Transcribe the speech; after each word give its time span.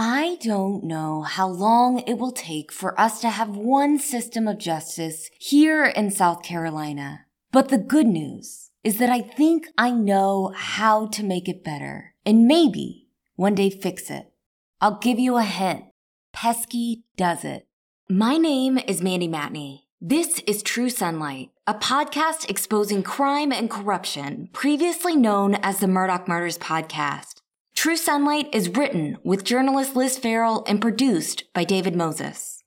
I 0.00 0.38
don't 0.40 0.84
know 0.84 1.22
how 1.22 1.48
long 1.48 2.04
it 2.06 2.18
will 2.18 2.30
take 2.30 2.70
for 2.70 2.98
us 3.00 3.20
to 3.20 3.30
have 3.30 3.56
one 3.56 3.98
system 3.98 4.46
of 4.46 4.58
justice 4.58 5.28
here 5.40 5.86
in 5.86 6.12
South 6.12 6.44
Carolina. 6.44 7.26
But 7.50 7.68
the 7.68 7.78
good 7.78 8.06
news 8.06 8.70
is 8.84 8.98
that 8.98 9.10
I 9.10 9.20
think 9.20 9.66
I 9.76 9.90
know 9.90 10.52
how 10.54 11.08
to 11.08 11.24
make 11.24 11.48
it 11.48 11.64
better 11.64 12.14
and 12.24 12.46
maybe 12.46 13.08
one 13.34 13.56
day 13.56 13.70
fix 13.70 14.08
it. 14.08 14.30
I'll 14.80 14.98
give 14.98 15.18
you 15.18 15.36
a 15.36 15.42
hint. 15.42 15.86
Pesky 16.32 17.02
does 17.16 17.44
it. 17.44 17.66
My 18.08 18.36
name 18.36 18.78
is 18.78 19.02
Mandy 19.02 19.26
Matney. 19.26 19.80
This 20.00 20.38
is 20.46 20.62
True 20.62 20.90
Sunlight, 20.90 21.50
a 21.66 21.74
podcast 21.74 22.48
exposing 22.48 23.02
crime 23.02 23.50
and 23.50 23.68
corruption 23.68 24.48
previously 24.52 25.16
known 25.16 25.56
as 25.56 25.80
the 25.80 25.88
Murdaugh 25.88 26.28
Murders 26.28 26.56
Podcast. 26.56 27.37
True 27.80 27.96
Sunlight 27.96 28.48
is 28.52 28.70
written 28.70 29.18
with 29.22 29.44
journalist 29.44 29.94
Liz 29.94 30.18
Farrell 30.18 30.64
and 30.66 30.80
produced 30.80 31.44
by 31.54 31.62
David 31.62 31.94
Moses. 31.94 32.64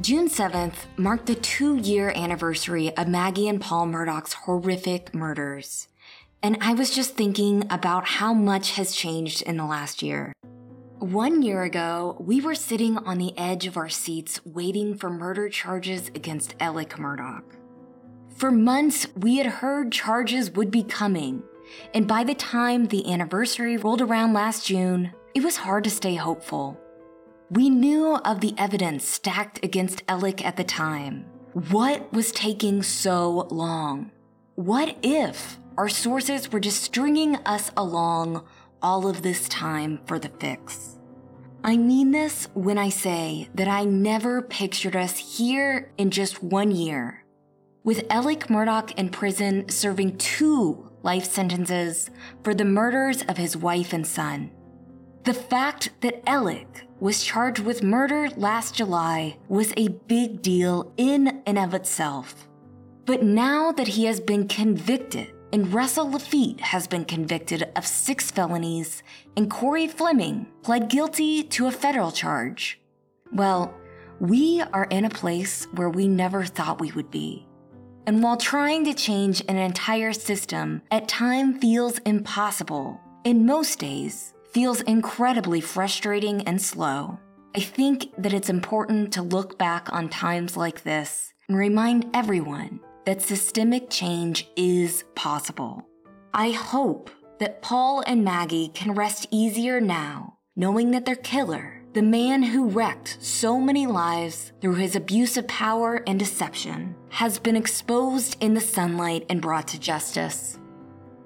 June 0.00 0.28
7th 0.28 0.86
marked 0.96 1.26
the 1.26 1.34
two 1.34 1.78
year 1.78 2.12
anniversary 2.14 2.96
of 2.96 3.08
Maggie 3.08 3.48
and 3.48 3.60
Paul 3.60 3.86
Murdaugh's 3.86 4.34
horrific 4.34 5.12
murders. 5.12 5.87
And 6.42 6.56
I 6.60 6.72
was 6.72 6.94
just 6.94 7.14
thinking 7.14 7.64
about 7.68 8.06
how 8.06 8.32
much 8.32 8.72
has 8.72 8.94
changed 8.94 9.42
in 9.42 9.56
the 9.56 9.66
last 9.66 10.02
year. 10.02 10.32
One 11.00 11.42
year 11.42 11.64
ago, 11.64 12.16
we 12.20 12.40
were 12.40 12.54
sitting 12.54 12.96
on 12.98 13.18
the 13.18 13.36
edge 13.36 13.66
of 13.66 13.76
our 13.76 13.88
seats 13.88 14.40
waiting 14.44 14.96
for 14.96 15.10
murder 15.10 15.48
charges 15.48 16.08
against 16.08 16.54
Alec 16.60 16.90
Murdaugh. 16.90 17.42
For 18.36 18.52
months, 18.52 19.08
we 19.16 19.38
had 19.38 19.46
heard 19.46 19.90
charges 19.90 20.52
would 20.52 20.70
be 20.70 20.84
coming, 20.84 21.42
and 21.92 22.06
by 22.06 22.22
the 22.22 22.34
time 22.34 22.86
the 22.86 23.12
anniversary 23.12 23.76
rolled 23.76 24.00
around 24.00 24.32
last 24.32 24.66
June, 24.66 25.12
it 25.34 25.42
was 25.42 25.56
hard 25.56 25.84
to 25.84 25.90
stay 25.90 26.14
hopeful. 26.14 26.78
We 27.50 27.68
knew 27.68 28.16
of 28.16 28.40
the 28.40 28.54
evidence 28.56 29.04
stacked 29.04 29.64
against 29.64 30.04
Alec 30.06 30.44
at 30.44 30.56
the 30.56 30.64
time. 30.64 31.24
What 31.52 32.12
was 32.12 32.30
taking 32.30 32.82
so 32.82 33.48
long? 33.50 34.12
What 34.54 34.96
if 35.02 35.58
our 35.78 35.88
sources 35.88 36.50
were 36.50 36.58
just 36.58 36.82
stringing 36.82 37.36
us 37.46 37.70
along 37.76 38.44
all 38.82 39.06
of 39.06 39.22
this 39.22 39.48
time 39.48 40.00
for 40.06 40.18
the 40.18 40.28
fix. 40.28 40.98
I 41.62 41.76
mean 41.76 42.10
this 42.10 42.48
when 42.52 42.76
I 42.76 42.88
say 42.88 43.48
that 43.54 43.68
I 43.68 43.84
never 43.84 44.42
pictured 44.42 44.96
us 44.96 45.38
here 45.38 45.92
in 45.96 46.10
just 46.10 46.42
one 46.42 46.72
year. 46.72 47.24
With 47.84 48.04
Alec 48.10 48.48
Murdaugh 48.48 48.90
in 48.98 49.10
prison 49.10 49.68
serving 49.68 50.18
two 50.18 50.90
life 51.04 51.24
sentences 51.24 52.10
for 52.42 52.54
the 52.54 52.64
murders 52.64 53.22
of 53.28 53.36
his 53.36 53.56
wife 53.56 53.92
and 53.92 54.04
son. 54.04 54.50
The 55.22 55.34
fact 55.34 55.90
that 56.00 56.28
Alec 56.28 56.88
was 56.98 57.22
charged 57.22 57.60
with 57.60 57.84
murder 57.84 58.30
last 58.36 58.74
July 58.74 59.36
was 59.46 59.72
a 59.76 59.88
big 60.08 60.42
deal 60.42 60.92
in 60.96 61.40
and 61.46 61.56
of 61.56 61.72
itself. 61.72 62.48
But 63.06 63.22
now 63.22 63.70
that 63.70 63.86
he 63.86 64.06
has 64.06 64.18
been 64.18 64.48
convicted 64.48 65.34
and 65.52 65.72
Russell 65.72 66.10
Lafitte 66.10 66.60
has 66.60 66.86
been 66.86 67.04
convicted 67.04 67.70
of 67.76 67.86
six 67.86 68.30
felonies, 68.30 69.02
and 69.36 69.50
Corey 69.50 69.86
Fleming 69.86 70.46
pled 70.62 70.88
guilty 70.88 71.42
to 71.42 71.66
a 71.66 71.72
federal 71.72 72.12
charge. 72.12 72.80
Well, 73.32 73.74
we 74.20 74.62
are 74.72 74.86
in 74.90 75.04
a 75.04 75.10
place 75.10 75.64
where 75.72 75.90
we 75.90 76.08
never 76.08 76.44
thought 76.44 76.80
we 76.80 76.92
would 76.92 77.10
be. 77.10 77.46
And 78.06 78.22
while 78.22 78.36
trying 78.36 78.84
to 78.84 78.94
change 78.94 79.42
an 79.48 79.56
entire 79.56 80.12
system 80.12 80.82
at 80.90 81.08
time 81.08 81.60
feels 81.60 81.98
impossible, 81.98 83.00
in 83.24 83.46
most 83.46 83.78
days 83.78 84.34
feels 84.50 84.80
incredibly 84.82 85.60
frustrating 85.60 86.42
and 86.42 86.60
slow, 86.60 87.18
I 87.54 87.60
think 87.60 88.10
that 88.18 88.32
it's 88.32 88.48
important 88.48 89.12
to 89.12 89.22
look 89.22 89.58
back 89.58 89.92
on 89.92 90.08
times 90.08 90.56
like 90.56 90.82
this 90.84 91.32
and 91.48 91.56
remind 91.56 92.06
everyone 92.14 92.80
that 93.08 93.22
systemic 93.22 93.88
change 93.88 94.46
is 94.54 95.02
possible. 95.14 95.82
I 96.34 96.50
hope 96.50 97.10
that 97.38 97.62
Paul 97.62 98.04
and 98.06 98.22
Maggie 98.22 98.68
can 98.74 98.92
rest 98.92 99.26
easier 99.30 99.80
now, 99.80 100.36
knowing 100.56 100.90
that 100.90 101.06
their 101.06 101.16
killer, 101.16 101.80
the 101.94 102.02
man 102.02 102.42
who 102.42 102.68
wrecked 102.68 103.16
so 103.22 103.58
many 103.58 103.86
lives 103.86 104.52
through 104.60 104.74
his 104.74 104.94
abuse 104.94 105.38
of 105.38 105.48
power 105.48 106.02
and 106.06 106.18
deception, 106.18 106.94
has 107.08 107.38
been 107.38 107.56
exposed 107.56 108.36
in 108.40 108.52
the 108.52 108.60
sunlight 108.60 109.24
and 109.30 109.40
brought 109.40 109.68
to 109.68 109.80
justice. 109.80 110.58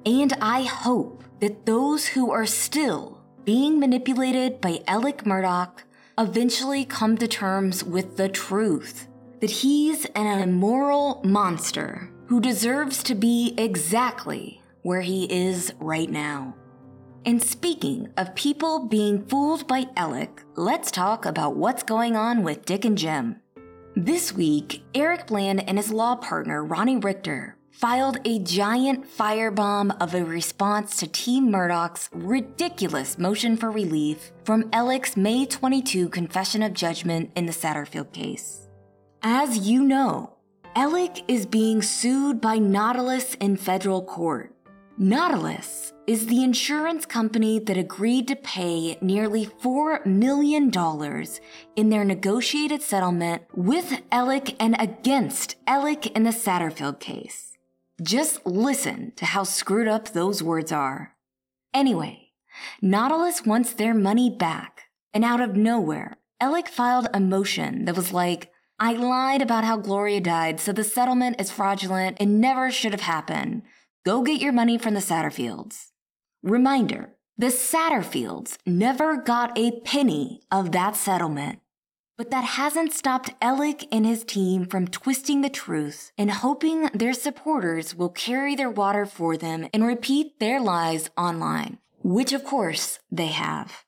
And 0.06 0.34
I 0.34 0.62
hope 0.62 1.24
that 1.40 1.66
those 1.66 2.06
who 2.06 2.30
are 2.30 2.46
still 2.46 3.20
being 3.42 3.80
manipulated 3.80 4.60
by 4.60 4.84
Alec 4.86 5.24
Murdaugh 5.24 5.82
eventually 6.16 6.84
come 6.84 7.18
to 7.18 7.26
terms 7.26 7.82
with 7.82 8.16
the 8.16 8.28
truth 8.28 9.08
that 9.42 9.50
he's 9.50 10.04
an 10.14 10.40
immoral 10.40 11.20
monster 11.24 12.08
who 12.26 12.40
deserves 12.40 13.02
to 13.02 13.12
be 13.16 13.54
exactly 13.58 14.62
where 14.82 15.00
he 15.00 15.24
is 15.24 15.74
right 15.80 16.08
now. 16.08 16.54
And 17.26 17.42
speaking 17.42 18.08
of 18.16 18.36
people 18.36 18.86
being 18.86 19.26
fooled 19.26 19.66
by 19.66 19.86
Alec, 19.96 20.44
let's 20.54 20.92
talk 20.92 21.26
about 21.26 21.56
what's 21.56 21.82
going 21.82 22.14
on 22.14 22.44
with 22.44 22.64
Dick 22.64 22.84
and 22.84 22.96
Jim. 22.96 23.40
This 23.96 24.32
week, 24.32 24.84
Eric 24.94 25.26
Bland 25.26 25.68
and 25.68 25.76
his 25.76 25.92
law 25.92 26.14
partner, 26.14 26.64
Ronnie 26.64 26.98
Richter, 26.98 27.56
filed 27.72 28.20
a 28.24 28.38
giant 28.38 29.06
firebomb 29.08 30.00
of 30.00 30.14
a 30.14 30.24
response 30.24 30.96
to 30.98 31.08
Team 31.08 31.50
Murdaugh's 31.50 32.08
ridiculous 32.12 33.18
motion 33.18 33.56
for 33.56 33.72
relief 33.72 34.30
from 34.44 34.70
Alec's 34.72 35.16
May 35.16 35.46
22 35.46 36.10
confession 36.10 36.62
of 36.62 36.74
judgment 36.74 37.32
in 37.34 37.46
the 37.46 37.52
Satterfield 37.52 38.12
case. 38.12 38.61
As 39.24 39.68
you 39.68 39.84
know, 39.84 40.34
Alec 40.74 41.22
is 41.28 41.46
being 41.46 41.80
sued 41.80 42.40
by 42.40 42.58
Nautilus 42.58 43.34
in 43.34 43.56
federal 43.56 44.02
court. 44.02 44.52
Nautilus 44.98 45.92
is 46.08 46.26
the 46.26 46.42
insurance 46.42 47.06
company 47.06 47.60
that 47.60 47.76
agreed 47.76 48.26
to 48.26 48.36
pay 48.36 48.98
nearly 49.00 49.46
$4 49.46 50.04
million 50.04 50.72
in 51.76 51.88
their 51.88 52.04
negotiated 52.04 52.82
settlement 52.82 53.42
with 53.54 54.02
Alec 54.10 54.56
and 54.60 54.74
against 54.80 55.54
Alec 55.68 56.06
in 56.16 56.24
the 56.24 56.30
Satterfield 56.30 56.98
case. 56.98 57.56
Just 58.02 58.44
listen 58.44 59.12
to 59.14 59.24
how 59.24 59.44
screwed 59.44 59.86
up 59.86 60.08
those 60.08 60.42
words 60.42 60.72
are. 60.72 61.14
Anyway, 61.72 62.32
Nautilus 62.82 63.46
wants 63.46 63.72
their 63.72 63.94
money 63.94 64.30
back, 64.30 64.82
and 65.14 65.24
out 65.24 65.40
of 65.40 65.54
nowhere, 65.54 66.16
Alec 66.40 66.66
filed 66.66 67.06
a 67.14 67.20
motion 67.20 67.84
that 67.84 67.94
was 67.94 68.12
like, 68.12 68.51
I 68.82 68.94
lied 68.94 69.42
about 69.42 69.62
how 69.62 69.76
Gloria 69.76 70.20
died, 70.20 70.58
so 70.58 70.72
the 70.72 70.82
settlement 70.82 71.40
is 71.40 71.52
fraudulent 71.52 72.16
and 72.18 72.40
never 72.40 72.68
should 72.68 72.90
have 72.90 73.02
happened. 73.02 73.62
Go 74.04 74.22
get 74.22 74.40
your 74.40 74.50
money 74.50 74.76
from 74.76 74.94
the 74.94 75.00
Satterfields. 75.00 75.90
Reminder 76.42 77.10
the 77.38 77.46
Satterfields 77.46 78.58
never 78.66 79.16
got 79.16 79.56
a 79.56 79.80
penny 79.82 80.40
of 80.50 80.72
that 80.72 80.96
settlement. 80.96 81.60
But 82.18 82.32
that 82.32 82.42
hasn't 82.42 82.92
stopped 82.92 83.30
Alec 83.40 83.86
and 83.92 84.04
his 84.04 84.24
team 84.24 84.66
from 84.66 84.88
twisting 84.88 85.42
the 85.42 85.48
truth 85.48 86.10
and 86.18 86.32
hoping 86.32 86.90
their 86.92 87.12
supporters 87.12 87.94
will 87.94 88.08
carry 88.08 88.56
their 88.56 88.68
water 88.68 89.06
for 89.06 89.36
them 89.36 89.68
and 89.72 89.86
repeat 89.86 90.40
their 90.40 90.60
lies 90.60 91.08
online, 91.16 91.78
which 92.02 92.32
of 92.32 92.42
course 92.42 92.98
they 93.12 93.28
have. 93.28 93.81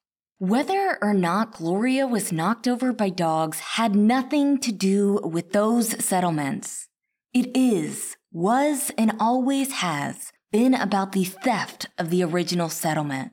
Whether 0.44 0.98
or 1.00 1.14
not 1.14 1.54
Gloria 1.54 2.06
was 2.06 2.30
knocked 2.30 2.68
over 2.68 2.92
by 2.92 3.08
dogs 3.08 3.60
had 3.60 3.96
nothing 3.96 4.58
to 4.58 4.72
do 4.72 5.18
with 5.24 5.52
those 5.52 6.04
settlements. 6.04 6.86
It 7.32 7.56
is, 7.56 8.18
was, 8.30 8.90
and 8.98 9.12
always 9.18 9.72
has 9.72 10.32
been 10.52 10.74
about 10.74 11.12
the 11.12 11.24
theft 11.24 11.86
of 11.96 12.10
the 12.10 12.22
original 12.22 12.68
settlement. 12.68 13.32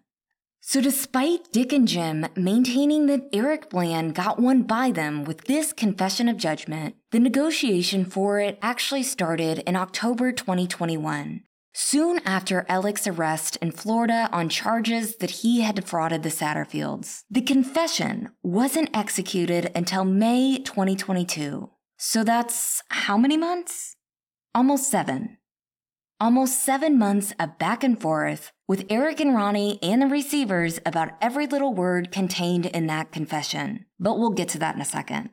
So, 0.61 0.79
despite 0.79 1.51
Dick 1.51 1.73
and 1.73 1.85
Jim 1.85 2.27
maintaining 2.37 3.07
that 3.07 3.27
Eric 3.33 3.69
Bland 3.69 4.15
got 4.15 4.39
one 4.39 4.63
by 4.63 4.91
them 4.91 5.25
with 5.25 5.47
this 5.47 5.73
confession 5.73 6.29
of 6.29 6.37
judgment, 6.37 6.95
the 7.11 7.19
negotiation 7.19 8.05
for 8.05 8.39
it 8.39 8.57
actually 8.61 9.03
started 9.03 9.59
in 9.67 9.75
October 9.75 10.31
2021, 10.31 11.43
soon 11.73 12.19
after 12.25 12.65
Alec's 12.69 13.07
arrest 13.07 13.57
in 13.57 13.71
Florida 13.71 14.29
on 14.31 14.49
charges 14.49 15.17
that 15.17 15.31
he 15.41 15.61
had 15.61 15.75
defrauded 15.75 16.23
the 16.23 16.29
Satterfields. 16.29 17.23
The 17.29 17.41
confession 17.41 18.29
wasn't 18.43 18.95
executed 18.95 19.71
until 19.75 20.05
May 20.05 20.59
2022. 20.59 21.69
So, 21.97 22.23
that's 22.23 22.81
how 22.89 23.17
many 23.17 23.37
months? 23.37 23.95
Almost 24.55 24.89
seven. 24.89 25.37
Almost 26.19 26.63
seven 26.63 26.99
months 26.99 27.33
of 27.39 27.57
back 27.57 27.83
and 27.83 27.99
forth 27.99 28.51
with 28.67 28.85
Eric 28.89 29.19
and 29.19 29.33
Ronnie 29.33 29.79
and 29.81 30.01
the 30.01 30.07
receivers 30.07 30.79
about 30.85 31.13
every 31.19 31.47
little 31.47 31.73
word 31.73 32.11
contained 32.11 32.67
in 32.67 32.85
that 32.87 33.11
confession. 33.11 33.85
But 33.99 34.19
we'll 34.19 34.29
get 34.29 34.49
to 34.49 34.59
that 34.59 34.75
in 34.75 34.81
a 34.81 34.85
second. 34.85 35.31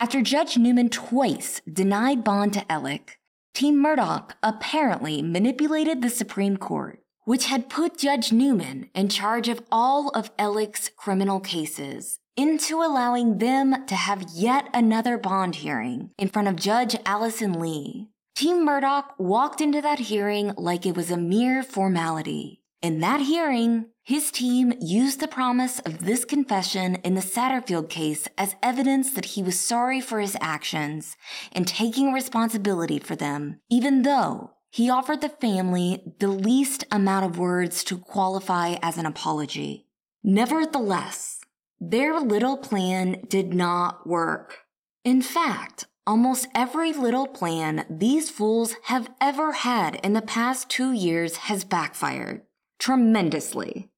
After 0.00 0.20
Judge 0.20 0.56
Newman 0.56 0.88
twice 0.88 1.60
denied 1.70 2.24
bond 2.24 2.54
to 2.54 2.72
Alec, 2.72 3.19
Team 3.54 3.82
Murdaugh 3.82 4.30
apparently 4.42 5.22
manipulated 5.22 6.00
the 6.00 6.10
Supreme 6.10 6.56
Court, 6.56 7.02
which 7.24 7.46
had 7.46 7.68
put 7.68 7.98
Judge 7.98 8.32
Newman 8.32 8.88
in 8.94 9.08
charge 9.08 9.48
of 9.48 9.62
all 9.70 10.08
of 10.10 10.30
Alec's 10.38 10.90
criminal 10.96 11.40
cases, 11.40 12.18
into 12.36 12.80
allowing 12.80 13.38
them 13.38 13.86
to 13.86 13.94
have 13.94 14.24
yet 14.32 14.68
another 14.72 15.18
bond 15.18 15.56
hearing 15.56 16.10
in 16.16 16.28
front 16.28 16.48
of 16.48 16.56
Judge 16.56 16.96
Allison 17.04 17.60
Lee, 17.60 18.08
Team 18.34 18.66
Murdaugh 18.66 19.04
walked 19.18 19.60
into 19.60 19.82
that 19.82 19.98
hearing 19.98 20.54
like 20.56 20.86
it 20.86 20.96
was 20.96 21.10
a 21.10 21.16
mere 21.18 21.62
formality. 21.62 22.62
In 22.80 23.00
that 23.00 23.20
hearing, 23.20 23.86
his 24.10 24.32
team 24.32 24.72
used 24.80 25.20
the 25.20 25.28
promise 25.28 25.78
of 25.86 26.04
this 26.04 26.24
confession 26.24 26.96
in 27.04 27.14
the 27.14 27.20
Satterfield 27.20 27.88
case 27.88 28.26
as 28.36 28.56
evidence 28.60 29.12
that 29.12 29.24
he 29.24 29.40
was 29.40 29.60
sorry 29.60 30.00
for 30.00 30.18
his 30.18 30.36
actions 30.40 31.16
and 31.52 31.64
taking 31.64 32.12
responsibility 32.12 32.98
for 32.98 33.14
them, 33.14 33.60
even 33.70 34.02
though 34.02 34.50
he 34.68 34.90
offered 34.90 35.20
the 35.20 35.28
family 35.28 36.02
the 36.18 36.26
least 36.26 36.82
amount 36.90 37.24
of 37.24 37.38
words 37.38 37.84
to 37.84 37.98
qualify 37.98 38.74
as 38.82 38.98
an 38.98 39.06
apology. 39.06 39.86
Nevertheless, 40.24 41.38
their 41.78 42.18
little 42.18 42.56
plan 42.56 43.22
did 43.28 43.54
not 43.54 44.08
work. 44.08 44.58
In 45.04 45.22
fact, 45.22 45.86
Almost 46.06 46.48
every 46.56 46.92
little 46.92 47.28
plan 47.28 47.84
these 47.88 48.30
fools 48.30 48.74
have 48.84 49.10
ever 49.20 49.52
had 49.52 49.94
in 49.96 50.14
the 50.14 50.22
past 50.22 50.68
two 50.68 50.92
years 50.92 51.36
has 51.36 51.62
backfired. 51.62 52.40
Tremendously. 52.80 53.89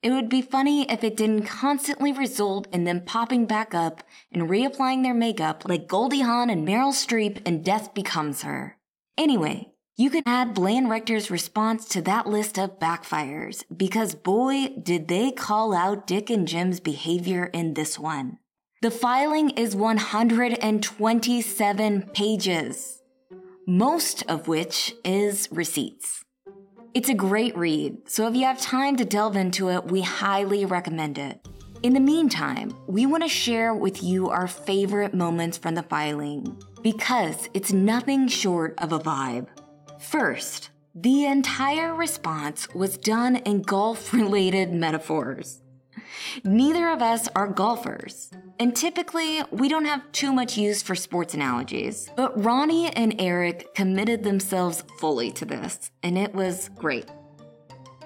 It 0.00 0.12
would 0.12 0.28
be 0.28 0.42
funny 0.42 0.88
if 0.88 1.02
it 1.02 1.16
didn't 1.16 1.46
constantly 1.46 2.12
result 2.12 2.68
in 2.72 2.84
them 2.84 3.04
popping 3.04 3.46
back 3.46 3.74
up 3.74 4.04
and 4.30 4.48
reapplying 4.48 5.02
their 5.02 5.14
makeup 5.14 5.64
like 5.68 5.88
Goldie 5.88 6.20
Hawn 6.20 6.50
and 6.50 6.64
Meryl 6.66 6.92
Streep 6.92 7.44
in 7.44 7.62
Death 7.62 7.94
Becomes 7.94 8.42
Her. 8.42 8.78
Anyway, 9.16 9.72
you 9.96 10.10
can 10.10 10.22
add 10.24 10.54
Bland 10.54 10.88
Richter's 10.88 11.32
response 11.32 11.88
to 11.88 12.00
that 12.02 12.28
list 12.28 12.60
of 12.60 12.78
backfires 12.78 13.64
because 13.76 14.14
boy, 14.14 14.68
did 14.80 15.08
they 15.08 15.32
call 15.32 15.74
out 15.74 16.06
Dick 16.06 16.30
and 16.30 16.46
Jim's 16.46 16.78
behavior 16.78 17.46
in 17.46 17.74
this 17.74 17.98
one. 17.98 18.38
The 18.80 18.92
filing 18.92 19.50
is 19.50 19.74
127 19.74 22.02
pages, 22.14 23.02
most 23.66 24.22
of 24.28 24.46
which 24.46 24.94
is 25.04 25.48
receipts. 25.50 26.22
It's 26.94 27.10
a 27.10 27.14
great 27.14 27.56
read, 27.56 28.08
so 28.08 28.26
if 28.26 28.34
you 28.34 28.44
have 28.44 28.58
time 28.58 28.96
to 28.96 29.04
delve 29.04 29.36
into 29.36 29.68
it, 29.68 29.84
we 29.84 30.00
highly 30.00 30.64
recommend 30.64 31.18
it. 31.18 31.46
In 31.82 31.92
the 31.92 32.00
meantime, 32.00 32.74
we 32.86 33.04
want 33.04 33.22
to 33.22 33.28
share 33.28 33.74
with 33.74 34.02
you 34.02 34.30
our 34.30 34.48
favorite 34.48 35.12
moments 35.12 35.58
from 35.58 35.74
the 35.74 35.82
filing 35.82 36.60
because 36.82 37.50
it's 37.52 37.72
nothing 37.72 38.26
short 38.26 38.74
of 38.78 38.92
a 38.92 38.98
vibe. 38.98 39.48
First, 40.00 40.70
the 40.94 41.26
entire 41.26 41.94
response 41.94 42.66
was 42.74 42.96
done 42.96 43.36
in 43.36 43.62
golf 43.62 44.14
related 44.14 44.72
metaphors. 44.72 45.60
Neither 46.42 46.88
of 46.88 47.02
us 47.02 47.28
are 47.36 47.48
golfers, 47.48 48.30
and 48.60 48.74
typically 48.74 49.42
we 49.50 49.68
don't 49.68 49.84
have 49.84 50.10
too 50.12 50.32
much 50.32 50.56
use 50.56 50.82
for 50.82 50.94
sports 50.94 51.34
analogies. 51.34 52.10
But 52.16 52.42
Ronnie 52.42 52.90
and 52.90 53.14
Eric 53.18 53.74
committed 53.74 54.22
themselves 54.22 54.84
fully 54.98 55.30
to 55.32 55.44
this, 55.44 55.90
and 56.02 56.18
it 56.18 56.34
was 56.34 56.70
great. 56.76 57.06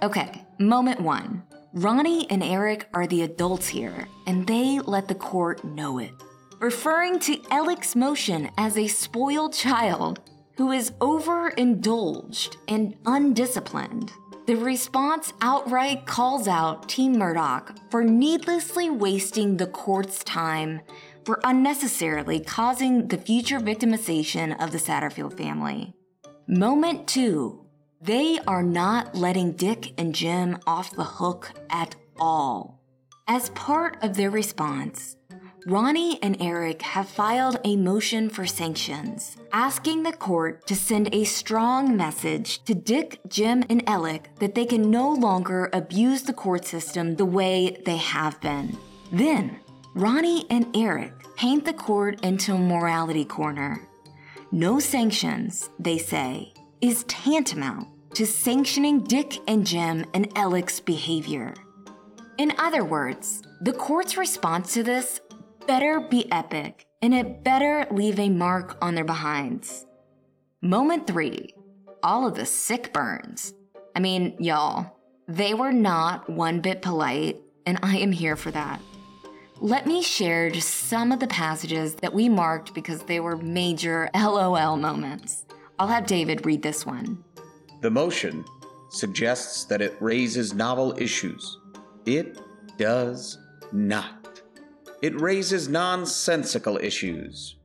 Okay, 0.02 0.44
moment 0.58 1.00
one. 1.00 1.42
Ronnie 1.74 2.30
and 2.30 2.42
Eric 2.42 2.88
are 2.92 3.06
the 3.06 3.22
adults 3.22 3.68
here, 3.68 4.06
and 4.26 4.46
they 4.46 4.78
let 4.80 5.08
the 5.08 5.14
court 5.14 5.64
know 5.64 5.98
it. 5.98 6.12
Referring 6.58 7.18
to 7.20 7.40
Alec's 7.50 7.96
motion 7.96 8.50
as 8.58 8.76
a 8.76 8.86
spoiled 8.86 9.54
child 9.54 10.20
who 10.56 10.70
is 10.70 10.92
overindulged 11.00 12.56
and 12.68 12.94
undisciplined. 13.06 14.12
The 14.44 14.56
response 14.56 15.32
outright 15.40 16.04
calls 16.04 16.48
out 16.48 16.88
Team 16.88 17.14
Murdaugh 17.14 17.76
for 17.92 18.02
needlessly 18.02 18.90
wasting 18.90 19.56
the 19.56 19.68
court's 19.68 20.24
time 20.24 20.80
for 21.24 21.40
unnecessarily 21.44 22.40
causing 22.40 23.06
the 23.06 23.18
future 23.18 23.60
victimization 23.60 24.60
of 24.60 24.72
the 24.72 24.78
Satterfield 24.78 25.36
family. 25.36 25.94
Moment 26.48 27.06
two, 27.06 27.64
they 28.00 28.40
are 28.48 28.64
not 28.64 29.14
letting 29.14 29.52
Dick 29.52 29.92
and 29.96 30.12
Jim 30.12 30.58
off 30.66 30.90
the 30.90 31.04
hook 31.04 31.52
at 31.70 31.94
all. 32.18 32.80
As 33.28 33.50
part 33.50 33.96
of 34.02 34.16
their 34.16 34.30
response, 34.30 35.16
Ronnie 35.64 36.18
and 36.22 36.36
Eric 36.40 36.82
have 36.82 37.08
filed 37.08 37.60
a 37.62 37.76
motion 37.76 38.28
for 38.28 38.46
sanctions, 38.46 39.36
asking 39.52 40.02
the 40.02 40.12
court 40.12 40.66
to 40.66 40.74
send 40.74 41.14
a 41.14 41.22
strong 41.22 41.96
message 41.96 42.64
to 42.64 42.74
Dick, 42.74 43.20
Jim, 43.28 43.62
and 43.68 43.88
Alec 43.88 44.30
that 44.40 44.56
they 44.56 44.66
can 44.66 44.90
no 44.90 45.12
longer 45.12 45.70
abuse 45.72 46.22
the 46.22 46.32
court 46.32 46.64
system 46.64 47.14
the 47.14 47.24
way 47.24 47.80
they 47.86 47.96
have 47.96 48.40
been. 48.40 48.76
Then, 49.12 49.60
Ronnie 49.94 50.46
and 50.50 50.76
Eric 50.76 51.12
paint 51.36 51.64
the 51.64 51.74
court 51.74 52.24
into 52.24 52.54
a 52.54 52.58
morality 52.58 53.24
corner. 53.24 53.88
No 54.50 54.80
sanctions, 54.80 55.70
they 55.78 55.98
say, 55.98 56.52
is 56.80 57.04
tantamount 57.04 57.86
to 58.14 58.26
sanctioning 58.26 59.04
Dick 59.04 59.38
and 59.46 59.64
Jim 59.64 60.06
and 60.12 60.26
Alec's 60.36 60.80
behavior. 60.80 61.54
In 62.38 62.52
other 62.58 62.84
words, 62.84 63.42
the 63.60 63.72
court's 63.72 64.16
response 64.16 64.74
to 64.74 64.82
this 64.82 65.20
better 65.66 66.00
be 66.00 66.30
epic, 66.32 66.86
and 67.00 67.14
it 67.14 67.44
better 67.44 67.86
leave 67.90 68.18
a 68.18 68.28
mark 68.28 68.76
on 68.80 68.94
their 68.94 69.04
behinds. 69.04 69.86
Moment 70.60 71.06
three 71.06 71.54
all 72.02 72.26
of 72.26 72.34
the 72.34 72.46
sick 72.46 72.92
burns. 72.92 73.54
I 73.94 74.00
mean, 74.00 74.36
y'all, 74.38 74.98
they 75.28 75.54
were 75.54 75.72
not 75.72 76.28
one 76.28 76.60
bit 76.60 76.82
polite, 76.82 77.40
and 77.64 77.78
I 77.82 77.98
am 77.98 78.12
here 78.12 78.36
for 78.36 78.50
that. 78.50 78.80
Let 79.60 79.86
me 79.86 80.02
share 80.02 80.50
just 80.50 80.68
some 80.68 81.12
of 81.12 81.20
the 81.20 81.28
passages 81.28 81.94
that 81.96 82.12
we 82.12 82.28
marked 82.28 82.74
because 82.74 83.04
they 83.04 83.20
were 83.20 83.36
major 83.36 84.10
LOL 84.14 84.76
moments. 84.76 85.46
I'll 85.78 85.88
have 85.88 86.06
David 86.06 86.44
read 86.44 86.62
this 86.62 86.84
one. 86.84 87.22
The 87.80 87.90
motion 87.90 88.44
suggests 88.90 89.64
that 89.66 89.80
it 89.80 89.96
raises 90.00 90.54
novel 90.54 90.94
issues. 90.98 91.58
It 92.04 92.38
does 92.78 93.38
not. 93.72 94.21
It 95.02 95.20
raises 95.20 95.68
nonsensical 95.68 96.78
issues. 96.78 97.56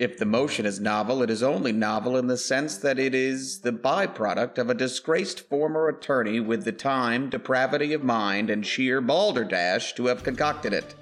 If 0.00 0.18
the 0.18 0.26
motion 0.26 0.66
is 0.66 0.80
novel, 0.80 1.22
it 1.22 1.30
is 1.30 1.40
only 1.40 1.70
novel 1.70 2.16
in 2.16 2.26
the 2.26 2.36
sense 2.36 2.76
that 2.78 2.98
it 2.98 3.14
is 3.14 3.60
the 3.60 3.72
byproduct 3.72 4.58
of 4.58 4.68
a 4.68 4.74
disgraced 4.74 5.48
former 5.48 5.86
attorney 5.86 6.40
with 6.40 6.64
the 6.64 6.72
time, 6.72 7.30
depravity 7.30 7.92
of 7.92 8.02
mind, 8.02 8.50
and 8.50 8.66
sheer 8.66 9.00
balderdash 9.00 9.94
to 9.94 10.06
have 10.06 10.24
concocted 10.24 10.72
it. 10.72 10.96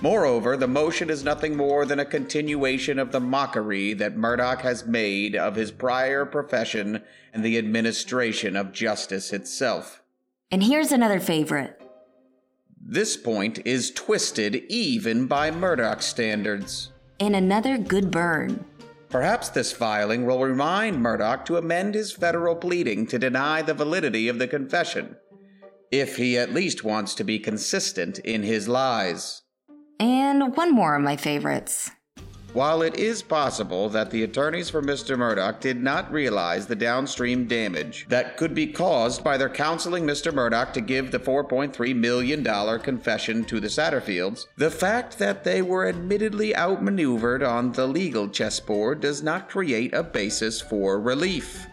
Moreover, 0.00 0.56
the 0.56 0.66
motion 0.66 1.10
is 1.10 1.24
nothing 1.24 1.54
more 1.54 1.84
than 1.84 1.98
a 1.98 2.06
continuation 2.06 2.98
of 2.98 3.12
the 3.12 3.20
mockery 3.20 3.92
that 3.92 4.16
Murdaugh 4.16 4.62
has 4.62 4.86
made 4.86 5.36
of 5.36 5.56
his 5.56 5.70
prior 5.70 6.24
profession 6.24 7.02
and 7.34 7.44
the 7.44 7.58
administration 7.58 8.56
of 8.56 8.72
justice 8.72 9.30
itself. 9.30 10.02
And 10.50 10.62
here's 10.62 10.90
another 10.90 11.20
favorite. 11.20 11.83
This 12.86 13.16
point 13.16 13.60
is 13.64 13.90
twisted 13.90 14.56
even 14.68 15.26
by 15.26 15.50
Murdaugh 15.50 16.02
standards. 16.02 16.92
And 17.18 17.34
another 17.34 17.78
good 17.78 18.10
burn. 18.10 18.62
Perhaps 19.08 19.48
this 19.50 19.72
filing 19.72 20.26
will 20.26 20.40
remind 20.40 20.98
Murdaugh 20.98 21.46
to 21.46 21.56
amend 21.56 21.94
his 21.94 22.12
federal 22.12 22.54
pleading 22.54 23.06
to 23.06 23.18
deny 23.18 23.62
the 23.62 23.72
validity 23.72 24.28
of 24.28 24.38
the 24.38 24.46
confession, 24.46 25.16
if 25.90 26.16
he 26.16 26.36
at 26.36 26.52
least 26.52 26.84
wants 26.84 27.14
to 27.14 27.24
be 27.24 27.38
consistent 27.38 28.18
in 28.18 28.42
his 28.42 28.68
lies. 28.68 29.40
And 29.98 30.54
one 30.54 30.74
more 30.74 30.94
of 30.94 31.02
my 31.02 31.16
favorites. 31.16 31.90
While 32.54 32.82
it 32.82 32.96
is 32.96 33.20
possible 33.20 33.88
that 33.88 34.12
the 34.12 34.22
attorneys 34.22 34.70
for 34.70 34.80
Mr. 34.80 35.18
Murdaugh 35.18 35.58
did 35.58 35.82
not 35.82 36.12
realize 36.12 36.68
the 36.68 36.76
downstream 36.76 37.48
damage 37.48 38.06
that 38.10 38.36
could 38.36 38.54
be 38.54 38.68
caused 38.68 39.24
by 39.24 39.36
their 39.36 39.48
counseling 39.48 40.04
Mr. 40.04 40.32
Murdaugh 40.32 40.72
to 40.74 40.80
give 40.80 41.10
the 41.10 41.18
$4.3 41.18 41.96
million 41.96 42.44
confession 42.78 43.44
to 43.46 43.58
the 43.58 43.66
Satterfields, 43.66 44.46
the 44.56 44.70
fact 44.70 45.18
that 45.18 45.42
they 45.42 45.62
were 45.62 45.88
admittedly 45.88 46.54
outmaneuvered 46.54 47.42
on 47.42 47.72
the 47.72 47.88
legal 47.88 48.28
chessboard 48.28 49.00
does 49.00 49.20
not 49.20 49.50
create 49.50 49.92
a 49.92 50.04
basis 50.04 50.60
for 50.60 51.00
relief. 51.00 51.66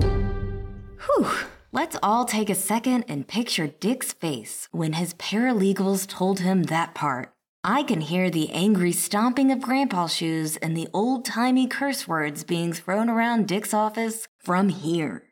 Whew. 0.00 1.28
Let's 1.74 1.96
all 2.02 2.26
take 2.26 2.50
a 2.50 2.54
second 2.54 3.06
and 3.08 3.26
picture 3.26 3.66
Dick's 3.66 4.12
face 4.12 4.68
when 4.72 4.92
his 4.92 5.14
paralegals 5.14 6.06
told 6.06 6.40
him 6.40 6.64
that 6.64 6.94
part. 6.94 7.32
I 7.64 7.82
can 7.82 8.02
hear 8.02 8.28
the 8.28 8.50
angry 8.50 8.92
stomping 8.92 9.50
of 9.50 9.62
Grandpa's 9.62 10.14
shoes 10.14 10.58
and 10.58 10.76
the 10.76 10.88
old 10.92 11.24
timey 11.24 11.66
curse 11.66 12.06
words 12.06 12.44
being 12.44 12.74
thrown 12.74 13.08
around 13.08 13.48
Dick's 13.48 13.72
office 13.72 14.28
from 14.38 14.68
here. 14.68 15.22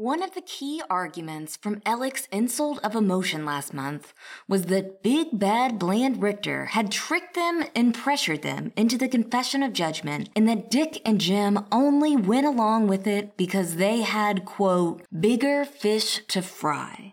One 0.00 0.22
of 0.22 0.32
the 0.32 0.40
key 0.40 0.80
arguments 0.88 1.58
from 1.58 1.82
Alec's 1.84 2.26
insult 2.32 2.78
of 2.82 2.94
emotion 2.94 3.44
last 3.44 3.74
month 3.74 4.14
was 4.48 4.64
that 4.64 5.02
Big 5.02 5.38
Bad 5.38 5.78
Bland 5.78 6.22
Richter 6.22 6.64
had 6.64 6.90
tricked 6.90 7.34
them 7.34 7.64
and 7.76 7.94
pressured 7.94 8.40
them 8.40 8.72
into 8.76 8.96
the 8.96 9.10
confession 9.10 9.62
of 9.62 9.74
judgment, 9.74 10.30
and 10.34 10.48
that 10.48 10.70
Dick 10.70 11.02
and 11.04 11.20
Jim 11.20 11.66
only 11.70 12.16
went 12.16 12.46
along 12.46 12.86
with 12.86 13.06
it 13.06 13.36
because 13.36 13.76
they 13.76 14.00
had, 14.00 14.46
quote, 14.46 15.02
bigger 15.20 15.66
fish 15.66 16.24
to 16.28 16.40
fry, 16.40 17.12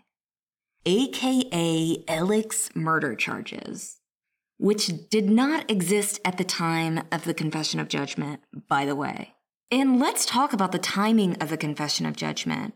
aka 0.86 2.04
Alec's 2.08 2.74
murder 2.74 3.14
charges, 3.14 4.00
which 4.56 5.10
did 5.10 5.28
not 5.28 5.70
exist 5.70 6.22
at 6.24 6.38
the 6.38 6.42
time 6.42 7.02
of 7.12 7.24
the 7.24 7.34
confession 7.34 7.80
of 7.80 7.88
judgment, 7.88 8.40
by 8.66 8.86
the 8.86 8.96
way. 8.96 9.34
And 9.70 10.00
let's 10.00 10.24
talk 10.24 10.54
about 10.54 10.72
the 10.72 10.78
timing 10.78 11.36
of 11.42 11.50
the 11.50 11.58
confession 11.58 12.06
of 12.06 12.16
judgment. 12.16 12.72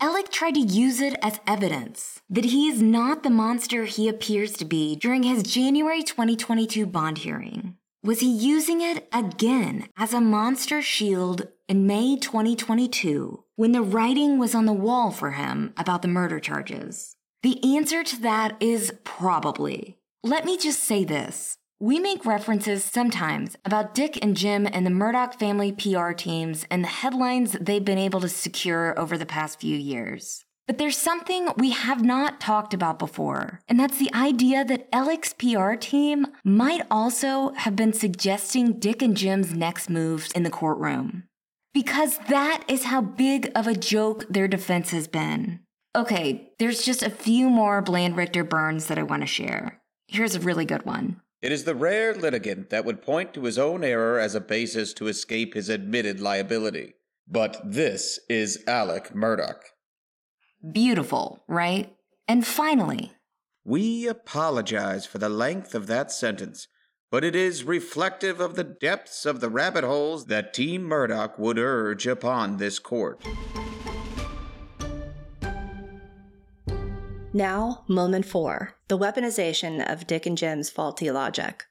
Alec 0.00 0.28
tried 0.30 0.54
to 0.54 0.60
use 0.60 1.00
it 1.00 1.16
as 1.22 1.40
evidence 1.46 2.20
that 2.28 2.46
he 2.46 2.68
is 2.68 2.82
not 2.82 3.22
the 3.22 3.30
monster 3.30 3.84
he 3.84 4.08
appears 4.08 4.52
to 4.54 4.64
be 4.64 4.96
during 4.96 5.22
his 5.22 5.42
January 5.42 6.02
2022 6.02 6.84
bond 6.86 7.18
hearing. 7.18 7.76
Was 8.02 8.20
he 8.20 8.30
using 8.30 8.80
it 8.80 9.08
again 9.12 9.88
as 9.96 10.12
a 10.12 10.20
monster 10.20 10.82
shield 10.82 11.48
in 11.68 11.86
May 11.86 12.16
2022 12.16 13.44
when 13.56 13.72
the 13.72 13.82
writing 13.82 14.38
was 14.38 14.54
on 14.54 14.66
the 14.66 14.72
wall 14.72 15.10
for 15.10 15.30
him 15.30 15.72
about 15.76 16.02
the 16.02 16.08
murder 16.08 16.38
charges? 16.40 17.16
The 17.42 17.76
answer 17.76 18.02
to 18.02 18.20
that 18.22 18.56
is 18.60 18.92
probably. 19.04 19.96
Let 20.22 20.44
me 20.44 20.58
just 20.58 20.82
say 20.82 21.04
this 21.04 21.56
we 21.80 21.98
make 21.98 22.24
references 22.24 22.84
sometimes 22.84 23.56
about 23.64 23.94
Dick 23.94 24.18
and 24.22 24.36
Jim 24.36 24.66
and 24.70 24.86
the 24.86 24.90
Murdaugh 24.90 25.34
family 25.34 25.72
PR 25.72 26.12
teams 26.12 26.66
and 26.70 26.84
the 26.84 26.88
headlines 26.88 27.56
they've 27.60 27.84
been 27.84 27.98
able 27.98 28.20
to 28.20 28.28
secure 28.28 28.98
over 28.98 29.18
the 29.18 29.26
past 29.26 29.60
few 29.60 29.76
years. 29.76 30.44
But 30.66 30.78
there's 30.78 30.96
something 30.96 31.48
we 31.58 31.70
have 31.72 32.02
not 32.02 32.40
talked 32.40 32.72
about 32.72 32.98
before, 32.98 33.60
and 33.68 33.78
that's 33.78 33.98
the 33.98 34.12
idea 34.14 34.64
that 34.64 34.88
Alec's 34.92 35.34
PR 35.34 35.74
team 35.74 36.26
might 36.42 36.86
also 36.90 37.50
have 37.54 37.76
been 37.76 37.92
suggesting 37.92 38.78
Dick 38.78 39.02
and 39.02 39.16
Jim's 39.16 39.52
next 39.52 39.90
moves 39.90 40.32
in 40.32 40.42
the 40.42 40.50
courtroom. 40.50 41.24
Because 41.74 42.18
that 42.28 42.64
is 42.66 42.84
how 42.84 43.02
big 43.02 43.50
of 43.54 43.66
a 43.66 43.74
joke 43.74 44.24
their 44.30 44.48
defense 44.48 44.90
has 44.92 45.06
been. 45.06 45.60
Okay, 45.94 46.52
there's 46.58 46.82
just 46.82 47.02
a 47.02 47.10
few 47.10 47.50
more 47.50 47.82
Bland 47.82 48.16
Richter 48.16 48.42
burns 48.42 48.86
that 48.86 48.98
I 48.98 49.02
want 49.02 49.22
to 49.22 49.26
share. 49.26 49.82
Here's 50.06 50.34
a 50.34 50.40
really 50.40 50.64
good 50.64 50.86
one. 50.86 51.20
It 51.44 51.52
is 51.52 51.64
the 51.64 51.74
rare 51.74 52.14
litigant 52.14 52.70
that 52.70 52.86
would 52.86 53.02
point 53.02 53.34
to 53.34 53.44
his 53.44 53.58
own 53.58 53.84
error 53.84 54.18
as 54.18 54.34
a 54.34 54.40
basis 54.40 54.94
to 54.94 55.08
escape 55.08 55.52
his 55.52 55.68
admitted 55.68 56.18
liability. 56.18 56.94
But 57.28 57.60
this 57.62 58.18
is 58.30 58.64
Alec 58.66 59.12
Murdaugh. 59.12 59.60
Beautiful, 60.72 61.44
right? 61.46 61.94
And 62.26 62.46
finally, 62.46 63.12
we 63.62 64.08
apologize 64.08 65.04
for 65.04 65.18
the 65.18 65.28
length 65.28 65.74
of 65.74 65.86
that 65.86 66.10
sentence, 66.10 66.66
but 67.10 67.24
it 67.24 67.36
is 67.36 67.62
reflective 67.62 68.40
of 68.40 68.54
the 68.54 68.64
depths 68.64 69.26
of 69.26 69.40
the 69.40 69.50
rabbit 69.50 69.84
holes 69.84 70.24
that 70.28 70.54
Team 70.54 70.88
Murdaugh 70.88 71.38
would 71.38 71.58
urge 71.58 72.06
upon 72.06 72.56
this 72.56 72.78
court. 72.78 73.22
Now, 77.36 77.84
moment 77.88 78.26
four 78.26 78.76
the 78.86 78.96
weaponization 78.96 79.84
of 79.92 80.06
Dick 80.06 80.24
and 80.24 80.38
Jim's 80.38 80.70
faulty 80.70 81.10
logic. 81.10 81.64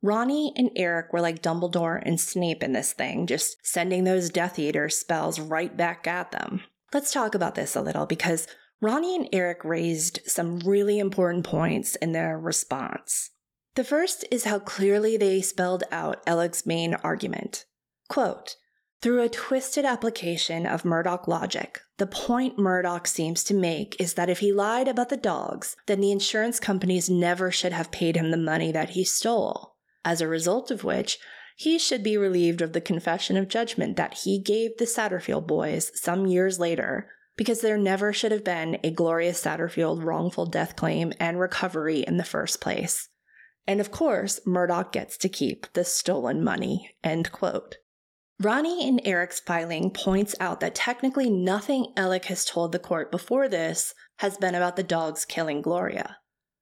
Ronnie 0.00 0.52
and 0.56 0.70
Eric 0.76 1.12
were 1.12 1.20
like 1.20 1.42
Dumbledore 1.42 2.00
and 2.04 2.20
Snape 2.20 2.62
in 2.62 2.74
this 2.74 2.92
thing, 2.92 3.26
just 3.26 3.56
sending 3.66 4.04
those 4.04 4.30
Death 4.30 4.56
Eater 4.56 4.88
spells 4.88 5.40
right 5.40 5.76
back 5.76 6.06
at 6.06 6.30
them. 6.30 6.62
Let's 6.92 7.12
talk 7.12 7.34
about 7.34 7.56
this 7.56 7.74
a 7.74 7.80
little 7.80 8.06
because 8.06 8.46
Ronnie 8.80 9.16
and 9.16 9.28
Eric 9.32 9.64
raised 9.64 10.20
some 10.26 10.60
really 10.60 11.00
important 11.00 11.44
points 11.44 11.96
in 11.96 12.12
their 12.12 12.38
response. 12.38 13.30
The 13.74 13.82
first 13.82 14.24
is 14.30 14.44
how 14.44 14.60
clearly 14.60 15.16
they 15.16 15.40
spelled 15.40 15.82
out 15.90 16.22
Alec's 16.24 16.66
main 16.66 16.94
argument. 16.94 17.64
Quote, 18.08 18.54
through 19.04 19.20
a 19.20 19.28
twisted 19.28 19.84
application 19.84 20.64
of 20.64 20.82
Murdaugh 20.82 21.28
logic, 21.28 21.82
the 21.98 22.06
point 22.06 22.56
Murdaugh 22.56 23.06
seems 23.06 23.44
to 23.44 23.52
make 23.52 24.00
is 24.00 24.14
that 24.14 24.30
if 24.30 24.38
he 24.38 24.50
lied 24.50 24.88
about 24.88 25.10
the 25.10 25.16
dogs, 25.18 25.76
then 25.84 26.00
the 26.00 26.10
insurance 26.10 26.58
companies 26.58 27.10
never 27.10 27.50
should 27.50 27.74
have 27.74 27.92
paid 27.92 28.16
him 28.16 28.30
the 28.30 28.38
money 28.38 28.72
that 28.72 28.90
he 28.90 29.04
stole. 29.04 29.74
As 30.06 30.22
a 30.22 30.26
result 30.26 30.70
of 30.70 30.84
which, 30.84 31.18
he 31.54 31.78
should 31.78 32.02
be 32.02 32.16
relieved 32.16 32.62
of 32.62 32.72
the 32.72 32.80
confession 32.80 33.36
of 33.36 33.48
judgment 33.48 33.98
that 33.98 34.20
he 34.24 34.40
gave 34.40 34.78
the 34.78 34.86
Satterfield 34.86 35.46
boys 35.46 35.92
some 36.00 36.24
years 36.24 36.58
later, 36.58 37.10
because 37.36 37.60
there 37.60 37.76
never 37.76 38.10
should 38.10 38.32
have 38.32 38.42
been 38.42 38.78
a 38.82 38.90
Gloria 38.90 39.32
Satterfield 39.32 40.02
wrongful 40.02 40.46
death 40.46 40.76
claim 40.76 41.12
and 41.20 41.38
recovery 41.38 42.00
in 42.00 42.16
the 42.16 42.24
first 42.24 42.58
place. 42.58 43.10
And 43.66 43.82
of 43.82 43.90
course, 43.90 44.40
Murdaugh 44.46 44.92
gets 44.92 45.18
to 45.18 45.28
keep 45.28 45.70
the 45.74 45.84
stolen 45.84 46.42
money. 46.42 46.96
End 47.04 47.30
quote. 47.32 47.76
Ronnie 48.40 48.88
and 48.88 49.00
Eric's 49.04 49.38
filing 49.38 49.90
points 49.90 50.34
out 50.40 50.60
that 50.60 50.74
technically 50.74 51.30
nothing 51.30 51.92
Alec 51.96 52.24
has 52.26 52.44
told 52.44 52.72
the 52.72 52.78
court 52.78 53.12
before 53.12 53.48
this 53.48 53.94
has 54.18 54.36
been 54.36 54.54
about 54.54 54.76
the 54.76 54.82
dogs 54.82 55.24
killing 55.24 55.62
Gloria. 55.62 56.18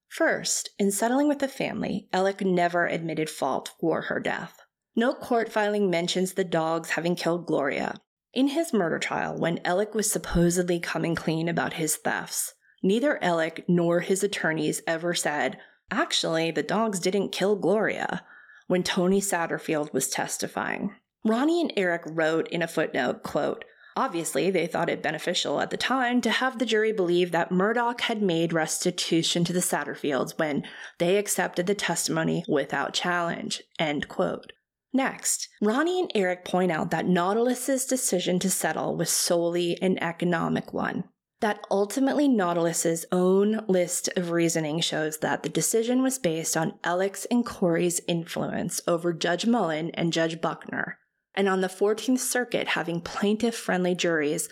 First, 0.08 0.68
in 0.78 0.90
settling 0.90 1.28
with 1.28 1.38
the 1.38 1.48
family, 1.48 2.08
Alec 2.12 2.42
never 2.42 2.86
admitted 2.86 3.30
fault 3.30 3.70
for 3.80 4.02
her 4.02 4.20
death. 4.20 4.58
No 4.94 5.14
court 5.14 5.50
filing 5.50 5.88
mentions 5.88 6.34
the 6.34 6.44
dogs 6.44 6.90
having 6.90 7.16
killed 7.16 7.46
Gloria. 7.46 7.94
In 8.34 8.48
his 8.48 8.74
murder 8.74 8.98
trial, 8.98 9.38
when 9.38 9.60
Alec 9.64 9.94
was 9.94 10.10
supposedly 10.10 10.78
coming 10.78 11.14
clean 11.14 11.48
about 11.48 11.74
his 11.74 11.96
thefts, 11.96 12.52
neither 12.82 13.22
Alec 13.24 13.64
nor 13.66 14.00
his 14.00 14.22
attorneys 14.22 14.82
ever 14.86 15.14
said, 15.14 15.58
actually, 15.90 16.50
the 16.50 16.62
dogs 16.62 17.00
didn't 17.00 17.32
kill 17.32 17.56
Gloria, 17.56 18.22
when 18.66 18.82
Tony 18.82 19.20
Satterfield 19.20 19.92
was 19.94 20.08
testifying. 20.08 20.94
Ronnie 21.24 21.60
and 21.60 21.72
Eric 21.76 22.02
wrote 22.06 22.48
in 22.48 22.62
a 22.62 22.68
footnote, 22.68 23.22
quote, 23.22 23.64
Obviously, 23.94 24.50
they 24.50 24.66
thought 24.66 24.88
it 24.88 25.02
beneficial 25.02 25.60
at 25.60 25.70
the 25.70 25.76
time 25.76 26.20
to 26.22 26.30
have 26.30 26.58
the 26.58 26.66
jury 26.66 26.92
believe 26.92 27.30
that 27.32 27.50
Murdaugh 27.50 28.00
had 28.00 28.22
made 28.22 28.52
restitution 28.52 29.44
to 29.44 29.52
the 29.52 29.60
Satterfields 29.60 30.38
when 30.38 30.64
they 30.98 31.18
accepted 31.18 31.66
the 31.66 31.74
testimony 31.74 32.42
without 32.48 32.94
challenge. 32.94 33.62
End 33.78 34.08
quote. 34.08 34.52
Next, 34.94 35.48
Ronnie 35.60 36.00
and 36.00 36.10
Eric 36.14 36.44
point 36.44 36.72
out 36.72 36.90
that 36.90 37.06
Nautilus's 37.06 37.84
decision 37.84 38.38
to 38.40 38.50
settle 38.50 38.96
was 38.96 39.10
solely 39.10 39.80
an 39.82 40.02
economic 40.02 40.72
one. 40.72 41.04
That 41.40 41.60
ultimately 41.70 42.28
Nautilus's 42.28 43.04
own 43.10 43.64
list 43.68 44.08
of 44.16 44.30
reasoning 44.30 44.80
shows 44.80 45.18
that 45.18 45.42
the 45.42 45.48
decision 45.48 46.02
was 46.02 46.18
based 46.18 46.56
on 46.56 46.78
Alex 46.84 47.26
and 47.30 47.44
Corey's 47.44 48.00
influence 48.06 48.80
over 48.86 49.12
Judge 49.12 49.46
Mullen 49.46 49.90
and 49.90 50.12
Judge 50.12 50.40
Buckner, 50.40 50.98
and 51.34 51.48
on 51.48 51.60
the 51.60 51.68
14th 51.68 52.18
Circuit 52.18 52.68
having 52.68 53.00
plaintiff 53.00 53.54
friendly 53.54 53.94
juries 53.94 54.48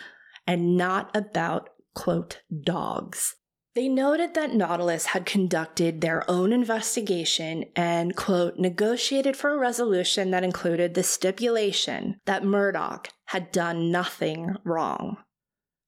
and 0.47 0.77
not 0.77 1.15
about, 1.17 1.71
quote, 1.95 2.41
dogs. 2.63 3.37
They 3.75 3.89
noted 3.89 4.35
that 4.35 4.53
Nautilus 4.53 5.07
had 5.07 5.25
conducted 5.25 6.01
their 6.01 6.29
own 6.29 6.53
investigation 6.53 7.67
and, 7.77 8.17
quote, 8.17 8.59
negotiated 8.59 9.37
for 9.37 9.51
a 9.51 9.59
resolution 9.59 10.33
that 10.33 10.43
included 10.43 10.95
the 10.95 11.05
stipulation 11.05 12.19
that 12.27 12.43
Murdaugh 12.43 13.07
had 13.27 13.53
done 13.53 13.93
nothing 13.93 14.57
wrong. 14.65 15.19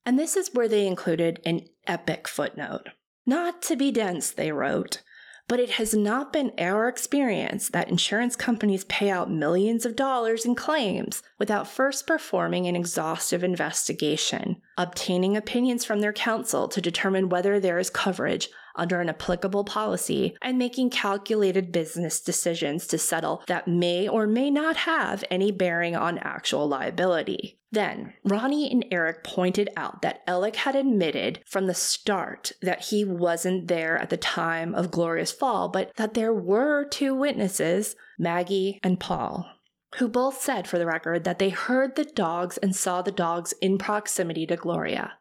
And 0.05 0.17
this 0.17 0.37
is 0.37 0.53
where 0.53 0.69
they 0.69 0.87
included 0.87 1.41
an 1.45 1.67
epic 1.85 2.27
footnote. 2.27 2.87
Not 3.25 3.61
to 3.63 3.75
be 3.75 3.91
dense, 3.91 4.31
they 4.31 4.51
wrote, 4.51 5.01
but 5.47 5.59
it 5.59 5.71
has 5.71 5.93
not 5.93 6.31
been 6.31 6.51
our 6.57 6.87
experience 6.87 7.69
that 7.69 7.89
insurance 7.89 8.35
companies 8.35 8.85
pay 8.85 9.09
out 9.09 9.29
millions 9.29 9.85
of 9.85 9.95
dollars 9.95 10.45
in 10.45 10.55
claims 10.55 11.21
without 11.37 11.67
first 11.67 12.07
performing 12.07 12.65
an 12.65 12.75
exhaustive 12.75 13.43
investigation, 13.43 14.61
obtaining 14.77 15.35
opinions 15.35 15.83
from 15.83 15.99
their 15.99 16.13
counsel 16.13 16.67
to 16.67 16.81
determine 16.81 17.29
whether 17.29 17.59
there 17.59 17.77
is 17.77 17.89
coverage 17.89 18.49
under 18.75 19.01
an 19.01 19.09
applicable 19.09 19.63
policy 19.63 20.35
and 20.41 20.57
making 20.57 20.89
calculated 20.89 21.71
business 21.71 22.21
decisions 22.21 22.87
to 22.87 22.97
settle 22.97 23.43
that 23.47 23.67
may 23.67 24.07
or 24.07 24.27
may 24.27 24.49
not 24.49 24.75
have 24.77 25.23
any 25.29 25.51
bearing 25.51 25.95
on 25.95 26.17
actual 26.19 26.67
liability. 26.67 27.59
Then, 27.71 28.13
Ronnie 28.23 28.71
and 28.71 28.85
Eric 28.91 29.23
pointed 29.23 29.67
out 29.75 30.03
that 30.03 30.21
Alec 30.27 30.57
had 30.57 30.75
admitted 30.75 31.39
from 31.47 31.65
the 31.65 31.73
start 31.73 32.51
that 32.61 32.85
he 32.85 33.03
wasn't 33.03 33.67
there 33.67 33.97
at 33.97 34.11
the 34.11 34.17
time 34.17 34.75
of 34.75 34.91
Gloria's 34.91 35.31
fall, 35.31 35.69
but 35.69 35.91
that 35.95 36.13
there 36.13 36.33
were 36.33 36.85
two 36.85 37.15
witnesses, 37.15 37.95
Maggie 38.19 38.79
and 38.83 38.99
Paul, 38.99 39.49
who 39.95 40.07
both 40.07 40.39
said 40.39 40.67
for 40.67 40.77
the 40.77 40.85
record 40.85 41.23
that 41.23 41.39
they 41.39 41.49
heard 41.49 41.95
the 41.95 42.05
dogs 42.05 42.57
and 42.57 42.75
saw 42.75 43.01
the 43.01 43.11
dogs 43.11 43.55
in 43.59 43.79
proximity 43.79 44.45
to 44.45 44.55
Gloria. 44.55 45.13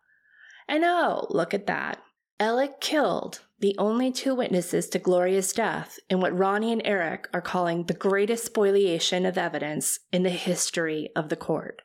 And 0.69 0.85
oh, 0.85 1.27
look 1.31 1.55
at 1.55 1.67
that. 1.69 2.03
Alec 2.41 2.81
killed 2.81 3.41
the 3.61 3.77
only 3.79 4.11
two 4.11 4.35
witnesses 4.35 4.89
to 4.89 4.99
Gloria's 4.99 5.53
death 5.53 5.99
in 6.11 6.21
what 6.21 6.37
Ronnie 6.37 6.73
and 6.73 6.83
Eric 6.85 7.29
are 7.33 7.41
calling 7.41 7.85
the 7.85 7.95
greatest 7.95 8.45
spoliation 8.45 9.25
of 9.25 9.39
evidence 9.39 10.01
in 10.11 10.25
the 10.25 10.31
history 10.31 11.11
of 11.15 11.29
the 11.29 11.37
court. 11.37 11.83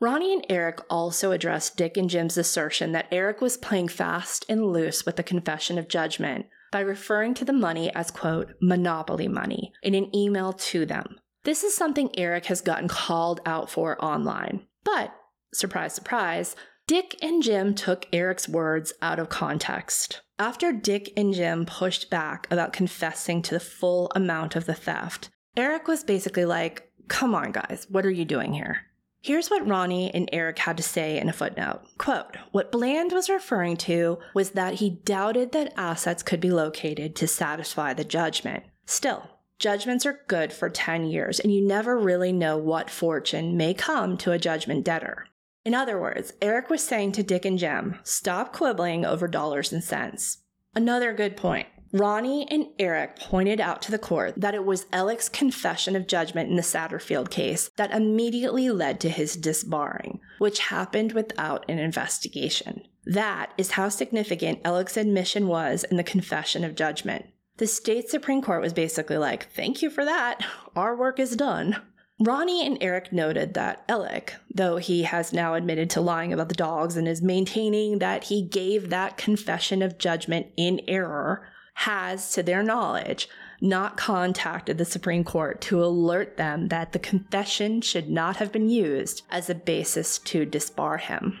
Ronnie 0.00 0.32
and 0.32 0.46
Eric 0.48 0.80
also 0.88 1.30
addressed 1.30 1.76
Dick 1.76 1.96
and 1.96 2.08
Jim's 2.08 2.38
assertion 2.38 2.92
that 2.92 3.06
Eric 3.12 3.40
was 3.40 3.56
playing 3.56 3.88
fast 3.88 4.46
and 4.48 4.66
loose 4.66 5.04
with 5.04 5.16
the 5.16 5.22
confession 5.22 5.78
of 5.78 5.88
judgment 5.88 6.46
by 6.72 6.80
referring 6.80 7.34
to 7.34 7.44
the 7.44 7.52
money 7.52 7.94
as, 7.94 8.10
quote, 8.10 8.52
monopoly 8.62 9.28
money 9.28 9.72
in 9.82 9.94
an 9.94 10.14
email 10.16 10.52
to 10.54 10.86
them. 10.86 11.16
This 11.44 11.62
is 11.62 11.76
something 11.76 12.10
Eric 12.18 12.46
has 12.46 12.60
gotten 12.60 12.88
called 12.88 13.40
out 13.44 13.70
for 13.70 14.02
online. 14.02 14.66
But, 14.84 15.14
surprise, 15.52 15.94
surprise, 15.94 16.56
Dick 16.90 17.16
and 17.22 17.40
Jim 17.40 17.76
took 17.76 18.08
Eric's 18.12 18.48
words 18.48 18.92
out 19.00 19.20
of 19.20 19.28
context. 19.28 20.22
After 20.40 20.72
Dick 20.72 21.12
and 21.16 21.32
Jim 21.32 21.64
pushed 21.64 22.10
back 22.10 22.48
about 22.50 22.72
confessing 22.72 23.42
to 23.42 23.54
the 23.54 23.60
full 23.60 24.10
amount 24.16 24.56
of 24.56 24.66
the 24.66 24.74
theft, 24.74 25.30
Eric 25.56 25.86
was 25.86 26.02
basically 26.02 26.44
like, 26.44 26.90
Come 27.06 27.32
on, 27.32 27.52
guys, 27.52 27.86
what 27.90 28.04
are 28.04 28.10
you 28.10 28.24
doing 28.24 28.52
here? 28.52 28.86
Here's 29.22 29.50
what 29.50 29.68
Ronnie 29.68 30.12
and 30.12 30.28
Eric 30.32 30.58
had 30.58 30.76
to 30.78 30.82
say 30.82 31.16
in 31.16 31.28
a 31.28 31.32
footnote. 31.32 31.82
Quote, 31.96 32.36
what 32.50 32.72
Bland 32.72 33.12
was 33.12 33.30
referring 33.30 33.76
to 33.76 34.18
was 34.34 34.50
that 34.50 34.74
he 34.74 34.90
doubted 34.90 35.52
that 35.52 35.72
assets 35.76 36.24
could 36.24 36.40
be 36.40 36.50
located 36.50 37.14
to 37.14 37.28
satisfy 37.28 37.94
the 37.94 38.02
judgment. 38.02 38.64
Still, 38.84 39.30
judgments 39.60 40.06
are 40.06 40.24
good 40.26 40.52
for 40.52 40.68
10 40.68 41.04
years, 41.04 41.38
and 41.38 41.54
you 41.54 41.64
never 41.64 41.96
really 41.96 42.32
know 42.32 42.58
what 42.58 42.90
fortune 42.90 43.56
may 43.56 43.74
come 43.74 44.16
to 44.16 44.32
a 44.32 44.40
judgment 44.40 44.84
debtor. 44.84 45.26
In 45.64 45.74
other 45.74 46.00
words, 46.00 46.32
Eric 46.40 46.70
was 46.70 46.82
saying 46.82 47.12
to 47.12 47.22
Dick 47.22 47.44
and 47.44 47.58
Jim, 47.58 47.98
stop 48.02 48.52
quibbling 48.52 49.04
over 49.04 49.28
dollars 49.28 49.72
and 49.72 49.84
cents. 49.84 50.38
Another 50.74 51.12
good 51.12 51.36
point. 51.36 51.66
Ronnie 51.92 52.46
and 52.48 52.66
Eric 52.78 53.18
pointed 53.18 53.60
out 53.60 53.82
to 53.82 53.90
the 53.90 53.98
court 53.98 54.34
that 54.36 54.54
it 54.54 54.64
was 54.64 54.86
Alec's 54.92 55.28
confession 55.28 55.96
of 55.96 56.06
judgment 56.06 56.48
in 56.48 56.54
the 56.54 56.62
Satterfield 56.62 57.30
case 57.30 57.70
that 57.76 57.92
immediately 57.92 58.70
led 58.70 59.00
to 59.00 59.10
his 59.10 59.36
disbarring, 59.36 60.20
which 60.38 60.60
happened 60.60 61.12
without 61.12 61.68
an 61.68 61.80
investigation. 61.80 62.82
That 63.04 63.52
is 63.58 63.72
how 63.72 63.88
significant 63.88 64.60
Alec's 64.64 64.96
admission 64.96 65.48
was 65.48 65.84
in 65.84 65.96
the 65.96 66.04
confession 66.04 66.62
of 66.62 66.76
judgment. 66.76 67.26
The 67.56 67.66
state 67.66 68.08
Supreme 68.08 68.40
Court 68.40 68.62
was 68.62 68.72
basically 68.72 69.18
like, 69.18 69.50
thank 69.52 69.82
you 69.82 69.90
for 69.90 70.04
that. 70.04 70.46
Our 70.76 70.96
work 70.96 71.18
is 71.18 71.36
done. 71.36 71.82
Ronnie 72.22 72.66
and 72.66 72.76
Eric 72.82 73.14
noted 73.14 73.54
that 73.54 73.82
Alec, 73.88 74.34
though 74.54 74.76
he 74.76 75.04
has 75.04 75.32
now 75.32 75.54
admitted 75.54 75.88
to 75.90 76.02
lying 76.02 76.34
about 76.34 76.50
the 76.50 76.54
dogs 76.54 76.98
and 76.98 77.08
is 77.08 77.22
maintaining 77.22 77.98
that 77.98 78.24
he 78.24 78.42
gave 78.42 78.90
that 78.90 79.16
confession 79.16 79.80
of 79.80 79.96
judgment 79.96 80.48
in 80.58 80.82
error, 80.86 81.48
has, 81.74 82.32
to 82.32 82.42
their 82.42 82.62
knowledge, 82.62 83.26
not 83.62 83.96
contacted 83.96 84.76
the 84.76 84.84
Supreme 84.84 85.24
Court 85.24 85.62
to 85.62 85.82
alert 85.82 86.36
them 86.36 86.68
that 86.68 86.92
the 86.92 86.98
confession 86.98 87.80
should 87.80 88.10
not 88.10 88.36
have 88.36 88.52
been 88.52 88.68
used 88.68 89.22
as 89.30 89.48
a 89.48 89.54
basis 89.54 90.18
to 90.18 90.44
disbar 90.44 91.00
him. 91.00 91.40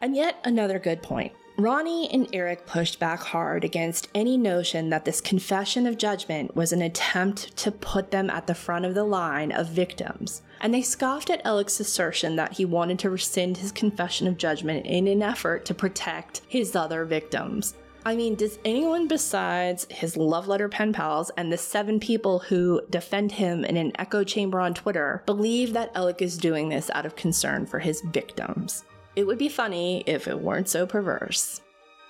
And 0.00 0.14
yet 0.14 0.36
another 0.44 0.78
good 0.78 1.02
point. 1.02 1.32
Ronnie 1.58 2.08
and 2.10 2.28
Eric 2.32 2.64
pushed 2.64 2.98
back 2.98 3.20
hard 3.20 3.62
against 3.62 4.08
any 4.14 4.38
notion 4.38 4.88
that 4.88 5.04
this 5.04 5.20
confession 5.20 5.86
of 5.86 5.98
judgment 5.98 6.56
was 6.56 6.72
an 6.72 6.80
attempt 6.80 7.54
to 7.58 7.70
put 7.70 8.10
them 8.10 8.30
at 8.30 8.46
the 8.46 8.54
front 8.54 8.86
of 8.86 8.94
the 8.94 9.04
line 9.04 9.52
of 9.52 9.68
victims, 9.68 10.40
and 10.62 10.72
they 10.72 10.80
scoffed 10.80 11.28
at 11.28 11.44
Alec's 11.44 11.78
assertion 11.78 12.36
that 12.36 12.54
he 12.54 12.64
wanted 12.64 12.98
to 13.00 13.10
rescind 13.10 13.58
his 13.58 13.70
confession 13.70 14.26
of 14.26 14.38
judgment 14.38 14.86
in 14.86 15.06
an 15.06 15.22
effort 15.22 15.66
to 15.66 15.74
protect 15.74 16.40
his 16.48 16.74
other 16.74 17.04
victims. 17.04 17.74
I 18.04 18.16
mean, 18.16 18.34
does 18.34 18.58
anyone 18.64 19.06
besides 19.06 19.86
his 19.90 20.16
love 20.16 20.48
letter 20.48 20.68
pen 20.70 20.92
pals 20.92 21.30
and 21.36 21.52
the 21.52 21.58
seven 21.58 22.00
people 22.00 22.40
who 22.40 22.80
defend 22.88 23.30
him 23.30 23.64
in 23.64 23.76
an 23.76 23.92
echo 23.96 24.24
chamber 24.24 24.58
on 24.58 24.74
Twitter 24.74 25.22
believe 25.26 25.74
that 25.74 25.92
Alec 25.94 26.22
is 26.22 26.38
doing 26.38 26.70
this 26.70 26.90
out 26.94 27.06
of 27.06 27.14
concern 27.14 27.66
for 27.66 27.78
his 27.78 28.00
victims? 28.00 28.84
It 29.14 29.26
would 29.26 29.38
be 29.38 29.48
funny 29.48 30.02
if 30.06 30.26
it 30.26 30.40
weren't 30.40 30.68
so 30.68 30.86
perverse. 30.86 31.60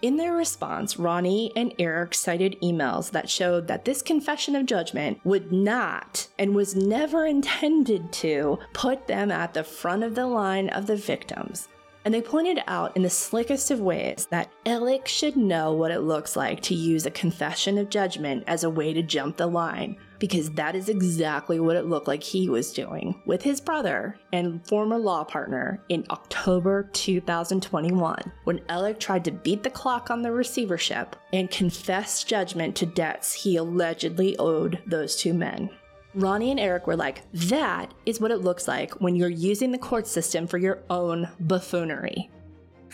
In 0.02 0.16
their 0.16 0.34
response, 0.34 0.98
Ronnie 0.98 1.52
and 1.54 1.72
Eric 1.78 2.14
cited 2.14 2.60
emails 2.60 3.12
that 3.12 3.30
showed 3.30 3.68
that 3.68 3.84
this 3.84 4.02
confession 4.02 4.56
of 4.56 4.66
judgment 4.66 5.20
would 5.22 5.52
not 5.52 6.26
and 6.38 6.56
was 6.56 6.74
never 6.74 7.24
intended 7.36 8.12
to 8.14 8.58
put 8.72 9.06
them 9.06 9.30
at 9.30 9.54
the 9.54 9.62
front 9.62 10.02
of 10.02 10.16
the 10.16 10.26
line 10.26 10.68
of 10.70 10.86
the 10.86 10.96
victims, 10.96 11.68
and 12.04 12.12
they 12.12 12.22
pointed 12.22 12.62
out 12.66 12.96
in 12.96 13.02
the 13.02 13.10
slickest 13.10 13.70
of 13.70 13.80
ways 13.80 14.26
that 14.30 14.50
Alec 14.66 15.06
should 15.06 15.36
know 15.36 15.72
what 15.72 15.92
it 15.92 16.00
looks 16.00 16.34
like 16.34 16.60
to 16.62 16.74
use 16.74 17.06
a 17.06 17.10
confession 17.10 17.78
of 17.78 17.90
judgment 17.90 18.42
as 18.48 18.64
a 18.64 18.70
way 18.70 18.92
to 18.92 19.02
jump 19.02 19.36
the 19.36 19.46
line, 19.46 19.96
because 20.22 20.52
that 20.52 20.76
is 20.76 20.88
exactly 20.88 21.58
what 21.58 21.74
it 21.74 21.86
looked 21.86 22.06
like 22.06 22.22
he 22.22 22.48
was 22.48 22.72
doing 22.72 23.20
with 23.26 23.42
his 23.42 23.60
brother 23.60 24.14
and 24.32 24.64
former 24.68 24.96
law 24.96 25.24
partner 25.24 25.82
in 25.88 26.06
October 26.10 26.88
2021, 26.92 28.32
when 28.44 28.60
Alec 28.68 29.00
tried 29.00 29.24
to 29.24 29.32
beat 29.32 29.64
the 29.64 29.68
clock 29.68 30.12
on 30.12 30.22
the 30.22 30.30
receivership 30.30 31.16
and 31.32 31.50
confess 31.50 32.22
judgment 32.22 32.76
to 32.76 32.86
debts 32.86 33.32
he 33.32 33.56
allegedly 33.56 34.36
owed 34.38 34.78
those 34.86 35.16
two 35.16 35.34
men. 35.34 35.68
Ronnie 36.14 36.52
and 36.52 36.60
Eric 36.60 36.86
were 36.86 36.94
like, 36.94 37.22
that 37.32 37.92
is 38.06 38.20
what 38.20 38.30
it 38.30 38.42
looks 38.42 38.68
like 38.68 38.92
when 39.00 39.16
you're 39.16 39.28
using 39.28 39.72
the 39.72 39.76
court 39.78 40.06
system 40.06 40.46
for 40.46 40.58
your 40.58 40.84
own 40.88 41.28
buffoonery. 41.40 42.30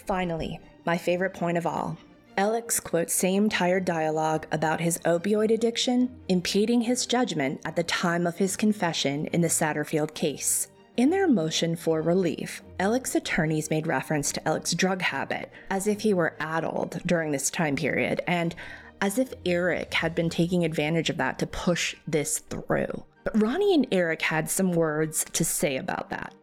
Finally, 0.07 0.59
my 0.87 0.97
favorite 0.97 1.35
point 1.35 1.59
of 1.59 1.67
all. 1.67 1.99
Alex 2.39 2.79
quotes 2.79 3.13
same 3.13 3.49
tired 3.49 3.85
dialogue 3.85 4.47
about 4.53 4.81
his 4.81 4.99
opioid 4.99 5.53
addiction 5.53 6.09
impeding 6.29 6.81
his 6.81 7.05
judgment 7.05 7.61
at 7.65 7.75
the 7.75 7.83
time 7.83 8.29
of 8.29 8.39
his 8.39 8.57
confession 8.57 9.27
in 9.33 9.41
the 9.41 9.49
Satterfield 9.49 10.15
case. 10.15 10.69
In 10.97 11.11
their 11.11 11.27
motion 11.27 11.75
for 11.75 12.01
relief, 12.01 12.63
Alec's 12.79 13.17
attorneys 13.17 13.71
made 13.71 13.89
reference 13.89 14.31
to 14.31 14.49
Alec's 14.49 14.73
drug 14.73 15.03
habit 15.03 15.51
as 15.69 15.89
if 15.89 16.01
he 16.03 16.15
were 16.15 16.37
addled 16.39 17.01
during 17.05 17.33
this 17.33 17.51
time 17.51 17.75
period, 17.75 18.21
and 18.29 18.55
as 19.01 19.19
if 19.19 19.35
Eric 19.45 19.93
had 19.95 20.15
been 20.15 20.31
taking 20.31 20.65
advantage 20.65 21.11
of 21.11 21.17
that 21.17 21.41
to 21.41 21.47
push 21.49 21.97
this 22.07 22.39
through. 22.39 23.05
But 23.25 23.43
Ronnie 23.43 23.75
and 23.75 23.89
Eric 23.91 24.23
had 24.23 24.49
some 24.49 24.71
words 24.71 25.25
to 25.33 25.45
say 25.45 25.77
about 25.77 26.11
that. 26.11 26.37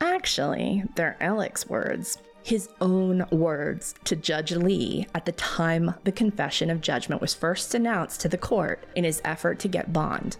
Actually, 0.00 0.84
they're 0.94 1.18
Alec's 1.20 1.68
words, 1.68 2.16
his 2.46 2.68
own 2.80 3.26
words 3.32 3.94
to 4.04 4.14
Judge 4.14 4.52
Lee 4.52 5.04
at 5.16 5.26
the 5.26 5.32
time 5.32 5.92
the 6.04 6.12
confession 6.12 6.70
of 6.70 6.80
judgment 6.80 7.20
was 7.20 7.34
first 7.34 7.74
announced 7.74 8.20
to 8.20 8.28
the 8.28 8.38
court 8.38 8.84
in 8.94 9.02
his 9.02 9.20
effort 9.24 9.58
to 9.58 9.68
get 9.68 9.92
bond. 9.92 10.36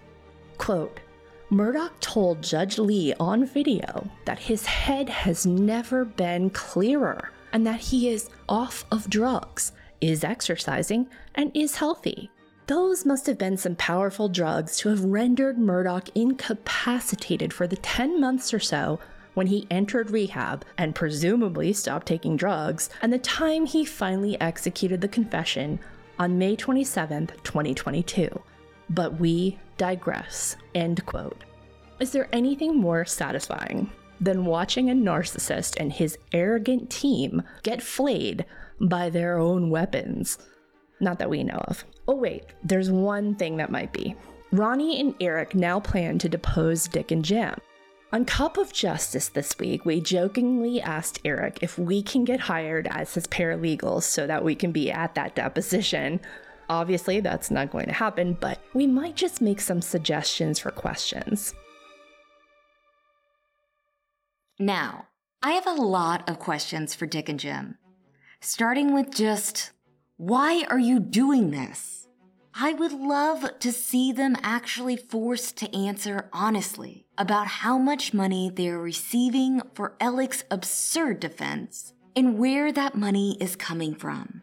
Quote, 0.57 1.01
Murdaugh 1.51 1.91
told 1.99 2.43
Judge 2.43 2.79
Lee 2.79 3.13
on 3.19 3.45
video 3.45 4.09
that 4.25 4.39
his 4.39 4.67
head 4.67 5.09
has 5.09 5.47
never 5.47 6.05
been 6.05 6.49
clearer 6.51 7.33
and 7.53 7.67
that 7.67 7.81
he 7.81 8.09
is 8.09 8.31
off 8.49 8.85
of 8.93 9.11
drugs 9.11 9.73
is 10.01 10.23
exercising, 10.23 11.09
and 11.35 11.51
is 11.55 11.77
healthy. 11.77 12.31
Those 12.67 13.05
must 13.05 13.27
have 13.27 13.39
been 13.39 13.57
some 13.57 13.77
powerful 13.77 14.29
drugs 14.29 14.77
to 14.79 14.89
have 14.89 15.05
rendered 15.05 15.57
Murdaugh 15.57 16.09
incapacitated 16.15 17.53
for 17.53 17.67
the 17.67 17.77
10 17.77 18.21
months 18.21 18.53
or 18.53 18.61
so 18.61 18.99
when 19.37 19.47
he 19.47 19.67
entered 19.71 20.11
rehab 20.11 20.65
and 20.79 20.95
presumably 20.95 21.73
stopped 21.73 22.07
taking 22.07 22.37
drugs, 22.37 22.91
and 23.03 23.13
the 23.13 23.19
time 23.19 23.65
he 23.65 23.85
finally 23.85 24.41
executed 24.41 25.01
the 25.01 25.09
confession 25.09 25.79
on 26.19 26.39
May 26.39 26.57
27, 26.57 27.29
2022. 27.45 28.43
But 28.91 29.21
we 29.21 29.59
digress. 29.77 30.57
End 30.75 31.05
quote. 31.07 31.45
Is 32.01 32.11
there 32.11 32.29
anything 32.33 32.77
more 32.77 33.05
satisfying 33.05 33.91
than 34.21 34.45
watching 34.45 34.91
a 34.91 34.95
narcissist 34.95 35.79
and 35.79 35.93
his 35.93 36.19
arrogant 36.33 36.91
team 36.91 37.43
get 37.63 37.83
flayed 37.83 38.45
by 38.81 39.11
their 39.11 39.39
own 39.39 39.71
weapons. 39.71 40.39
Not 41.01 41.19
that 41.19 41.31
we 41.31 41.45
know 41.45 41.63
of. 41.69 41.85
Oh, 42.09 42.17
wait, 42.17 42.45
there's 42.65 42.91
one 42.91 43.35
thing 43.35 43.57
that 43.59 43.71
might 43.71 43.93
be. 43.93 44.15
Ronnie 44.53 45.01
and 45.01 45.15
Eric 45.21 45.55
now 45.55 45.81
plan 45.81 46.19
to 46.21 46.29
depose 46.29 46.89
Dick 46.89 47.11
and 47.11 47.25
Jim. 47.25 47.55
On 48.13 48.25
Cup 48.25 48.57
of 48.57 48.73
Justice 48.73 49.29
this 49.29 49.59
week, 49.59 49.85
we 49.85 50.01
jokingly 50.01 50.81
asked 50.81 51.21
Eric 51.25 51.59
if 51.61 51.77
we 51.77 52.03
can 52.03 52.25
get 52.25 52.39
hired 52.39 52.87
as 52.87 53.15
his 53.15 53.27
paralegals 53.27 54.05
so 54.05 54.29
that 54.29 54.45
we 54.45 54.55
can 54.55 54.71
be 54.71 54.93
at 54.93 55.17
that 55.17 55.35
deposition. 55.35 56.21
Obviously, 56.69 57.19
that's 57.21 57.51
not 57.51 57.73
going 57.73 57.87
to 57.87 57.93
happen, 57.93 58.35
but 58.35 58.61
we 58.75 58.87
might 58.87 59.17
just 59.17 59.41
make 59.41 59.61
some 59.61 59.83
suggestions 59.83 60.61
for 60.61 60.71
questions. 60.71 61.53
Now, 64.59 65.09
I 65.43 65.53
have 65.53 65.67
a 65.67 65.73
lot 65.73 66.29
of 66.31 66.39
questions 66.39 66.95
for 66.95 67.07
Dick 67.07 67.29
and 67.29 67.41
Jim. 67.41 67.77
Starting 68.41 68.95
with 68.95 69.15
just, 69.15 69.73
why 70.17 70.65
are 70.71 70.79
you 70.79 71.01
doing 71.01 71.51
this? 71.51 72.06
I 72.59 72.73
would 72.73 72.93
love 72.93 73.59
to 73.59 73.71
see 73.71 74.13
them 74.13 74.35
actually 74.43 74.97
forced 74.97 75.59
to 75.59 75.77
answer 75.77 76.31
honestly 76.33 77.05
about 77.19 77.47
how 77.47 77.77
much 77.77 78.15
money 78.15 78.51
they're 78.51 78.79
receiving 78.79 79.61
for 79.75 79.95
Alec's 80.01 80.43
absurd 80.51 81.21
defense 81.21 81.93
and 82.17 82.39
where 82.39 82.73
that 82.73 82.95
money 82.95 83.37
is 83.43 83.57
coming 83.57 83.95
from. 83.95 84.41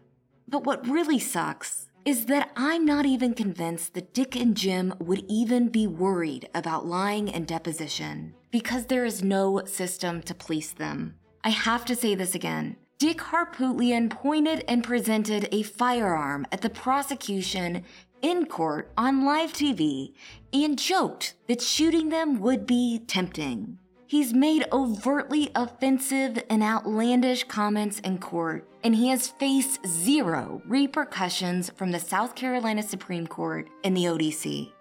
But 0.47 0.63
what 0.63 0.87
really 0.87 1.17
sucks 1.17 1.87
is 2.05 2.27
that 2.27 2.51
I'm 2.55 2.85
not 2.85 3.07
even 3.07 3.33
convinced 3.33 3.95
that 3.95 4.13
Dick 4.13 4.35
and 4.35 4.55
Jim 4.55 4.93
would 4.99 5.25
even 5.27 5.69
be 5.69 5.87
worried 5.87 6.47
about 6.53 6.85
lying 6.85 7.29
in 7.29 7.45
deposition 7.45 8.35
because 8.51 8.85
there 8.85 9.05
is 9.05 9.23
no 9.23 9.65
system 9.65 10.21
to 10.21 10.35
police 10.35 10.71
them. 10.71 11.15
I 11.43 11.49
have 11.49 11.83
to 11.85 11.95
say 11.95 12.13
this 12.13 12.35
again. 12.35 12.77
Dick 13.03 13.17
Harpootlian 13.17 14.09
pointed 14.09 14.63
and 14.65 14.81
presented 14.81 15.49
a 15.51 15.63
firearm 15.63 16.47
at 16.53 16.61
the 16.61 16.69
prosecution 16.69 17.83
in 18.21 18.45
court 18.45 18.93
on 18.97 19.25
live 19.25 19.51
TV 19.51 20.13
and 20.53 20.79
joked 20.79 21.33
that 21.49 21.61
shooting 21.61 22.07
them 22.07 22.39
would 22.39 22.65
be 22.65 22.99
tempting. 22.99 23.77
He's 24.07 24.33
made 24.33 24.65
overtly 24.71 25.51
offensive 25.53 26.41
and 26.49 26.63
outlandish 26.63 27.43
comments 27.43 27.99
in 27.99 28.19
court, 28.19 28.69
and 28.85 28.95
he 28.95 29.09
has 29.09 29.27
faced 29.27 29.85
zero 29.85 30.61
repercussions 30.65 31.71
from 31.75 31.91
the 31.91 31.99
South 31.99 32.35
Carolina 32.35 32.83
Supreme 32.83 33.27
Court 33.27 33.67
and 33.83 33.97
the 33.97 34.05
ODC. 34.05 34.71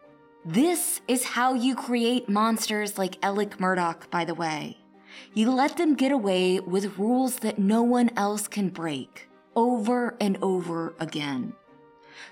This 0.45 1.01
is 1.09 1.25
how 1.25 1.55
you 1.55 1.75
create 1.75 2.29
monsters 2.29 2.99
like 2.99 3.19
Alec 3.25 3.59
Murdaugh, 3.59 4.09
by 4.13 4.25
the 4.25 4.35
way. 4.37 4.79
You 5.35 5.51
let 5.51 5.77
them 5.77 5.95
get 5.95 6.13
away 6.13 6.61
with 6.61 6.99
rules 6.99 7.37
that 7.37 7.59
no 7.59 7.83
one 7.83 8.11
else 8.17 8.49
can 8.49 8.69
break, 8.69 9.29
over 9.57 10.17
and 10.21 10.39
over 10.43 10.95
again. 10.99 11.55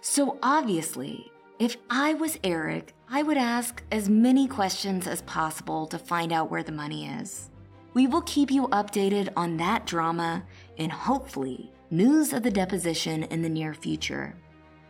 So 0.01 0.39
obviously, 0.43 1.31
if 1.59 1.77
I 1.91 2.15
was 2.15 2.39
Eric, 2.43 2.95
I 3.09 3.23
would 3.23 3.37
ask 3.37 3.83
as 3.93 4.09
many 4.09 4.47
questions 4.47 5.07
as 5.07 5.23
possible 5.23 5.87
to 5.89 5.99
find 5.99 6.33
out 6.33 6.51
where 6.51 6.63
the 6.63 6.73
money 6.73 7.07
is. 7.07 7.51
We 7.93 8.07
will 8.07 8.23
keep 8.23 8.51
you 8.51 8.69
updated 8.69 9.31
on 9.37 9.57
that 9.57 9.85
drama 9.85 10.45
and 10.79 10.93
hopefully 10.93 11.73
news 11.91 12.33
of 12.33 12.43
the 12.43 12.51
deposition 12.51 13.25
in 13.25 13.43
the 13.43 13.49
near 13.49 13.75
future. 13.75 14.37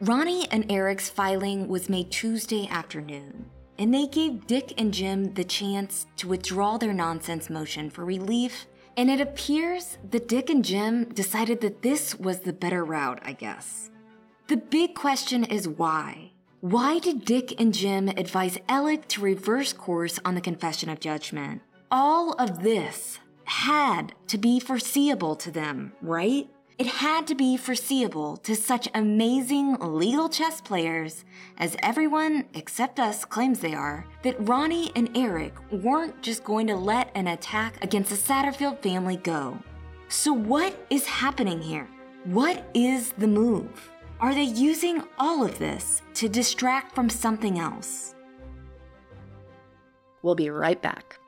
Ronnie 0.02 0.46
and 0.50 0.70
Eric's 0.70 1.10
filing 1.10 1.66
was 1.66 1.88
made 1.88 2.10
Tuesday 2.10 2.68
afternoon, 2.70 3.46
and 3.80 3.94
they 3.94 4.06
gave 4.06 4.46
Dick 4.46 4.74
and 4.76 4.92
Jim 4.92 5.32
the 5.32 5.42
chance 5.42 6.06
to 6.18 6.28
withdraw 6.28 6.76
their 6.76 6.92
nonsense 6.92 7.48
motion 7.48 7.88
for 7.88 8.04
relief. 8.04 8.66
And 8.94 9.10
it 9.10 9.22
appears 9.22 9.96
that 10.10 10.28
Dick 10.28 10.50
and 10.50 10.62
Jim 10.62 11.04
decided 11.06 11.62
that 11.62 11.80
this 11.80 12.14
was 12.14 12.40
the 12.40 12.52
better 12.52 12.84
route, 12.84 13.20
I 13.24 13.32
guess. 13.32 13.90
The 14.48 14.58
big 14.58 14.94
question 14.94 15.44
is 15.44 15.66
why? 15.66 16.32
Why 16.60 16.98
did 16.98 17.24
Dick 17.24 17.58
and 17.58 17.72
Jim 17.72 18.08
advise 18.08 18.58
Alec 18.68 19.08
to 19.08 19.22
reverse 19.22 19.72
course 19.72 20.18
on 20.26 20.34
the 20.34 20.42
confession 20.42 20.90
of 20.90 21.00
judgment? 21.00 21.62
All 21.90 22.34
of 22.34 22.62
this 22.62 23.18
had 23.44 24.12
to 24.26 24.36
be 24.36 24.60
foreseeable 24.60 25.36
to 25.36 25.50
them, 25.50 25.94
right? 26.02 26.50
It 26.80 26.86
had 26.86 27.26
to 27.26 27.34
be 27.34 27.58
foreseeable 27.58 28.38
to 28.38 28.56
such 28.56 28.88
amazing 28.94 29.76
legal 29.80 30.30
chess 30.30 30.62
players, 30.62 31.26
as 31.58 31.76
everyone 31.82 32.46
except 32.54 32.98
us 32.98 33.22
claims 33.22 33.60
they 33.60 33.74
are, 33.74 34.06
that 34.22 34.48
Ronnie 34.48 34.90
and 34.96 35.14
Eric 35.14 35.52
weren't 35.70 36.22
just 36.22 36.42
going 36.42 36.66
to 36.68 36.76
let 36.76 37.10
an 37.14 37.26
attack 37.26 37.84
against 37.84 38.08
the 38.08 38.16
Satterfield 38.16 38.78
family 38.82 39.18
go. 39.18 39.58
So, 40.08 40.32
what 40.32 40.74
is 40.88 41.04
happening 41.04 41.60
here? 41.60 41.86
What 42.24 42.70
is 42.72 43.12
the 43.12 43.28
move? 43.28 43.90
Are 44.18 44.34
they 44.34 44.44
using 44.44 45.02
all 45.18 45.44
of 45.44 45.58
this 45.58 46.00
to 46.14 46.30
distract 46.30 46.94
from 46.94 47.10
something 47.10 47.58
else? 47.58 48.14
We'll 50.22 50.34
be 50.34 50.48
right 50.48 50.80
back. 50.80 51.19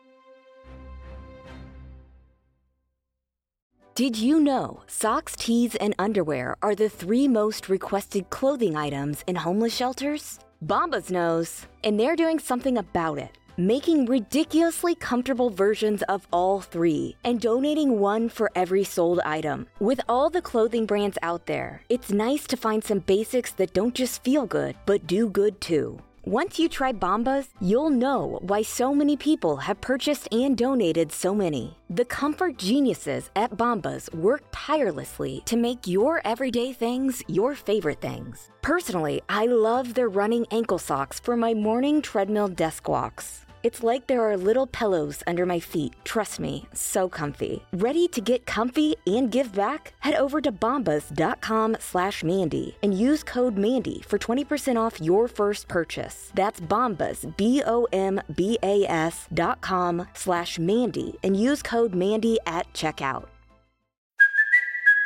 Did 3.95 4.17
you 4.17 4.41
know 4.41 4.81
socks, 4.87 5.37
tees, 5.37 5.75
and 5.75 5.95
underwear 5.99 6.57
are 6.63 6.75
the 6.75 6.89
three 6.89 7.29
most 7.29 7.69
requested 7.69 8.31
clothing 8.31 8.75
items 8.75 9.23
in 9.27 9.37
homeless 9.37 9.77
shelters? 9.77 10.39
Bombas 10.65 11.11
knows, 11.11 11.67
and 11.85 12.01
they're 12.01 12.17
doing 12.17 12.39
something 12.39 12.79
about 12.79 13.19
it 13.19 13.37
making 13.59 14.07
ridiculously 14.07 14.95
comfortable 14.95 15.51
versions 15.51 16.03
of 16.05 16.27
all 16.33 16.63
three 16.63 17.15
and 17.23 17.39
donating 17.39 17.99
one 17.99 18.27
for 18.27 18.51
every 18.55 18.83
sold 18.83 19.21
item. 19.27 19.67
With 19.79 20.01
all 20.09 20.31
the 20.31 20.41
clothing 20.41 20.87
brands 20.87 21.19
out 21.23 21.45
there, 21.45 21.83
it's 21.91 22.11
nice 22.11 22.47
to 22.47 22.57
find 22.57 22.83
some 22.83 23.01
basics 23.01 23.53
that 23.53 23.75
don't 23.75 23.95
just 23.95 24.25
feel 24.25 24.47
good, 24.47 24.75
but 24.87 25.07
do 25.07 25.29
good 25.29 25.61
too. 25.61 26.01
Once 26.25 26.57
you 26.57 26.69
try 26.69 26.93
Bombas, 26.93 27.49
you'll 27.61 27.91
know 27.91 28.39
why 28.43 28.63
so 28.63 28.95
many 28.95 29.17
people 29.17 29.57
have 29.57 29.81
purchased 29.81 30.29
and 30.31 30.57
donated 30.57 31.11
so 31.11 31.35
many. 31.35 31.77
The 31.91 32.05
comfort 32.05 32.59
geniuses 32.59 33.29
at 33.35 33.57
Bombas 33.57 34.09
work 34.15 34.45
tirelessly 34.53 35.43
to 35.47 35.57
make 35.57 35.85
your 35.85 36.21
everyday 36.25 36.73
things 36.73 37.25
your 37.27 37.57
favorite 37.57 38.01
things. 38.01 38.51
Personally, 38.63 39.21
I 39.29 39.47
love 39.47 39.95
their 39.95 40.09
running 40.09 40.47
ankle 40.53 40.79
socks 40.79 41.19
for 41.19 41.37
my 41.37 41.55
morning 41.55 42.01
treadmill 42.01 42.47
desk 42.47 42.89
walks. 42.89 43.45
It's 43.63 43.83
like 43.83 44.07
there 44.07 44.29
are 44.29 44.37
little 44.37 44.67
pillows 44.67 45.23
under 45.27 45.45
my 45.47 45.61
feet. 45.61 45.95
Trust 46.05 46.39
me, 46.41 46.67
so 46.73 47.09
comfy. 47.09 47.65
Ready 47.73 48.09
to 48.09 48.21
get 48.21 48.47
comfy 48.47 48.97
and 49.07 49.31
give 49.31 49.53
back? 49.55 49.95
Head 50.01 50.15
over 50.15 50.41
to 50.41 50.53
bombas.com 50.53 51.77
slash 51.81 52.23
Mandy 52.23 52.77
and 52.83 52.99
use 52.99 53.25
code 53.25 53.57
Mandy 53.57 54.03
for 54.07 54.19
20% 54.19 54.77
off 54.81 55.01
your 55.01 55.29
first 55.29 55.69
purchase. 55.69 56.31
That's 56.35 56.61
bombas, 56.61 57.37
B-O-M-B-A-S 57.37 59.29
dot 59.33 59.61
com 59.61 60.07
slash 60.15 60.59
Mandy 60.59 61.19
and 61.23 61.37
use 61.37 61.63
code 61.63 61.95
Mandy 61.95 62.39
at 62.47 62.73
checkout. 62.73 63.32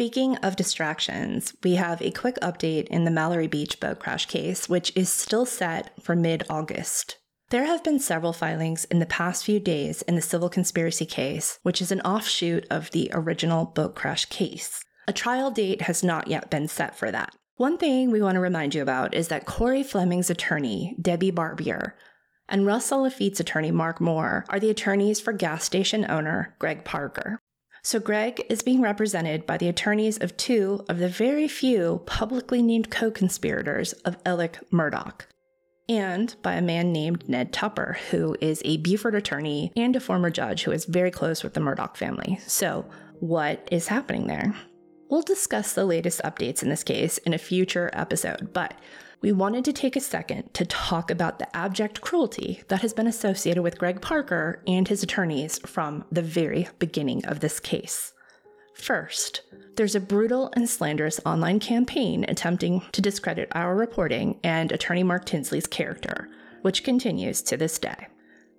Speaking 0.00 0.38
of 0.38 0.56
distractions, 0.56 1.52
we 1.62 1.74
have 1.74 2.00
a 2.00 2.10
quick 2.10 2.36
update 2.36 2.86
in 2.86 3.04
the 3.04 3.10
Mallory 3.10 3.48
Beach 3.48 3.78
boat 3.80 3.98
crash 3.98 4.24
case, 4.24 4.66
which 4.66 4.90
is 4.96 5.12
still 5.12 5.44
set 5.44 5.90
for 6.02 6.16
mid 6.16 6.42
August. 6.48 7.18
There 7.50 7.66
have 7.66 7.84
been 7.84 7.98
several 7.98 8.32
filings 8.32 8.86
in 8.86 8.98
the 8.98 9.04
past 9.04 9.44
few 9.44 9.60
days 9.60 10.00
in 10.00 10.14
the 10.14 10.22
civil 10.22 10.48
conspiracy 10.48 11.04
case, 11.04 11.58
which 11.64 11.82
is 11.82 11.92
an 11.92 12.00
offshoot 12.00 12.66
of 12.70 12.90
the 12.92 13.10
original 13.12 13.66
boat 13.66 13.94
crash 13.94 14.24
case. 14.24 14.82
A 15.06 15.12
trial 15.12 15.50
date 15.50 15.82
has 15.82 16.02
not 16.02 16.28
yet 16.28 16.48
been 16.48 16.66
set 16.66 16.96
for 16.96 17.10
that. 17.10 17.36
One 17.56 17.76
thing 17.76 18.10
we 18.10 18.22
want 18.22 18.36
to 18.36 18.40
remind 18.40 18.74
you 18.74 18.80
about 18.80 19.12
is 19.12 19.28
that 19.28 19.44
Corey 19.44 19.82
Fleming's 19.82 20.30
attorney, 20.30 20.96
Debbie 20.98 21.30
Barbier, 21.30 21.94
and 22.48 22.64
Russell 22.64 23.02
Lafitte's 23.02 23.38
attorney, 23.38 23.70
Mark 23.70 24.00
Moore, 24.00 24.46
are 24.48 24.58
the 24.58 24.70
attorneys 24.70 25.20
for 25.20 25.34
gas 25.34 25.62
station 25.62 26.10
owner 26.10 26.56
Greg 26.58 26.86
Parker. 26.86 27.38
So 27.82 27.98
Greg 27.98 28.44
is 28.48 28.62
being 28.62 28.82
represented 28.82 29.46
by 29.46 29.56
the 29.56 29.68
attorneys 29.68 30.18
of 30.18 30.36
two 30.36 30.84
of 30.88 30.98
the 30.98 31.08
very 31.08 31.48
few 31.48 32.02
publicly 32.06 32.62
named 32.62 32.90
co 32.90 33.10
conspirators 33.10 33.92
of 34.04 34.18
Alec 34.26 34.58
Murdaugh, 34.70 35.20
and 35.88 36.34
by 36.42 36.54
a 36.54 36.62
man 36.62 36.92
named 36.92 37.28
Ned 37.28 37.52
Tupper, 37.52 37.96
who 38.10 38.36
is 38.40 38.60
a 38.64 38.76
Beaufort 38.78 39.14
attorney 39.14 39.72
and 39.76 39.96
a 39.96 40.00
former 40.00 40.30
judge 40.30 40.64
who 40.64 40.72
is 40.72 40.84
very 40.84 41.10
close 41.10 41.42
with 41.42 41.54
the 41.54 41.60
Murdaugh 41.60 41.96
family. 41.96 42.38
So, 42.46 42.84
what 43.20 43.66
is 43.70 43.88
happening 43.88 44.26
there? 44.26 44.54
We'll 45.08 45.22
discuss 45.22 45.72
the 45.72 45.84
latest 45.84 46.20
updates 46.22 46.62
in 46.62 46.68
this 46.68 46.84
case 46.84 47.18
in 47.18 47.34
a 47.34 47.38
future 47.38 47.90
episode, 47.92 48.52
but 48.52 48.74
we 49.22 49.32
wanted 49.32 49.64
to 49.66 49.72
take 49.72 49.96
a 49.96 50.00
second 50.00 50.52
to 50.54 50.64
talk 50.64 51.10
about 51.10 51.38
the 51.38 51.56
abject 51.56 52.00
cruelty 52.00 52.62
that 52.68 52.80
has 52.80 52.94
been 52.94 53.06
associated 53.06 53.62
with 53.62 53.78
Greg 53.78 54.00
Parker 54.00 54.62
and 54.66 54.88
his 54.88 55.02
attorneys 55.02 55.58
from 55.66 56.04
the 56.10 56.22
very 56.22 56.68
beginning 56.78 57.24
of 57.26 57.40
this 57.40 57.60
case. 57.60 58.12
First, 58.74 59.42
there's 59.76 59.94
a 59.94 60.00
brutal 60.00 60.50
and 60.56 60.68
slanderous 60.68 61.20
online 61.26 61.60
campaign 61.60 62.24
attempting 62.28 62.82
to 62.92 63.02
discredit 63.02 63.48
our 63.52 63.76
reporting 63.76 64.38
and 64.42 64.72
attorney 64.72 65.02
Mark 65.02 65.26
Tinsley's 65.26 65.66
character, 65.66 66.28
which 66.62 66.82
continues 66.84 67.42
to 67.42 67.58
this 67.58 67.78
day. 67.78 68.06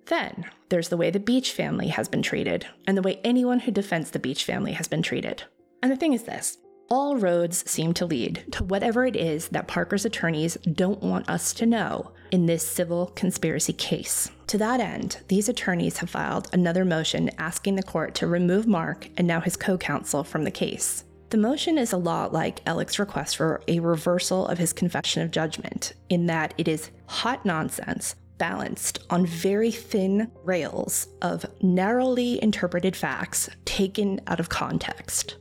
Then, 0.06 0.44
there's 0.68 0.88
the 0.88 0.96
way 0.96 1.10
the 1.10 1.20
Beach 1.20 1.52
family 1.52 1.88
has 1.88 2.08
been 2.08 2.22
treated, 2.22 2.66
and 2.86 2.96
the 2.96 3.02
way 3.02 3.20
anyone 3.24 3.60
who 3.60 3.72
defends 3.72 4.10
the 4.10 4.18
Beach 4.18 4.44
family 4.44 4.72
has 4.72 4.88
been 4.88 5.02
treated. 5.02 5.44
And 5.82 5.90
the 5.90 5.96
thing 5.96 6.12
is 6.12 6.22
this 6.22 6.58
all 6.92 7.16
roads 7.16 7.68
seem 7.70 7.94
to 7.94 8.04
lead 8.04 8.44
to 8.52 8.62
whatever 8.62 9.06
it 9.06 9.16
is 9.16 9.48
that 9.48 9.66
Parker's 9.66 10.04
attorneys 10.04 10.58
don't 10.74 11.02
want 11.02 11.26
us 11.26 11.54
to 11.54 11.64
know 11.64 12.12
in 12.30 12.44
this 12.44 12.62
civil 12.62 13.06
conspiracy 13.14 13.72
case. 13.72 14.30
To 14.48 14.58
that 14.58 14.78
end, 14.78 15.16
these 15.28 15.48
attorneys 15.48 15.96
have 15.98 16.10
filed 16.10 16.50
another 16.52 16.84
motion 16.84 17.30
asking 17.38 17.76
the 17.76 17.82
court 17.82 18.14
to 18.16 18.26
remove 18.26 18.66
Mark 18.66 19.08
and 19.16 19.26
now 19.26 19.40
his 19.40 19.56
co 19.56 19.78
counsel 19.78 20.22
from 20.22 20.44
the 20.44 20.50
case. 20.50 21.04
The 21.30 21.38
motion 21.38 21.78
is 21.78 21.94
a 21.94 21.96
lot 21.96 22.34
like 22.34 22.60
Alec's 22.66 22.98
request 22.98 23.38
for 23.38 23.62
a 23.68 23.80
reversal 23.80 24.46
of 24.46 24.58
his 24.58 24.74
confession 24.74 25.22
of 25.22 25.30
judgment, 25.30 25.94
in 26.10 26.26
that 26.26 26.52
it 26.58 26.68
is 26.68 26.90
hot 27.06 27.46
nonsense 27.46 28.16
balanced 28.36 28.98
on 29.08 29.24
very 29.24 29.70
thin 29.70 30.30
rails 30.44 31.06
of 31.22 31.46
narrowly 31.62 32.42
interpreted 32.42 32.94
facts 32.94 33.48
taken 33.64 34.20
out 34.26 34.40
of 34.40 34.50
context. 34.50 35.36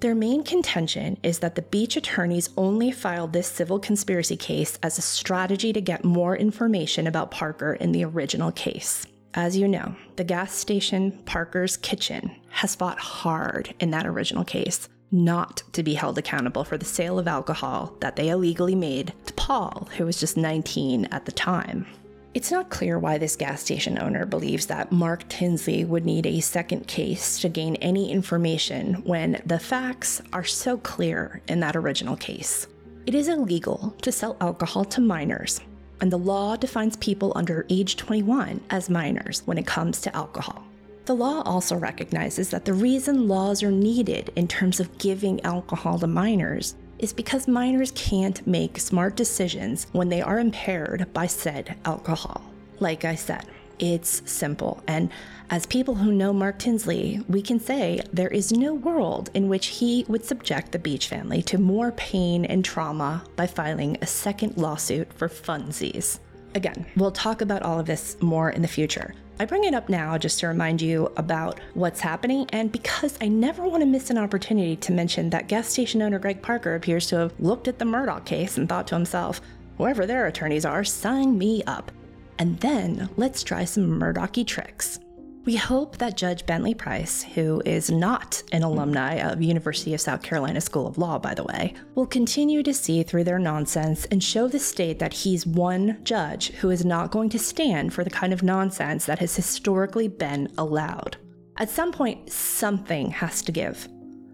Their 0.00 0.14
main 0.14 0.44
contention 0.44 1.16
is 1.22 1.38
that 1.38 1.54
the 1.54 1.62
Beach 1.62 1.96
attorneys 1.96 2.50
only 2.56 2.90
filed 2.90 3.32
this 3.32 3.46
civil 3.46 3.78
conspiracy 3.78 4.36
case 4.36 4.78
as 4.82 4.98
a 4.98 5.02
strategy 5.02 5.72
to 5.72 5.80
get 5.80 6.04
more 6.04 6.36
information 6.36 7.06
about 7.06 7.30
Parker 7.30 7.74
in 7.74 7.92
the 7.92 8.04
original 8.04 8.52
case. 8.52 9.06
As 9.32 9.56
you 9.56 9.66
know, 9.66 9.96
the 10.16 10.24
gas 10.24 10.54
station 10.54 11.12
Parker's 11.24 11.76
Kitchen 11.76 12.36
has 12.50 12.74
fought 12.74 12.98
hard 12.98 13.74
in 13.80 13.90
that 13.90 14.06
original 14.06 14.44
case 14.44 14.88
not 15.10 15.62
to 15.72 15.82
be 15.82 15.94
held 15.94 16.18
accountable 16.18 16.64
for 16.64 16.76
the 16.76 16.84
sale 16.84 17.18
of 17.18 17.28
alcohol 17.28 17.96
that 18.00 18.16
they 18.16 18.28
illegally 18.28 18.74
made 18.74 19.12
to 19.26 19.32
Paul, 19.34 19.88
who 19.96 20.04
was 20.04 20.18
just 20.18 20.36
19 20.36 21.06
at 21.06 21.24
the 21.24 21.32
time. 21.32 21.86
It's 22.34 22.50
not 22.50 22.68
clear 22.68 22.98
why 22.98 23.16
this 23.18 23.36
gas 23.36 23.60
station 23.60 23.96
owner 23.96 24.26
believes 24.26 24.66
that 24.66 24.90
Mark 24.90 25.28
Tinsley 25.28 25.84
would 25.84 26.04
need 26.04 26.26
a 26.26 26.40
second 26.40 26.88
case 26.88 27.38
to 27.38 27.48
gain 27.48 27.76
any 27.76 28.10
information 28.10 28.94
when 29.04 29.40
the 29.46 29.60
facts 29.60 30.20
are 30.32 30.42
so 30.42 30.76
clear 30.78 31.42
in 31.46 31.60
that 31.60 31.76
original 31.76 32.16
case. 32.16 32.66
It 33.06 33.14
is 33.14 33.28
illegal 33.28 33.94
to 34.02 34.10
sell 34.10 34.36
alcohol 34.40 34.84
to 34.86 35.00
minors, 35.00 35.60
and 36.00 36.10
the 36.10 36.18
law 36.18 36.56
defines 36.56 36.96
people 36.96 37.32
under 37.36 37.66
age 37.70 37.96
21 37.96 38.60
as 38.68 38.90
minors 38.90 39.42
when 39.44 39.56
it 39.56 39.66
comes 39.66 40.00
to 40.00 40.16
alcohol. 40.16 40.64
The 41.04 41.14
law 41.14 41.42
also 41.42 41.76
recognizes 41.76 42.50
that 42.50 42.64
the 42.64 42.72
reason 42.72 43.28
laws 43.28 43.62
are 43.62 43.70
needed 43.70 44.32
in 44.34 44.48
terms 44.48 44.80
of 44.80 44.98
giving 44.98 45.40
alcohol 45.44 46.00
to 46.00 46.08
minors 46.08 46.74
is 47.04 47.12
because 47.12 47.46
minors 47.46 47.92
can't 47.94 48.46
make 48.46 48.78
smart 48.78 49.14
decisions 49.14 49.86
when 49.92 50.08
they 50.08 50.22
are 50.22 50.38
impaired 50.38 51.06
by 51.12 51.26
said 51.26 51.76
alcohol. 51.84 52.42
Like 52.80 53.04
I 53.04 53.14
said, 53.14 53.44
it's 53.78 54.22
simple. 54.24 54.82
And 54.86 55.10
as 55.50 55.66
people 55.66 55.96
who 55.96 56.12
know 56.12 56.32
Mark 56.32 56.58
Tinsley, 56.58 57.22
we 57.28 57.42
can 57.42 57.60
say 57.60 58.00
there 58.10 58.28
is 58.28 58.52
no 58.52 58.72
world 58.72 59.28
in 59.34 59.48
which 59.48 59.66
he 59.66 60.06
would 60.08 60.24
subject 60.24 60.72
the 60.72 60.78
Beach 60.78 61.08
family 61.08 61.42
to 61.42 61.58
more 61.58 61.92
pain 61.92 62.46
and 62.46 62.64
trauma 62.64 63.22
by 63.36 63.48
filing 63.48 63.98
a 64.00 64.06
second 64.06 64.56
lawsuit 64.56 65.12
for 65.12 65.28
funsies. 65.28 66.20
Again, 66.54 66.86
we'll 66.96 67.10
talk 67.10 67.42
about 67.42 67.62
all 67.62 67.80
of 67.80 67.84
this 67.84 68.16
more 68.22 68.48
in 68.48 68.62
the 68.62 68.68
future. 68.68 69.12
I 69.40 69.46
bring 69.46 69.64
it 69.64 69.74
up 69.74 69.88
now 69.88 70.16
just 70.16 70.38
to 70.40 70.46
remind 70.46 70.80
you 70.80 71.10
about 71.16 71.58
what's 71.74 72.00
happening, 72.00 72.46
and 72.50 72.70
because 72.70 73.18
I 73.20 73.26
never 73.26 73.66
want 73.66 73.82
to 73.82 73.86
miss 73.86 74.10
an 74.10 74.18
opportunity 74.18 74.76
to 74.76 74.92
mention 74.92 75.30
that 75.30 75.48
gas 75.48 75.68
station 75.68 76.02
owner 76.02 76.20
Greg 76.20 76.40
Parker 76.40 76.76
appears 76.76 77.08
to 77.08 77.16
have 77.16 77.40
looked 77.40 77.66
at 77.66 77.80
the 77.80 77.84
Murdaugh 77.84 78.24
case 78.24 78.58
and 78.58 78.68
thought 78.68 78.86
to 78.88 78.94
himself, 78.94 79.40
whoever 79.76 80.06
their 80.06 80.26
attorneys 80.26 80.64
are, 80.64 80.84
sign 80.84 81.36
me 81.36 81.64
up. 81.64 81.90
And 82.38 82.60
then 82.60 83.08
let's 83.16 83.42
try 83.42 83.64
some 83.64 84.00
Murdaughty 84.00 84.46
tricks. 84.46 85.00
We 85.44 85.56
hope 85.56 85.98
that 85.98 86.16
Judge 86.16 86.46
Bentley 86.46 86.72
Price, 86.72 87.22
who 87.22 87.60
is 87.66 87.90
not 87.90 88.42
an 88.52 88.62
alumni 88.62 89.16
of 89.16 89.42
University 89.42 89.92
of 89.92 90.00
South 90.00 90.22
Carolina 90.22 90.58
School 90.58 90.86
of 90.86 90.96
Law, 90.96 91.18
by 91.18 91.34
the 91.34 91.44
way, 91.44 91.74
will 91.94 92.06
continue 92.06 92.62
to 92.62 92.72
see 92.72 93.02
through 93.02 93.24
their 93.24 93.38
nonsense 93.38 94.06
and 94.06 94.24
show 94.24 94.48
the 94.48 94.58
state 94.58 95.00
that 95.00 95.12
he's 95.12 95.46
one 95.46 95.98
judge 96.02 96.50
who 96.52 96.70
is 96.70 96.86
not 96.86 97.10
going 97.10 97.28
to 97.28 97.38
stand 97.38 97.92
for 97.92 98.04
the 98.04 98.10
kind 98.10 98.32
of 98.32 98.42
nonsense 98.42 99.04
that 99.04 99.18
has 99.18 99.36
historically 99.36 100.08
been 100.08 100.50
allowed. 100.56 101.18
At 101.58 101.68
some 101.68 101.92
point, 101.92 102.32
something 102.32 103.10
has 103.10 103.42
to 103.42 103.52
give. 103.52 103.86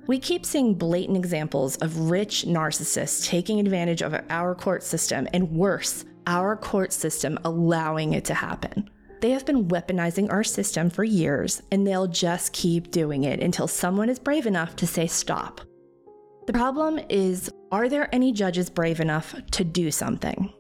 We 0.07 0.21
keep 0.21 0.47
seeing 0.47 0.75
blatant 0.75 1.19
examples 1.19 1.77
of 1.79 2.09
rich 2.09 2.45
narcissists 2.47 3.27
taking 3.27 3.59
advantage 3.59 4.03
of 4.03 4.15
our 4.31 4.55
court 4.55 4.85
system, 4.85 5.27
and 5.33 5.51
worse, 5.51 6.05
our 6.29 6.55
court 6.55 6.93
system 6.93 7.37
allowing 7.45 8.13
it 8.13 8.25
to 8.27 8.35
happen. 8.35 8.89
They 9.21 9.31
have 9.33 9.45
been 9.45 9.69
weaponizing 9.69 10.33
our 10.33 10.43
system 10.43 10.89
for 10.89 11.05
years, 11.05 11.63
and 11.71 11.87
they'll 11.87 12.07
just 12.07 12.55
keep 12.55 12.91
doing 12.91 13.25
it 13.25 13.43
until 13.43 13.69
someone 13.69 14.09
is 14.09 14.19
brave 14.19 14.47
enough 14.47 14.77
to 14.77 14.87
say 14.87 15.07
stop. 15.07 15.61
The 16.47 16.55
problem 16.55 16.99
is 17.09 17.51
are 17.71 17.89
there 17.89 18.13
any 18.15 18.33
judges 18.33 18.71
brave 18.71 18.99
enough 18.99 19.35
to 19.53 19.63
do 19.63 19.91
something? 19.91 20.53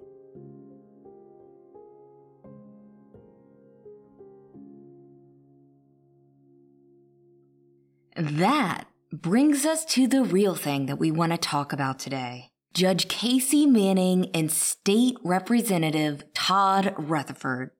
That 8.17 8.85
brings 9.11 9.65
us 9.65 9.85
to 9.87 10.07
the 10.07 10.23
real 10.23 10.55
thing 10.55 10.87
that 10.87 10.99
we 10.99 11.11
want 11.11 11.33
to 11.33 11.39
talk 11.39 11.73
about 11.73 11.99
today. 11.99 12.51
Judge 12.75 13.09
Casey 13.09 13.67
Manning 13.67 14.31
and 14.35 14.53
State 14.53 15.17
Representative 15.25 16.23
Todd 16.35 16.95
Rutherford. 16.99 17.71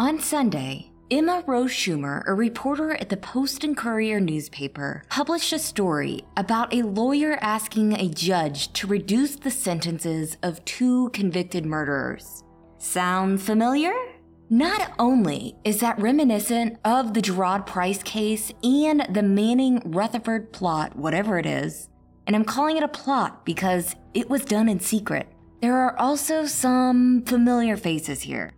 On 0.00 0.18
Sunday, 0.18 0.92
Emma 1.10 1.44
Rose 1.46 1.72
Schumer, 1.72 2.22
a 2.26 2.32
reporter 2.32 2.92
at 2.92 3.10
the 3.10 3.18
Post 3.18 3.64
and 3.64 3.76
Courier 3.76 4.18
newspaper, 4.18 5.04
published 5.10 5.52
a 5.52 5.58
story 5.58 6.22
about 6.38 6.72
a 6.72 6.84
lawyer 6.84 7.36
asking 7.42 7.92
a 7.92 8.08
judge 8.08 8.72
to 8.72 8.86
reduce 8.86 9.36
the 9.36 9.50
sentences 9.50 10.38
of 10.42 10.64
two 10.64 11.10
convicted 11.10 11.66
murderers. 11.66 12.44
Sound 12.78 13.42
familiar? 13.42 13.92
Not 14.48 14.92
only 14.98 15.56
is 15.64 15.80
that 15.80 16.00
reminiscent 16.00 16.78
of 16.82 17.12
the 17.12 17.20
Jeriod 17.20 17.66
Price 17.66 18.02
case 18.02 18.54
and 18.62 19.06
the 19.10 19.22
Manning 19.22 19.82
Rutherford 19.84 20.50
plot, 20.50 20.96
whatever 20.96 21.38
it 21.38 21.44
is, 21.44 21.90
and 22.26 22.34
I'm 22.34 22.44
calling 22.44 22.78
it 22.78 22.82
a 22.82 22.88
plot 22.88 23.44
because 23.44 23.94
it 24.14 24.30
was 24.30 24.46
done 24.46 24.70
in 24.70 24.80
secret, 24.80 25.28
there 25.60 25.76
are 25.76 25.94
also 25.98 26.46
some 26.46 27.20
familiar 27.26 27.76
faces 27.76 28.22
here. 28.22 28.54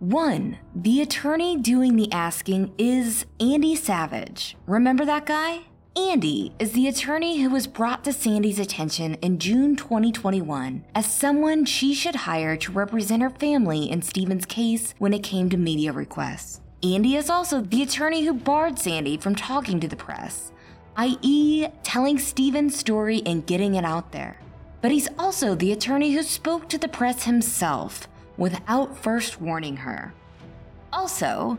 One, 0.00 0.56
the 0.74 1.02
attorney 1.02 1.58
doing 1.58 1.96
the 1.96 2.10
asking 2.10 2.72
is 2.78 3.26
Andy 3.38 3.76
Savage. 3.76 4.56
Remember 4.66 5.04
that 5.04 5.26
guy? 5.26 5.64
Andy 5.94 6.54
is 6.58 6.72
the 6.72 6.88
attorney 6.88 7.42
who 7.42 7.50
was 7.50 7.66
brought 7.66 8.02
to 8.04 8.14
Sandy's 8.14 8.58
attention 8.58 9.16
in 9.16 9.38
June 9.38 9.76
2021 9.76 10.86
as 10.94 11.04
someone 11.04 11.66
she 11.66 11.92
should 11.92 12.14
hire 12.14 12.56
to 12.56 12.72
represent 12.72 13.20
her 13.20 13.28
family 13.28 13.90
in 13.90 14.00
Stephen's 14.00 14.46
case 14.46 14.94
when 14.96 15.12
it 15.12 15.22
came 15.22 15.50
to 15.50 15.58
media 15.58 15.92
requests. 15.92 16.62
Andy 16.82 17.16
is 17.16 17.28
also 17.28 17.60
the 17.60 17.82
attorney 17.82 18.24
who 18.24 18.32
barred 18.32 18.78
Sandy 18.78 19.18
from 19.18 19.34
talking 19.34 19.80
to 19.80 19.88
the 19.88 19.96
press, 19.96 20.50
i.e., 20.96 21.66
telling 21.82 22.18
Stephen's 22.18 22.74
story 22.74 23.20
and 23.26 23.46
getting 23.46 23.74
it 23.74 23.84
out 23.84 24.12
there. 24.12 24.40
But 24.80 24.92
he's 24.92 25.10
also 25.18 25.54
the 25.54 25.72
attorney 25.72 26.14
who 26.14 26.22
spoke 26.22 26.70
to 26.70 26.78
the 26.78 26.88
press 26.88 27.24
himself 27.24 28.08
without 28.40 28.96
first 28.96 29.40
warning 29.40 29.76
her. 29.76 30.12
Also, 30.92 31.56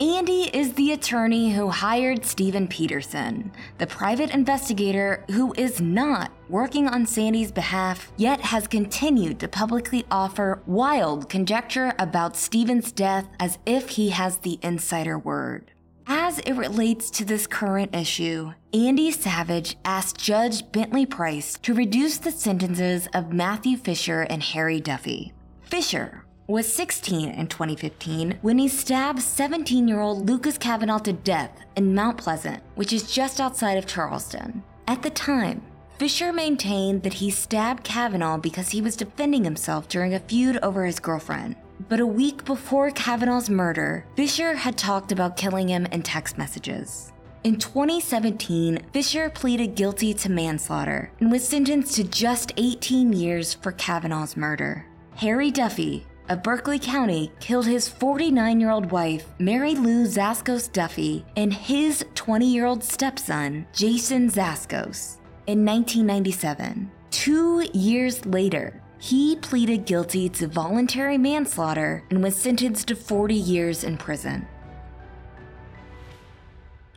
Andy 0.00 0.50
is 0.52 0.72
the 0.72 0.90
attorney 0.92 1.52
who 1.52 1.68
hired 1.68 2.24
Stephen 2.24 2.66
Peterson, 2.66 3.52
the 3.78 3.86
private 3.86 4.30
investigator 4.30 5.24
who 5.30 5.54
is 5.56 5.80
not 5.80 6.32
working 6.48 6.88
on 6.88 7.06
Sandy's 7.06 7.52
behalf, 7.52 8.10
yet 8.16 8.40
has 8.40 8.66
continued 8.66 9.38
to 9.38 9.46
publicly 9.46 10.04
offer 10.10 10.60
wild 10.66 11.28
conjecture 11.28 11.94
about 12.00 12.36
Stephen's 12.36 12.90
death 12.90 13.28
as 13.38 13.60
if 13.64 13.90
he 13.90 14.10
has 14.10 14.38
the 14.38 14.58
insider 14.62 15.20
word. 15.20 15.70
As 16.08 16.40
it 16.40 16.54
relates 16.54 17.08
to 17.12 17.24
this 17.24 17.46
current 17.46 17.94
issue, 17.94 18.54
Andy 18.74 19.12
Savage 19.12 19.76
asked 19.84 20.18
Judge 20.18 20.72
Bentley 20.72 21.06
Price 21.06 21.56
to 21.62 21.74
reduce 21.74 22.18
the 22.18 22.32
sentences 22.32 23.06
of 23.14 23.32
Matthew 23.32 23.76
Fisher 23.76 24.22
and 24.22 24.42
Harry 24.42 24.80
Duffy. 24.80 25.32
Fisher 25.62 26.21
was 26.46 26.72
16 26.72 27.30
in 27.30 27.46
2015 27.46 28.38
when 28.42 28.58
he 28.58 28.68
stabbed 28.68 29.22
17 29.22 29.86
year 29.86 30.00
old 30.00 30.28
Lucas 30.28 30.58
Kavanaugh 30.58 30.98
to 30.98 31.12
death 31.12 31.50
in 31.76 31.94
Mount 31.94 32.18
Pleasant, 32.18 32.62
which 32.74 32.92
is 32.92 33.12
just 33.12 33.40
outside 33.40 33.78
of 33.78 33.86
Charleston. 33.86 34.62
At 34.88 35.02
the 35.02 35.10
time, 35.10 35.62
Fisher 35.98 36.32
maintained 36.32 37.04
that 37.04 37.14
he 37.14 37.30
stabbed 37.30 37.84
Kavanaugh 37.84 38.38
because 38.38 38.70
he 38.70 38.80
was 38.82 38.96
defending 38.96 39.44
himself 39.44 39.88
during 39.88 40.14
a 40.14 40.20
feud 40.20 40.58
over 40.62 40.84
his 40.84 40.98
girlfriend. 40.98 41.54
But 41.88 42.00
a 42.00 42.06
week 42.06 42.44
before 42.44 42.90
Kavanaugh's 42.90 43.48
murder, 43.48 44.04
Fisher 44.16 44.54
had 44.54 44.76
talked 44.76 45.12
about 45.12 45.36
killing 45.36 45.68
him 45.68 45.86
in 45.86 46.02
text 46.02 46.38
messages. 46.38 47.12
In 47.44 47.56
2017, 47.56 48.80
Fisher 48.92 49.30
pleaded 49.30 49.74
guilty 49.74 50.14
to 50.14 50.30
manslaughter 50.30 51.12
and 51.20 51.30
was 51.30 51.46
sentenced 51.46 51.94
to 51.96 52.04
just 52.04 52.52
18 52.56 53.12
years 53.12 53.54
for 53.54 53.72
Kavanaugh's 53.72 54.36
murder. 54.36 54.86
Harry 55.16 55.50
Duffy 55.50 56.06
of 56.28 56.42
Berkeley 56.42 56.78
County 56.78 57.32
killed 57.40 57.66
his 57.66 57.88
49 57.88 58.60
year 58.60 58.70
old 58.70 58.90
wife, 58.90 59.26
Mary 59.38 59.74
Lou 59.74 60.06
Zaskos 60.06 60.72
Duffy, 60.72 61.24
and 61.36 61.52
his 61.52 62.04
20 62.14 62.46
year 62.46 62.66
old 62.66 62.82
stepson, 62.82 63.66
Jason 63.72 64.30
Zaskos, 64.30 65.18
in 65.46 65.64
1997. 65.64 66.90
Two 67.10 67.66
years 67.72 68.24
later, 68.24 68.82
he 68.98 69.36
pleaded 69.36 69.84
guilty 69.84 70.28
to 70.28 70.46
voluntary 70.46 71.18
manslaughter 71.18 72.04
and 72.10 72.22
was 72.22 72.36
sentenced 72.36 72.88
to 72.88 72.94
40 72.94 73.34
years 73.34 73.82
in 73.82 73.98
prison. 73.98 74.46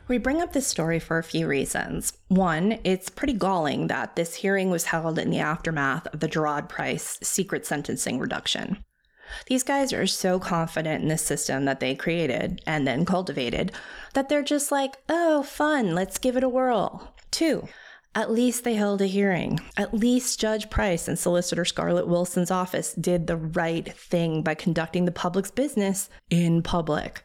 We 0.08 0.18
bring 0.18 0.40
up 0.40 0.52
this 0.52 0.68
story 0.68 1.00
for 1.00 1.18
a 1.18 1.24
few 1.24 1.48
reasons. 1.48 2.12
One, 2.28 2.78
it's 2.84 3.10
pretty 3.10 3.32
galling 3.32 3.88
that 3.88 4.14
this 4.14 4.36
hearing 4.36 4.70
was 4.70 4.84
held 4.84 5.18
in 5.18 5.30
the 5.30 5.40
aftermath 5.40 6.06
of 6.14 6.20
the 6.20 6.28
Jeriod 6.28 6.68
Price 6.68 7.18
secret 7.22 7.66
sentencing 7.66 8.20
reduction. 8.20 8.84
These 9.46 9.62
guys 9.62 9.92
are 9.92 10.06
so 10.06 10.38
confident 10.38 11.02
in 11.02 11.08
the 11.08 11.18
system 11.18 11.64
that 11.64 11.80
they 11.80 11.94
created 11.94 12.60
and 12.66 12.86
then 12.86 13.04
cultivated 13.04 13.72
that 14.14 14.28
they're 14.28 14.42
just 14.42 14.72
like, 14.72 14.96
oh, 15.08 15.42
fun, 15.42 15.94
let's 15.94 16.18
give 16.18 16.36
it 16.36 16.44
a 16.44 16.48
whirl. 16.48 17.14
Two, 17.30 17.68
at 18.14 18.30
least 18.30 18.64
they 18.64 18.74
held 18.74 19.02
a 19.02 19.06
hearing. 19.06 19.60
At 19.76 19.92
least 19.92 20.40
Judge 20.40 20.70
Price 20.70 21.06
and 21.06 21.18
Solicitor 21.18 21.66
Scarlett 21.66 22.08
Wilson's 22.08 22.50
office 22.50 22.94
did 22.94 23.26
the 23.26 23.36
right 23.36 23.92
thing 23.92 24.42
by 24.42 24.54
conducting 24.54 25.04
the 25.04 25.12
public's 25.12 25.50
business 25.50 26.08
in 26.30 26.62
public. 26.62 27.24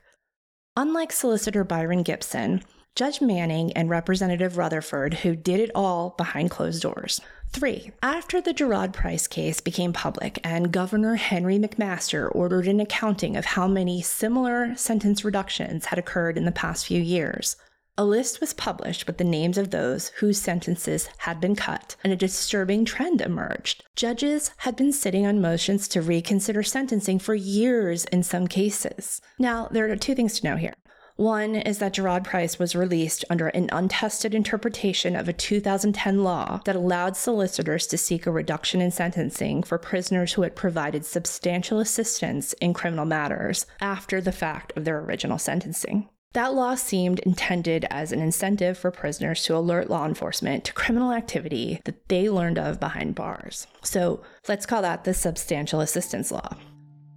Unlike 0.76 1.14
Solicitor 1.14 1.64
Byron 1.64 2.04
Gibson, 2.04 2.62
Judge 2.94 3.22
Manning 3.22 3.72
and 3.72 3.90
Representative 3.90 4.58
Rutherford, 4.58 5.14
who 5.16 5.36
did 5.36 5.62
it 5.62 5.72
all 5.74 6.14
behind 6.18 6.52
closed 6.52 6.82
doors. 6.82 7.22
Three, 7.54 7.92
after 8.02 8.40
the 8.40 8.54
Jeriod 8.54 8.94
Price 8.94 9.28
case 9.28 9.60
became 9.60 9.92
public 9.92 10.40
and 10.44 10.72
Governor 10.72 11.16
Henry 11.16 11.60
McMaster 11.60 12.34
ordered 12.34 12.68
an 12.68 12.80
accounting 12.80 13.36
of 13.36 13.44
how 13.46 13.68
many 13.68 14.02
similar 14.02 14.74
sentence 14.76 15.26
reductions 15.26 15.86
had 15.86 16.00
occurred 16.00 16.38
in 16.38 16.46
the 16.46 16.52
past 16.52 16.86
few 16.86 17.02
years, 17.02 17.58
a 17.98 18.06
list 18.06 18.40
was 18.40 18.54
published 18.54 19.06
with 19.06 19.18
the 19.18 19.24
names 19.24 19.58
of 19.58 19.70
those 19.70 20.10
whose 20.20 20.40
sentences 20.40 21.10
had 21.20 21.42
been 21.42 21.56
cut, 21.56 21.98
and 22.04 22.14
a 22.14 22.16
disturbing 22.16 22.86
trend 22.86 23.22
emerged. 23.22 23.84
Judges 23.96 24.52
had 24.58 24.78
been 24.78 24.94
sitting 24.94 25.26
on 25.28 25.42
motions 25.42 25.90
to 25.90 26.02
reconsider 26.02 26.64
sentencing 26.64 27.20
for 27.20 27.36
years 27.36 28.06
in 28.06 28.24
some 28.24 28.48
cases. 28.48 29.22
Now, 29.38 29.68
there 29.70 29.92
are 29.92 29.96
two 29.98 30.16
things 30.16 30.40
to 30.40 30.48
know 30.48 30.56
here. 30.56 30.74
One 31.22 31.56
is 31.56 31.78
that 31.78 31.94
Jeriod 31.94 32.24
Price 32.24 32.58
was 32.58 32.76
released 32.76 33.26
under 33.30 33.50
an 33.50 33.70
untested 33.72 34.34
interpretation 34.34 35.16
of 35.16 35.30
a 35.30 35.34
2010 35.34 36.24
law 36.24 36.62
that 36.66 36.76
allowed 36.76 37.16
solicitors 37.16 37.86
to 37.88 37.98
seek 38.00 38.26
a 38.26 38.32
reduction 38.32 38.82
in 38.82 38.90
sentencing 38.90 39.62
for 39.62 39.78
prisoners 39.78 40.34
who 40.34 40.42
had 40.42 40.56
provided 40.56 41.06
substantial 41.06 41.80
assistance 41.80 42.54
in 42.54 42.74
criminal 42.74 43.06
matters 43.06 43.68
after 43.80 44.20
the 44.20 44.32
fact 44.32 44.74
of 44.76 44.84
their 44.84 44.98
original 44.98 45.38
sentencing. 45.38 46.10
That 46.34 46.56
law 46.56 46.74
seemed 46.74 47.20
intended 47.20 47.86
as 47.92 48.12
an 48.12 48.20
incentive 48.20 48.76
for 48.76 48.90
prisoners 48.90 49.44
to 49.44 49.56
alert 49.56 49.92
law 49.92 50.08
enforcement 50.08 50.64
to 50.64 50.74
criminal 50.74 51.12
activity 51.12 51.82
that 51.86 52.08
they 52.10 52.32
learned 52.32 52.58
of 52.58 52.80
behind 52.80 53.14
bars. 53.14 53.68
So 53.84 54.24
let's 54.48 54.66
call 54.66 54.82
that 54.82 55.04
the 55.04 55.14
substantial 55.14 55.82
assistance 55.82 56.32
law. 56.32 56.58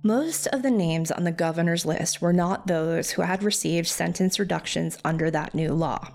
Most 0.07 0.47
of 0.49 0.61
the 0.61 0.71
names 0.71 1.11
on 1.11 1.25
the 1.25 1.33
governor's 1.33 1.87
list 1.87 2.21
were 2.21 2.35
not 2.35 2.67
those 2.67 3.13
who 3.13 3.23
had 3.23 3.43
received 3.43 3.89
sentence 3.89 4.39
reductions 4.39 4.99
under 5.03 5.31
that 5.31 5.55
new 5.55 5.73
law. 5.73 6.11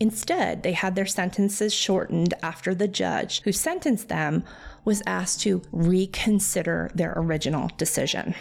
Instead, 0.00 0.62
they 0.62 0.72
had 0.72 0.94
their 0.94 1.04
sentences 1.04 1.74
shortened 1.74 2.32
after 2.42 2.74
the 2.74 2.88
judge 2.88 3.42
who 3.42 3.52
sentenced 3.52 4.08
them 4.08 4.44
was 4.86 5.02
asked 5.06 5.42
to 5.42 5.60
reconsider 5.72 6.90
their 6.94 7.12
original 7.16 7.70
decision. 7.76 8.34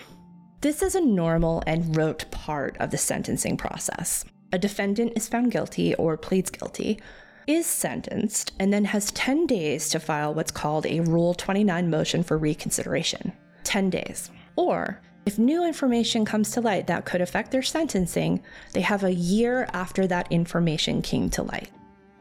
This 0.62 0.82
is 0.82 0.96
a 0.96 1.02
normal 1.02 1.62
and 1.68 1.98
rote 1.98 2.32
part 2.32 2.78
of 2.78 2.90
the 2.90 2.98
sentencing 2.98 3.58
process. 3.58 4.24
A 4.54 4.58
defendant 4.58 5.12
is 5.18 5.28
found 5.28 5.52
guilty 5.52 5.94
or 5.96 6.16
pleads 6.16 6.50
guilty, 6.50 7.02
is 7.46 7.66
sentenced, 7.66 8.54
and 8.58 8.72
then 8.72 8.86
has 8.86 9.12
10 9.12 9.48
days 9.48 9.90
to 9.90 10.00
file 10.00 10.34
what's 10.34 10.50
called 10.50 10.86
a 10.86 11.02
Rule 11.02 11.34
29 11.34 11.90
motion 11.90 12.24
for 12.24 12.38
reconsideration. 12.38 13.34
10 13.66 13.90
days. 13.90 14.32
Or, 14.56 15.00
if 15.26 15.40
new 15.40 15.66
information 15.66 16.26
comes 16.26 16.52
to 16.52 16.62
light 16.62 16.88
that 16.88 17.06
could 17.06 17.22
affect 17.22 17.52
their 17.52 17.62
sentencing, 17.62 18.42
they 18.74 18.82
have 18.82 19.04
a 19.04 19.14
year 19.14 19.68
after 19.74 20.06
that 20.08 20.32
information 20.32 21.02
came 21.02 21.30
to 21.32 21.44
light. 21.44 21.70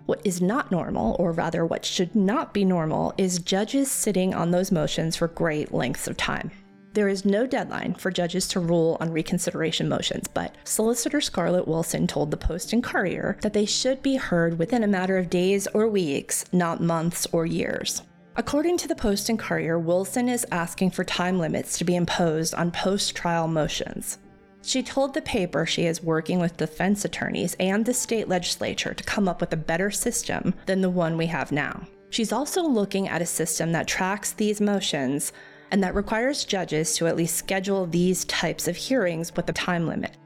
What 0.06 0.20
is 0.24 0.40
not 0.40 0.70
normal, 0.70 1.16
or 1.18 1.32
rather 1.32 1.64
what 1.64 1.84
should 1.84 2.14
not 2.14 2.52
be 2.54 2.64
normal, 2.64 3.14
is 3.18 3.38
judges 3.38 3.90
sitting 3.90 4.34
on 4.34 4.50
those 4.50 4.72
motions 4.72 5.16
for 5.16 5.28
great 5.28 5.72
lengths 5.72 6.06
of 6.06 6.16
time. 6.16 6.50
There 6.94 7.08
is 7.08 7.24
no 7.24 7.46
deadline 7.46 7.94
for 7.94 8.10
judges 8.10 8.46
to 8.48 8.60
rule 8.60 8.98
on 9.00 9.10
reconsideration 9.10 9.88
motions, 9.88 10.28
but 10.28 10.54
Solicitor 10.64 11.22
Scarlett 11.22 11.66
Wilson 11.66 12.06
told 12.06 12.30
the 12.30 12.36
Post 12.36 12.72
and 12.72 12.84
Courier 12.84 13.38
that 13.40 13.54
they 13.54 13.64
should 13.64 14.02
be 14.02 14.16
heard 14.16 14.58
within 14.58 14.84
a 14.84 14.88
matter 14.88 15.16
of 15.16 15.30
days 15.30 15.66
or 15.68 15.88
weeks, 15.88 16.44
not 16.52 16.82
months 16.82 17.26
or 17.32 17.46
years. 17.46 18.02
According 18.34 18.78
to 18.78 18.88
the 18.88 18.94
Post 18.94 19.28
and 19.28 19.38
Courier, 19.38 19.78
Wilson 19.78 20.26
is 20.26 20.46
asking 20.50 20.92
for 20.92 21.04
time 21.04 21.38
limits 21.38 21.76
to 21.76 21.84
be 21.84 21.96
imposed 21.96 22.54
on 22.54 22.70
post 22.70 23.14
trial 23.14 23.46
motions. 23.46 24.16
She 24.62 24.82
told 24.82 25.12
the 25.12 25.20
paper 25.20 25.66
she 25.66 25.84
is 25.84 26.02
working 26.02 26.38
with 26.38 26.56
defense 26.56 27.04
attorneys 27.04 27.54
and 27.60 27.84
the 27.84 27.92
state 27.92 28.28
legislature 28.28 28.94
to 28.94 29.04
come 29.04 29.28
up 29.28 29.42
with 29.42 29.52
a 29.52 29.56
better 29.58 29.90
system 29.90 30.54
than 30.64 30.80
the 30.80 30.88
one 30.88 31.18
we 31.18 31.26
have 31.26 31.52
now. 31.52 31.86
She's 32.08 32.32
also 32.32 32.62
looking 32.62 33.06
at 33.06 33.20
a 33.20 33.26
system 33.26 33.72
that 33.72 33.86
tracks 33.86 34.32
these 34.32 34.62
motions 34.62 35.34
and 35.70 35.84
that 35.84 35.94
requires 35.94 36.46
judges 36.46 36.96
to 36.96 37.08
at 37.08 37.16
least 37.16 37.36
schedule 37.36 37.84
these 37.84 38.24
types 38.24 38.66
of 38.66 38.76
hearings 38.76 39.34
with 39.36 39.46
a 39.50 39.52
time 39.52 39.86
limit. 39.86 40.16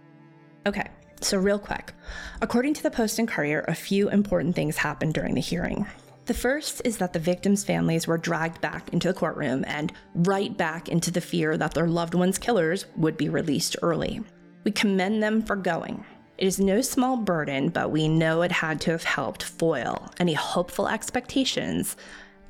Okay, 0.65 0.89
so 1.21 1.39
real 1.39 1.59
quick. 1.59 1.93
According 2.41 2.75
to 2.75 2.85
the 2.85 2.91
Post 2.91 3.19
and 3.19 3.27
Courier, 3.27 3.65
a 3.67 3.75
few 3.75 4.11
important 4.11 4.55
things 4.55 4.77
happened 4.77 5.15
during 5.15 5.35
the 5.35 5.41
hearing. 5.41 5.87
The 6.27 6.35
first 6.35 6.83
is 6.85 6.99
that 6.99 7.13
the 7.13 7.21
victims' 7.21 7.65
families 7.65 8.09
were 8.09 8.19
dragged 8.19 8.61
back 8.61 8.93
into 8.93 9.07
the 9.07 9.15
courtroom 9.15 9.65
and 9.67 9.93
right 10.15 10.57
back 10.57 10.89
into 10.89 11.13
the 11.13 11.21
fear 11.21 11.57
that 11.57 11.75
their 11.75 11.87
loved 11.87 12.15
ones' 12.15 12.37
killers 12.37 12.87
would 12.97 13.17
be 13.17 13.29
released 13.29 13.77
early. 13.81 14.21
We 14.65 14.73
commend 14.73 15.23
them 15.23 15.41
for 15.41 15.55
going. 15.55 16.05
It 16.37 16.47
is 16.47 16.59
no 16.59 16.81
small 16.81 17.17
burden, 17.17 17.69
but 17.69 17.93
we 17.93 18.09
know 18.09 18.43
it 18.43 18.51
had 18.51 18.81
to 18.83 18.91
have 18.91 19.05
helped 19.05 19.45
foil 19.45 20.11
any 20.19 20.35
hopeful 20.35 20.89
expectations 20.89 21.97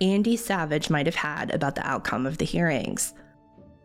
Andy 0.01 0.37
Savage 0.37 0.91
might 0.91 1.07
have 1.07 1.15
had 1.15 1.55
about 1.55 1.75
the 1.75 1.87
outcome 1.87 2.27
of 2.27 2.39
the 2.39 2.45
hearings. 2.45 3.15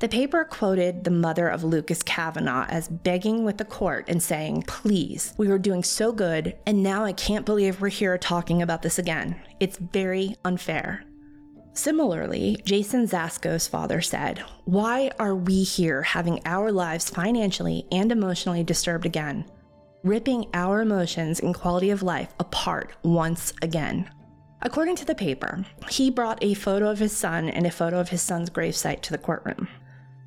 The 0.01 0.09
paper 0.09 0.43
quoted 0.43 1.03
the 1.03 1.11
mother 1.11 1.47
of 1.47 1.63
Lucas 1.63 2.01
Kavanaugh 2.01 2.65
as 2.69 2.87
begging 2.87 3.43
with 3.43 3.59
the 3.59 3.65
court 3.65 4.05
and 4.07 4.21
saying, 4.21 4.63
Please, 4.63 5.35
we 5.37 5.47
were 5.47 5.59
doing 5.59 5.83
so 5.83 6.11
good, 6.11 6.57
and 6.65 6.81
now 6.81 7.05
I 7.05 7.13
can't 7.13 7.45
believe 7.45 7.79
we're 7.79 7.89
here 7.89 8.17
talking 8.17 8.63
about 8.63 8.81
this 8.81 8.97
again. 8.97 9.39
It's 9.59 9.77
very 9.77 10.35
unfair. 10.43 11.03
Similarly, 11.73 12.59
Jason 12.65 13.05
Zaskos' 13.05 13.69
father 13.69 14.01
said, 14.01 14.39
Why 14.65 15.11
are 15.19 15.35
we 15.35 15.61
here 15.61 16.01
having 16.01 16.41
our 16.47 16.71
lives 16.71 17.11
financially 17.11 17.85
and 17.91 18.11
emotionally 18.11 18.63
disturbed 18.63 19.05
again? 19.05 19.45
Ripping 20.03 20.47
our 20.55 20.81
emotions 20.81 21.41
and 21.41 21.53
quality 21.53 21.91
of 21.91 22.01
life 22.01 22.33
apart 22.39 22.95
once 23.03 23.53
again. 23.61 24.09
According 24.63 24.95
to 24.95 25.05
the 25.05 25.13
paper, 25.13 25.63
he 25.91 26.09
brought 26.09 26.43
a 26.43 26.55
photo 26.55 26.89
of 26.89 26.97
his 26.97 27.15
son 27.15 27.49
and 27.49 27.67
a 27.67 27.71
photo 27.71 27.99
of 27.99 28.09
his 28.09 28.23
son's 28.23 28.49
gravesite 28.49 29.01
to 29.01 29.11
the 29.11 29.19
courtroom. 29.19 29.67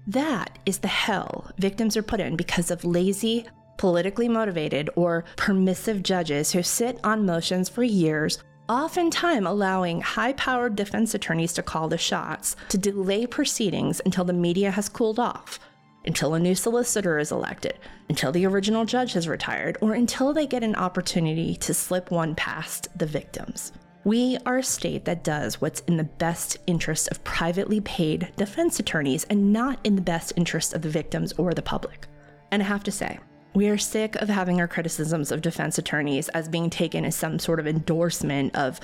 That 0.06 0.58
is 0.66 0.78
the 0.78 0.88
hell 0.88 1.50
victims 1.58 1.96
are 1.96 2.02
put 2.02 2.20
in 2.20 2.36
because 2.36 2.70
of 2.70 2.84
lazy, 2.84 3.46
politically 3.78 4.28
motivated, 4.28 4.90
or 4.96 5.24
permissive 5.36 6.02
judges 6.02 6.52
who 6.52 6.62
sit 6.62 7.00
on 7.02 7.24
motions 7.24 7.70
for 7.70 7.82
years, 7.82 8.42
oftentimes 8.68 9.46
allowing 9.46 10.02
high 10.02 10.34
powered 10.34 10.76
defense 10.76 11.14
attorneys 11.14 11.54
to 11.54 11.62
call 11.62 11.88
the 11.88 11.96
shots, 11.96 12.54
to 12.68 12.76
delay 12.76 13.26
proceedings 13.26 14.02
until 14.04 14.24
the 14.24 14.32
media 14.34 14.70
has 14.70 14.90
cooled 14.90 15.18
off, 15.18 15.58
until 16.04 16.34
a 16.34 16.38
new 16.38 16.54
solicitor 16.54 17.18
is 17.18 17.32
elected, 17.32 17.78
until 18.10 18.30
the 18.30 18.44
original 18.44 18.84
judge 18.84 19.14
has 19.14 19.26
retired, 19.26 19.78
or 19.80 19.94
until 19.94 20.34
they 20.34 20.46
get 20.46 20.62
an 20.62 20.74
opportunity 20.76 21.56
to 21.56 21.72
slip 21.72 22.10
one 22.10 22.34
past 22.34 22.88
the 22.98 23.06
victims. 23.06 23.72
We 24.04 24.36
are 24.44 24.58
a 24.58 24.62
state 24.62 25.06
that 25.06 25.24
does 25.24 25.62
what's 25.62 25.80
in 25.80 25.96
the 25.96 26.04
best 26.04 26.58
interest 26.66 27.08
of 27.08 27.24
privately 27.24 27.80
paid 27.80 28.30
defense 28.36 28.78
attorneys 28.78 29.24
and 29.24 29.50
not 29.50 29.78
in 29.82 29.96
the 29.96 30.02
best 30.02 30.34
interest 30.36 30.74
of 30.74 30.82
the 30.82 30.90
victims 30.90 31.32
or 31.38 31.54
the 31.54 31.62
public. 31.62 32.06
And 32.50 32.62
I 32.62 32.66
have 32.66 32.84
to 32.84 32.92
say, 32.92 33.18
we 33.54 33.68
are 33.68 33.78
sick 33.78 34.16
of 34.16 34.28
having 34.28 34.60
our 34.60 34.68
criticisms 34.68 35.32
of 35.32 35.40
defense 35.40 35.78
attorneys 35.78 36.28
as 36.30 36.50
being 36.50 36.68
taken 36.68 37.06
as 37.06 37.16
some 37.16 37.38
sort 37.38 37.60
of 37.60 37.66
endorsement 37.66 38.54
of 38.54 38.78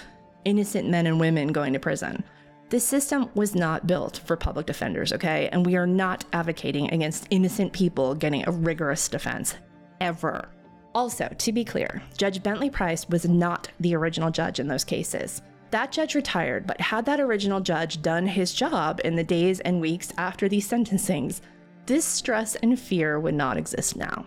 innocent 0.46 0.88
men 0.88 1.06
and 1.06 1.20
women 1.20 1.48
going 1.48 1.74
to 1.74 1.78
prison. 1.78 2.24
This 2.70 2.86
system 2.86 3.28
was 3.34 3.54
not 3.54 3.86
built 3.86 4.22
for 4.24 4.36
public 4.36 4.64
defenders, 4.64 5.12
okay? 5.12 5.50
And 5.52 5.66
we 5.66 5.76
are 5.76 5.88
not 5.88 6.24
advocating 6.32 6.90
against 6.94 7.26
innocent 7.28 7.74
people 7.74 8.14
getting 8.14 8.48
a 8.48 8.52
rigorous 8.52 9.06
defense, 9.08 9.56
ever. 10.00 10.48
Also, 10.94 11.28
to 11.38 11.52
be 11.52 11.64
clear, 11.64 12.02
Judge 12.16 12.42
Bentley 12.42 12.70
Price 12.70 13.08
was 13.08 13.28
not 13.28 13.70
the 13.78 13.94
original 13.94 14.30
judge 14.30 14.58
in 14.58 14.66
those 14.66 14.84
cases. 14.84 15.40
That 15.70 15.92
judge 15.92 16.16
retired, 16.16 16.66
but 16.66 16.80
had 16.80 17.06
that 17.06 17.20
original 17.20 17.60
judge 17.60 18.02
done 18.02 18.26
his 18.26 18.52
job 18.52 19.00
in 19.04 19.14
the 19.14 19.22
days 19.22 19.60
and 19.60 19.80
weeks 19.80 20.12
after 20.18 20.48
these 20.48 20.68
sentencings, 20.68 21.42
this 21.86 22.04
stress 22.04 22.56
and 22.56 22.78
fear 22.78 23.20
would 23.20 23.34
not 23.34 23.56
exist 23.56 23.96
now. 23.96 24.26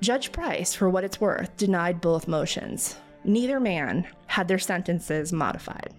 Judge 0.00 0.30
Price, 0.30 0.74
for 0.74 0.90
what 0.90 1.04
it's 1.04 1.20
worth, 1.20 1.56
denied 1.56 2.02
both 2.02 2.28
motions. 2.28 2.96
Neither 3.24 3.58
man 3.58 4.06
had 4.26 4.46
their 4.46 4.58
sentences 4.58 5.32
modified. 5.32 5.94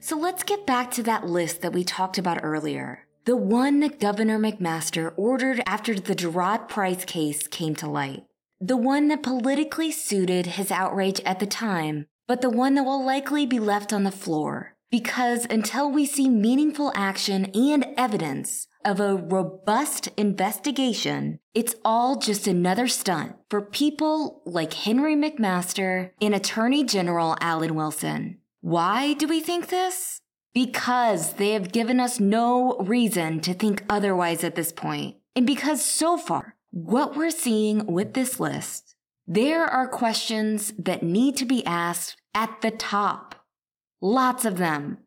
So 0.00 0.18
let's 0.18 0.42
get 0.42 0.66
back 0.66 0.90
to 0.92 1.02
that 1.04 1.26
list 1.26 1.62
that 1.62 1.72
we 1.72 1.82
talked 1.82 2.18
about 2.18 2.40
earlier. 2.42 3.03
The 3.26 3.36
one 3.36 3.80
that 3.80 4.00
Governor 4.00 4.38
McMaster 4.38 5.14
ordered 5.16 5.62
after 5.66 5.94
the 5.94 6.14
Jeriod 6.14 6.68
Price 6.68 7.06
case 7.06 7.46
came 7.46 7.74
to 7.76 7.88
light. 7.88 8.24
The 8.60 8.76
one 8.76 9.08
that 9.08 9.22
politically 9.22 9.92
suited 9.92 10.44
his 10.44 10.70
outrage 10.70 11.22
at 11.24 11.40
the 11.40 11.46
time, 11.46 12.06
but 12.28 12.42
the 12.42 12.50
one 12.50 12.74
that 12.74 12.84
will 12.84 13.02
likely 13.02 13.46
be 13.46 13.58
left 13.58 13.94
on 13.94 14.04
the 14.04 14.10
floor. 14.10 14.76
Because 14.90 15.46
until 15.48 15.90
we 15.90 16.04
see 16.04 16.28
meaningful 16.28 16.92
action 16.94 17.46
and 17.54 17.86
evidence 17.96 18.66
of 18.84 19.00
a 19.00 19.16
robust 19.16 20.08
investigation, 20.18 21.38
it's 21.54 21.76
all 21.82 22.18
just 22.18 22.46
another 22.46 22.86
stunt 22.86 23.36
for 23.48 23.62
people 23.62 24.42
like 24.44 24.74
Henry 24.74 25.16
McMaster 25.16 26.10
and 26.20 26.34
Attorney 26.34 26.84
General 26.84 27.38
Alan 27.40 27.74
Wilson. 27.74 28.40
Why 28.60 29.14
do 29.14 29.26
we 29.26 29.40
think 29.40 29.68
this? 29.68 30.20
Because 30.54 31.34
they 31.34 31.50
have 31.50 31.72
given 31.72 31.98
us 31.98 32.20
no 32.20 32.76
reason 32.78 33.40
to 33.40 33.52
think 33.52 33.84
otherwise 33.88 34.44
at 34.44 34.54
this 34.54 34.72
point. 34.72 35.16
And 35.34 35.46
because 35.46 35.84
so 35.84 36.16
far, 36.16 36.54
what 36.70 37.16
we're 37.16 37.30
seeing 37.30 37.86
with 37.86 38.14
this 38.14 38.38
list, 38.38 38.94
there 39.26 39.64
are 39.64 39.88
questions 39.88 40.72
that 40.78 41.02
need 41.02 41.36
to 41.38 41.44
be 41.44 41.66
asked 41.66 42.16
at 42.34 42.60
the 42.62 42.70
top. 42.70 43.44
Lots 44.00 44.44
of 44.44 44.58
them. 44.58 44.98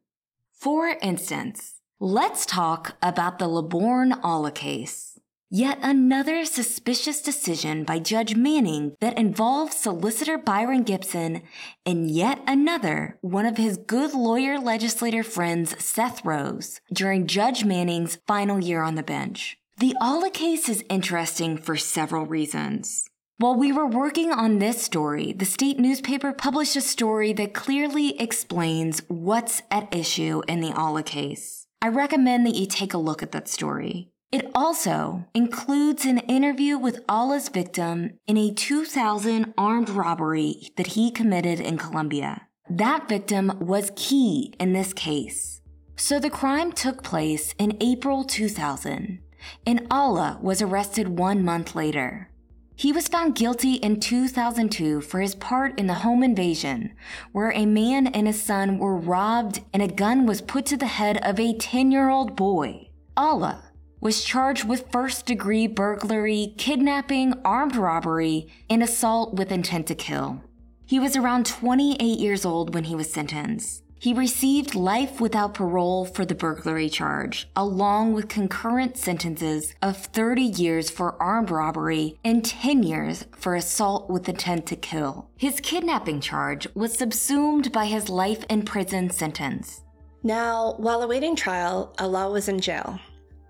For 0.51 0.97
instance, 1.01 1.75
let's 1.99 2.45
talk 2.45 2.97
about 3.01 3.39
the 3.39 3.47
LeBourne 3.47 4.19
Alla 4.23 4.51
case. 4.51 5.17
Yet 5.49 5.79
another 5.81 6.43
suspicious 6.43 7.21
decision 7.21 7.85
by 7.85 7.99
Judge 7.99 8.35
Manning 8.35 8.97
that 8.99 9.17
involved 9.17 9.71
solicitor 9.71 10.37
Byron 10.37 10.83
Gibson 10.83 11.41
and 11.85 12.11
yet 12.11 12.41
another 12.45 13.17
one 13.21 13.45
of 13.45 13.55
his 13.55 13.77
good 13.77 14.13
lawyer 14.13 14.59
legislator 14.59 15.23
friends, 15.23 15.73
Seth 15.81 16.25
Rose, 16.25 16.81
during 16.91 17.27
Judge 17.27 17.63
Manning's 17.63 18.17
final 18.27 18.59
year 18.59 18.81
on 18.81 18.95
the 18.95 19.03
bench. 19.03 19.57
The 19.77 19.95
Alla 20.01 20.31
case 20.31 20.67
is 20.67 20.83
interesting 20.89 21.57
for 21.57 21.77
several 21.77 22.25
reasons. 22.25 23.09
While 23.37 23.55
we 23.55 23.71
were 23.71 23.87
working 23.87 24.33
on 24.33 24.59
this 24.59 24.81
story, 24.81 25.31
the 25.31 25.45
state 25.45 25.79
newspaper 25.79 26.33
published 26.33 26.75
a 26.75 26.81
story 26.81 27.31
that 27.33 27.53
clearly 27.53 28.19
explains 28.19 29.01
what's 29.07 29.61
at 29.71 29.95
issue 29.95 30.41
in 30.49 30.59
the 30.59 30.73
Alla 30.73 31.03
case. 31.03 31.67
I 31.81 31.87
recommend 31.87 32.45
that 32.47 32.55
you 32.55 32.65
take 32.65 32.93
a 32.93 32.97
look 32.97 33.23
at 33.23 33.31
that 33.31 33.47
story. 33.47 34.09
It 34.29 34.51
also 34.53 35.25
includes 35.33 36.03
an 36.03 36.17
interview 36.17 36.77
with 36.77 36.99
Alla's 37.07 37.47
victim 37.47 38.19
in 38.27 38.35
a 38.35 38.51
2000 38.51 39.53
armed 39.57 39.89
robbery 39.89 40.69
that 40.75 40.87
he 40.87 41.11
committed 41.11 41.61
in 41.61 41.77
Columbia. 41.77 42.47
That 42.69 43.07
victim 43.07 43.53
was 43.61 43.93
key 43.95 44.53
in 44.59 44.73
this 44.73 44.91
case. 44.91 45.61
So 45.95 46.19
the 46.19 46.29
crime 46.29 46.73
took 46.73 47.03
place 47.03 47.55
in 47.57 47.77
April 47.79 48.25
2000, 48.25 49.19
and 49.65 49.87
Alla 49.89 50.39
was 50.41 50.61
arrested 50.61 51.17
one 51.17 51.45
month 51.45 51.73
later. 51.73 52.29
He 52.75 52.91
was 52.91 53.07
found 53.07 53.33
guilty 53.35 53.75
in 53.75 54.01
2002 54.01 54.99
for 55.01 55.21
his 55.21 55.35
part 55.35 55.79
in 55.79 55.87
the 55.87 56.03
home 56.03 56.21
invasion, 56.21 56.93
where 57.31 57.53
a 57.53 57.65
man 57.65 58.07
and 58.07 58.27
his 58.27 58.43
son 58.43 58.77
were 58.77 58.97
robbed 58.97 59.61
and 59.73 59.81
a 59.81 59.87
gun 59.87 60.25
was 60.25 60.41
put 60.41 60.65
to 60.65 60.75
the 60.75 60.85
head 60.85 61.17
of 61.25 61.39
a 61.39 61.57
10 61.57 61.93
year 61.93 62.09
old 62.09 62.35
boy. 62.35 62.89
Alla 63.15 63.66
was 64.07 64.23
charged 64.23 64.63
with 64.63 64.89
first 64.89 65.25
degree 65.25 65.67
burglary, 65.67 66.53
kidnapping, 66.57 67.33
armed 67.43 67.75
robbery, 67.75 68.47
and 68.69 68.81
assault 68.81 69.33
with 69.33 69.51
intent 69.51 69.85
to 69.85 69.93
kill. 69.93 70.41
He 70.85 70.97
was 70.97 71.17
around 71.17 71.45
28 71.45 72.17
years 72.17 72.45
old 72.45 72.73
when 72.73 72.85
he 72.85 72.95
was 72.95 73.11
sentenced. 73.11 73.83
He 73.99 74.13
received 74.13 74.75
life 74.75 75.19
without 75.19 75.55
parole 75.55 76.05
for 76.05 76.23
the 76.23 76.35
burglary 76.35 76.87
charge, 76.87 77.49
along 77.53 78.13
with 78.13 78.29
concurrent 78.29 78.95
sentences 78.95 79.75
of 79.81 79.97
30 79.97 80.41
years 80.41 80.89
for 80.89 81.21
armed 81.21 81.51
robbery 81.51 82.17
and 82.23 82.45
10 82.45 82.83
years 82.83 83.25
for 83.35 83.55
assault 83.55 84.09
with 84.09 84.29
intent 84.29 84.67
to 84.67 84.77
kill. 84.77 85.29
His 85.35 85.59
kidnapping 85.59 86.21
charge 86.21 86.65
was 86.73 86.97
subsumed 86.97 87.73
by 87.73 87.87
his 87.87 88.07
life 88.07 88.45
in 88.49 88.63
prison 88.63 89.09
sentence. 89.09 89.81
Now, 90.23 90.75
while 90.77 91.01
awaiting 91.01 91.35
trial, 91.35 91.93
Alla 91.99 92.31
was 92.31 92.47
in 92.47 92.61
jail. 92.61 93.01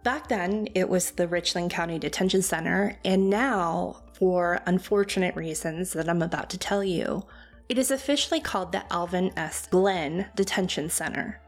Back 0.07 0.29
then, 0.29 0.69
it 0.73 0.87
was 0.87 1.11
the 1.11 1.27
Richland 1.27 1.69
County 1.69 1.99
Detention 1.99 2.41
Center, 2.41 2.97
and 3.03 3.29
now, 3.29 4.03
for 4.13 4.61
unfortunate 4.65 5.35
reasons 5.35 5.91
that 5.91 6.07
I'm 6.07 6.21
about 6.21 6.49
to 6.51 6.57
tell 6.57 6.81
you, 6.81 7.25
it 7.67 7.77
is 7.77 7.91
officially 7.91 8.39
called 8.39 8.71
the 8.71 8.85
Alvin 8.89 9.33
S. 9.35 9.67
Glenn 9.67 10.27
Detention 10.33 10.89
Center. 10.89 11.41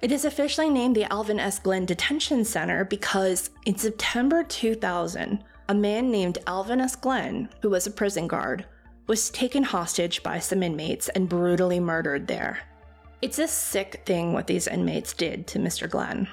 It 0.00 0.10
is 0.12 0.24
officially 0.24 0.70
named 0.70 0.96
the 0.96 1.12
Alvin 1.12 1.38
S. 1.38 1.58
Glenn 1.58 1.84
Detention 1.84 2.46
Center 2.46 2.86
because 2.86 3.50
in 3.66 3.76
September 3.76 4.42
2000, 4.42 5.44
a 5.68 5.74
man 5.74 6.10
named 6.10 6.38
Alvin 6.46 6.80
S. 6.80 6.96
Glenn, 6.96 7.50
who 7.60 7.68
was 7.68 7.86
a 7.86 7.90
prison 7.90 8.26
guard, 8.26 8.64
was 9.08 9.28
taken 9.28 9.62
hostage 9.62 10.22
by 10.22 10.38
some 10.38 10.62
inmates 10.62 11.10
and 11.10 11.28
brutally 11.28 11.80
murdered 11.80 12.28
there. 12.28 12.60
It's 13.20 13.38
a 13.38 13.46
sick 13.46 14.04
thing 14.06 14.32
what 14.32 14.46
these 14.46 14.68
inmates 14.68 15.12
did 15.12 15.46
to 15.48 15.58
Mr. 15.58 15.86
Glenn. 15.90 16.28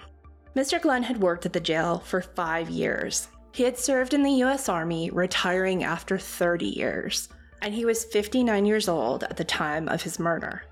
Mr. 0.56 0.80
Glenn 0.80 1.04
had 1.04 1.22
worked 1.22 1.45
at 1.45 1.54
the 1.54 1.60
jail 1.60 1.99
for 2.06 2.22
five 2.22 2.70
years. 2.70 3.28
He 3.54 3.64
had 3.64 3.78
served 3.78 4.14
in 4.14 4.24
the 4.24 4.32
U.S. 4.32 4.70
Army, 4.70 5.10
retiring 5.10 5.84
after 5.84 6.18
30 6.18 6.66
years, 6.66 7.30
and 7.62 7.74
he 7.74 7.86
was 7.86 8.06
59 8.06 8.66
years 8.66 8.88
old 8.88 9.24
at 9.24 9.38
the 9.38 9.43
time 9.43 9.88
of 9.89 10.04
his 10.04 10.20
murder. 10.20 10.64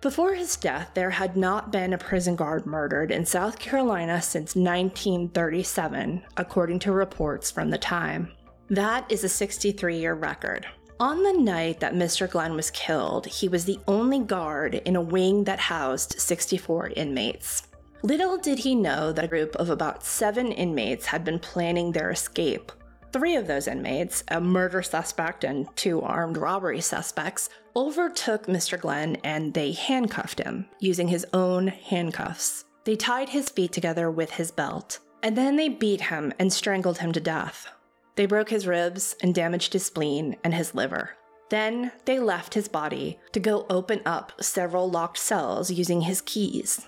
Before 0.00 0.34
his 0.34 0.56
death, 0.56 0.90
there 0.94 1.10
had 1.10 1.36
not 1.36 1.72
been 1.72 1.94
a 1.94 1.98
prison 1.98 2.36
guard 2.36 2.66
murdered 2.66 3.10
in 3.10 3.24
South 3.24 3.58
Carolina 3.58 4.20
since 4.20 4.54
1937, 4.54 6.22
according 6.36 6.78
to 6.80 6.92
reports 6.92 7.50
from 7.50 7.70
the 7.70 7.78
time. 7.78 8.30
That 8.68 9.10
is 9.10 9.24
a 9.24 9.28
63 9.28 9.98
year 9.98 10.14
record. 10.14 10.66
On 11.00 11.22
the 11.22 11.32
night 11.32 11.80
that 11.80 11.94
Mr. 11.94 12.30
Glenn 12.30 12.54
was 12.54 12.70
killed, 12.70 13.26
he 13.26 13.48
was 13.48 13.64
the 13.64 13.80
only 13.88 14.20
guard 14.20 14.74
in 14.74 14.94
a 14.94 15.00
wing 15.00 15.44
that 15.44 15.58
housed 15.58 16.20
64 16.20 16.90
inmates. 16.90 17.64
Little 18.04 18.36
did 18.36 18.58
he 18.58 18.74
know 18.74 19.12
that 19.12 19.24
a 19.24 19.28
group 19.28 19.56
of 19.56 19.70
about 19.70 20.04
seven 20.04 20.52
inmates 20.52 21.06
had 21.06 21.24
been 21.24 21.38
planning 21.38 21.90
their 21.90 22.10
escape. 22.10 22.70
Three 23.14 23.34
of 23.34 23.46
those 23.46 23.66
inmates, 23.66 24.22
a 24.28 24.42
murder 24.42 24.82
suspect 24.82 25.42
and 25.42 25.74
two 25.74 26.02
armed 26.02 26.36
robbery 26.36 26.82
suspects, 26.82 27.48
overtook 27.74 28.44
Mr. 28.46 28.78
Glenn 28.78 29.16
and 29.24 29.54
they 29.54 29.72
handcuffed 29.72 30.38
him 30.38 30.66
using 30.80 31.08
his 31.08 31.24
own 31.32 31.68
handcuffs. 31.68 32.66
They 32.84 32.94
tied 32.94 33.30
his 33.30 33.48
feet 33.48 33.72
together 33.72 34.10
with 34.10 34.32
his 34.32 34.50
belt, 34.50 34.98
and 35.22 35.34
then 35.34 35.56
they 35.56 35.70
beat 35.70 36.02
him 36.02 36.30
and 36.38 36.52
strangled 36.52 36.98
him 36.98 37.12
to 37.12 37.20
death. 37.20 37.68
They 38.16 38.26
broke 38.26 38.50
his 38.50 38.66
ribs 38.66 39.16
and 39.22 39.34
damaged 39.34 39.72
his 39.72 39.86
spleen 39.86 40.36
and 40.44 40.52
his 40.52 40.74
liver. 40.74 41.12
Then 41.48 41.90
they 42.04 42.18
left 42.18 42.52
his 42.52 42.68
body 42.68 43.18
to 43.32 43.40
go 43.40 43.64
open 43.70 44.02
up 44.04 44.32
several 44.42 44.90
locked 44.90 45.16
cells 45.16 45.70
using 45.70 46.02
his 46.02 46.20
keys. 46.20 46.86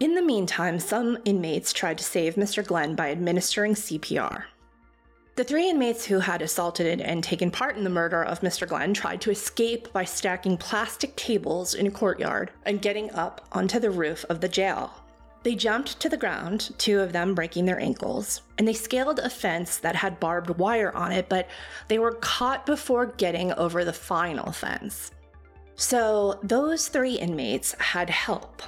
In 0.00 0.14
the 0.14 0.22
meantime, 0.22 0.80
some 0.80 1.18
inmates 1.26 1.74
tried 1.74 1.98
to 1.98 2.04
save 2.04 2.36
Mr. 2.36 2.66
Glenn 2.66 2.94
by 2.94 3.10
administering 3.10 3.74
CPR. 3.74 4.44
The 5.36 5.44
three 5.44 5.68
inmates 5.68 6.06
who 6.06 6.20
had 6.20 6.40
assaulted 6.40 7.02
and 7.02 7.22
taken 7.22 7.50
part 7.50 7.76
in 7.76 7.84
the 7.84 7.90
murder 7.90 8.24
of 8.24 8.40
Mr. 8.40 8.66
Glenn 8.66 8.94
tried 8.94 9.20
to 9.20 9.30
escape 9.30 9.92
by 9.92 10.06
stacking 10.06 10.56
plastic 10.56 11.14
tables 11.16 11.74
in 11.74 11.86
a 11.86 11.90
courtyard 11.90 12.50
and 12.64 12.80
getting 12.80 13.10
up 13.10 13.46
onto 13.52 13.78
the 13.78 13.90
roof 13.90 14.24
of 14.30 14.40
the 14.40 14.48
jail. 14.48 14.90
They 15.42 15.54
jumped 15.54 16.00
to 16.00 16.08
the 16.08 16.16
ground, 16.16 16.70
two 16.78 17.00
of 17.00 17.12
them 17.12 17.34
breaking 17.34 17.66
their 17.66 17.80
ankles, 17.80 18.40
and 18.56 18.66
they 18.66 18.72
scaled 18.72 19.18
a 19.18 19.28
fence 19.28 19.76
that 19.76 19.96
had 19.96 20.18
barbed 20.18 20.58
wire 20.58 20.94
on 20.96 21.12
it, 21.12 21.28
but 21.28 21.46
they 21.88 21.98
were 21.98 22.12
caught 22.12 22.64
before 22.64 23.04
getting 23.04 23.52
over 23.52 23.84
the 23.84 23.92
final 23.92 24.50
fence. 24.50 25.10
So, 25.76 26.40
those 26.42 26.88
three 26.88 27.14
inmates 27.14 27.72
had 27.78 28.08
help 28.08 28.62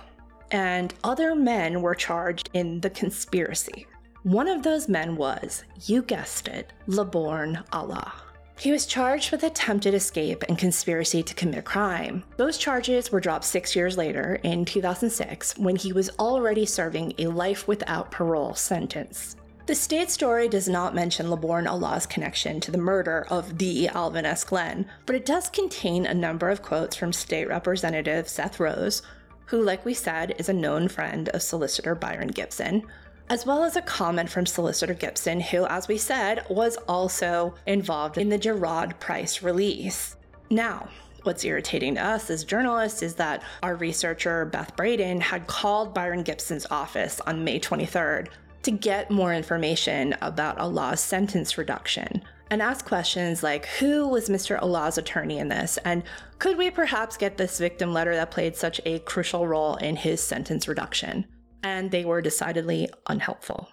and 0.52 0.94
other 1.02 1.34
men 1.34 1.82
were 1.82 1.94
charged 1.94 2.50
in 2.52 2.80
the 2.80 2.90
conspiracy. 2.90 3.86
One 4.22 4.46
of 4.46 4.62
those 4.62 4.88
men 4.88 5.16
was, 5.16 5.64
you 5.86 6.02
guessed 6.02 6.46
it, 6.46 6.72
LeBourne 6.86 7.64
Alla. 7.72 8.12
He 8.58 8.70
was 8.70 8.86
charged 8.86 9.32
with 9.32 9.42
attempted 9.42 9.94
escape 9.94 10.44
and 10.48 10.56
conspiracy 10.56 11.22
to 11.24 11.34
commit 11.34 11.58
a 11.58 11.62
crime. 11.62 12.22
Those 12.36 12.58
charges 12.58 13.10
were 13.10 13.18
dropped 13.18 13.44
six 13.44 13.74
years 13.74 13.96
later, 13.96 14.38
in 14.44 14.64
2006, 14.64 15.58
when 15.58 15.74
he 15.74 15.92
was 15.92 16.10
already 16.20 16.64
serving 16.66 17.14
a 17.18 17.26
life 17.26 17.66
without 17.66 18.12
parole 18.12 18.54
sentence. 18.54 19.34
The 19.66 19.74
state 19.74 20.10
story 20.10 20.48
does 20.48 20.68
not 20.68 20.94
mention 20.94 21.26
LeBourne 21.26 21.68
Allah's 21.68 22.06
connection 22.06 22.60
to 22.60 22.70
the 22.70 22.78
murder 22.78 23.26
of 23.30 23.58
the 23.58 23.88
Alvin 23.88 24.26
S. 24.26 24.44
Glenn, 24.44 24.86
but 25.06 25.16
it 25.16 25.24
does 25.24 25.48
contain 25.48 26.04
a 26.04 26.14
number 26.14 26.50
of 26.50 26.62
quotes 26.62 26.94
from 26.94 27.12
State 27.12 27.48
Representative 27.48 28.28
Seth 28.28 28.60
Rose, 28.60 29.02
who, 29.46 29.62
like 29.62 29.84
we 29.84 29.94
said, 29.94 30.34
is 30.38 30.48
a 30.48 30.54
known 30.54 30.88
friend 30.88 31.28
of 31.30 31.42
solicitor 31.42 31.94
Byron 31.94 32.28
Gibson, 32.28 32.82
as 33.28 33.46
well 33.46 33.64
as 33.64 33.76
a 33.76 33.82
comment 33.82 34.30
from 34.30 34.46
solicitor 34.46 34.94
Gibson, 34.94 35.40
who, 35.40 35.66
as 35.66 35.88
we 35.88 35.98
said, 35.98 36.44
was 36.48 36.76
also 36.88 37.54
involved 37.66 38.18
in 38.18 38.28
the 38.28 38.38
Jeriod 38.38 38.98
Price 39.00 39.42
release. 39.42 40.16
Now, 40.50 40.88
What's 41.24 41.44
irritating 41.44 41.94
to 41.94 42.04
us 42.04 42.30
as 42.30 42.42
journalists 42.42 43.00
is 43.00 43.14
that 43.14 43.44
our 43.62 43.76
researcher, 43.76 44.44
Beth 44.44 44.74
Braden, 44.74 45.20
had 45.20 45.46
called 45.46 45.94
Byron 45.94 46.24
Gibson's 46.24 46.66
office 46.68 47.20
on 47.20 47.44
May 47.44 47.60
23rd 47.60 48.26
to 48.64 48.70
get 48.72 49.08
more 49.08 49.32
information 49.32 50.16
about 50.20 50.58
Allah's 50.58 51.00
sentence 51.00 51.56
reduction 51.56 52.24
and 52.52 52.60
ask 52.60 52.84
questions 52.84 53.42
like 53.42 53.64
who 53.64 54.06
was 54.06 54.28
Mr. 54.28 54.60
Allah's 54.60 54.98
attorney 54.98 55.38
in 55.38 55.48
this? 55.48 55.78
And 55.86 56.02
could 56.38 56.58
we 56.58 56.70
perhaps 56.70 57.16
get 57.16 57.38
this 57.38 57.58
victim 57.58 57.94
letter 57.94 58.14
that 58.14 58.30
played 58.30 58.56
such 58.56 58.78
a 58.84 58.98
crucial 58.98 59.48
role 59.48 59.76
in 59.76 59.96
his 59.96 60.20
sentence 60.22 60.68
reduction? 60.68 61.24
And 61.62 61.90
they 61.90 62.04
were 62.04 62.20
decidedly 62.20 62.90
unhelpful. 63.06 63.70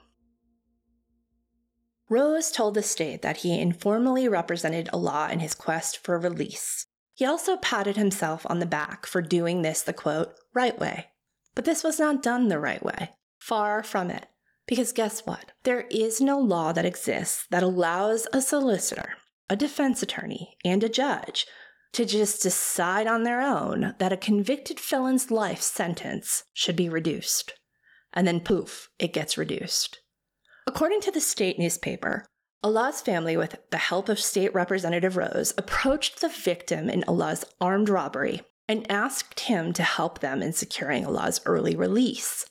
Rose 2.08 2.52
told 2.52 2.74
the 2.74 2.82
state 2.82 3.22
that 3.22 3.38
he 3.38 3.60
informally 3.60 4.30
represented 4.30 4.88
Allah 4.94 5.28
in 5.30 5.40
his 5.40 5.56
quest 5.56 5.98
for 5.98 6.18
release. 6.18 6.86
He 7.14 7.26
also 7.26 7.58
patted 7.58 7.98
himself 7.98 8.46
on 8.50 8.60
the 8.60 8.66
back 8.66 9.06
for 9.06 9.22
doing 9.22 9.62
this 9.62 9.82
the 9.82 9.92
quote, 9.92 10.34
right 10.54 10.80
way. 10.80 11.08
But 11.54 11.66
this 11.66 11.84
was 11.84 12.00
not 12.00 12.24
done 12.24 12.48
the 12.48 12.60
right 12.60 12.82
way. 12.82 13.10
Far 13.40 13.84
from 13.84 14.10
it. 14.10 14.29
Because 14.70 14.92
guess 14.92 15.26
what? 15.26 15.52
There 15.64 15.88
is 15.90 16.22
no 16.22 16.38
law 16.38 16.74
that 16.74 16.86
exists 16.86 17.48
that 17.50 17.64
allows 17.64 18.28
a 18.32 18.40
solicitor, 18.40 19.16
a 19.50 19.56
defense 19.56 20.04
attorney, 20.04 20.58
and 20.64 20.84
a 20.84 20.90
judge 20.90 21.48
to 21.94 22.06
just 22.06 22.44
decide 22.44 23.08
on 23.08 23.24
their 23.24 23.42
own 23.42 23.96
that 23.98 24.14
a 24.14 24.18
convicted 24.18 24.80
felon's 24.80 25.32
life 25.32 25.60
sentence 25.60 26.44
should 26.54 26.76
be 26.76 26.88
reduced. 26.88 27.54
And 28.14 28.28
then 28.28 28.42
poof, 28.42 28.90
it 29.00 29.12
gets 29.12 29.40
reduced. 29.40 30.02
According 30.68 31.02
to 31.02 31.12
the 31.12 31.20
state 31.20 31.58
newspaper, 31.58 32.28
Allah's 32.62 33.02
family, 33.02 33.36
with 33.36 33.56
the 33.72 33.78
help 33.78 34.08
of 34.08 34.20
State 34.20 34.54
Representative 34.54 35.18
Rose, 35.18 35.52
approached 35.58 36.22
the 36.22 36.30
victim 36.30 36.92
in 36.92 37.04
Allah's 37.08 37.44
armed 37.60 37.90
robbery 37.90 38.42
and 38.68 38.86
asked 38.92 39.40
him 39.40 39.74
to 39.74 39.82
help 39.82 40.20
them 40.20 40.44
in 40.44 40.54
securing 40.54 41.08
Allah's 41.08 41.42
early 41.48 41.76
release. 41.76 42.46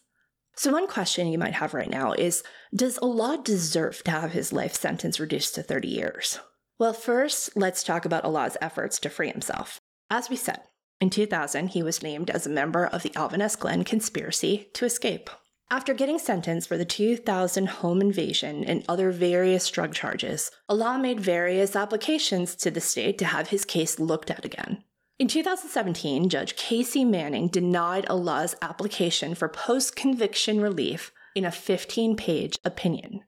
So, 0.58 0.72
one 0.72 0.88
question 0.88 1.28
you 1.28 1.38
might 1.38 1.54
have 1.54 1.72
right 1.72 1.88
now 1.88 2.14
is 2.14 2.42
Does 2.74 2.98
Allah 2.98 3.40
deserve 3.44 4.02
to 4.02 4.10
have 4.10 4.32
his 4.32 4.52
life 4.52 4.74
sentence 4.74 5.20
reduced 5.20 5.54
to 5.54 5.62
30 5.62 5.86
years? 5.86 6.40
Well, 6.80 6.92
first, 6.92 7.56
let's 7.56 7.84
talk 7.84 8.04
about 8.04 8.24
Allah's 8.24 8.56
efforts 8.60 8.98
to 9.00 9.08
free 9.08 9.30
himself. 9.30 9.78
As 10.10 10.28
we 10.28 10.34
said, 10.34 10.58
in 11.00 11.10
2000, 11.10 11.68
he 11.68 11.82
was 11.84 12.02
named 12.02 12.28
as 12.28 12.44
a 12.44 12.50
member 12.50 12.84
of 12.84 13.04
the 13.04 13.14
Alvin 13.14 13.40
S. 13.40 13.54
Glenn 13.54 13.84
conspiracy 13.84 14.68
to 14.74 14.84
escape. 14.84 15.30
After 15.70 15.94
getting 15.94 16.18
sentenced 16.18 16.66
for 16.66 16.76
the 16.76 16.84
2000 16.84 17.68
home 17.68 18.00
invasion 18.00 18.64
and 18.64 18.84
other 18.88 19.12
various 19.12 19.70
drug 19.70 19.94
charges, 19.94 20.50
Allah 20.68 20.98
made 20.98 21.20
various 21.20 21.76
applications 21.76 22.56
to 22.56 22.72
the 22.72 22.80
state 22.80 23.16
to 23.18 23.26
have 23.26 23.50
his 23.50 23.64
case 23.64 24.00
looked 24.00 24.28
at 24.28 24.44
again. 24.44 24.82
In 25.18 25.26
2017, 25.26 26.28
Judge 26.28 26.54
Casey 26.54 27.04
Manning 27.04 27.48
denied 27.48 28.06
Allah's 28.06 28.54
application 28.62 29.34
for 29.34 29.48
post 29.48 29.96
conviction 29.96 30.60
relief 30.60 31.10
in 31.34 31.44
a 31.44 31.50
15 31.50 32.16
page 32.16 32.56
opinion. 32.64 33.24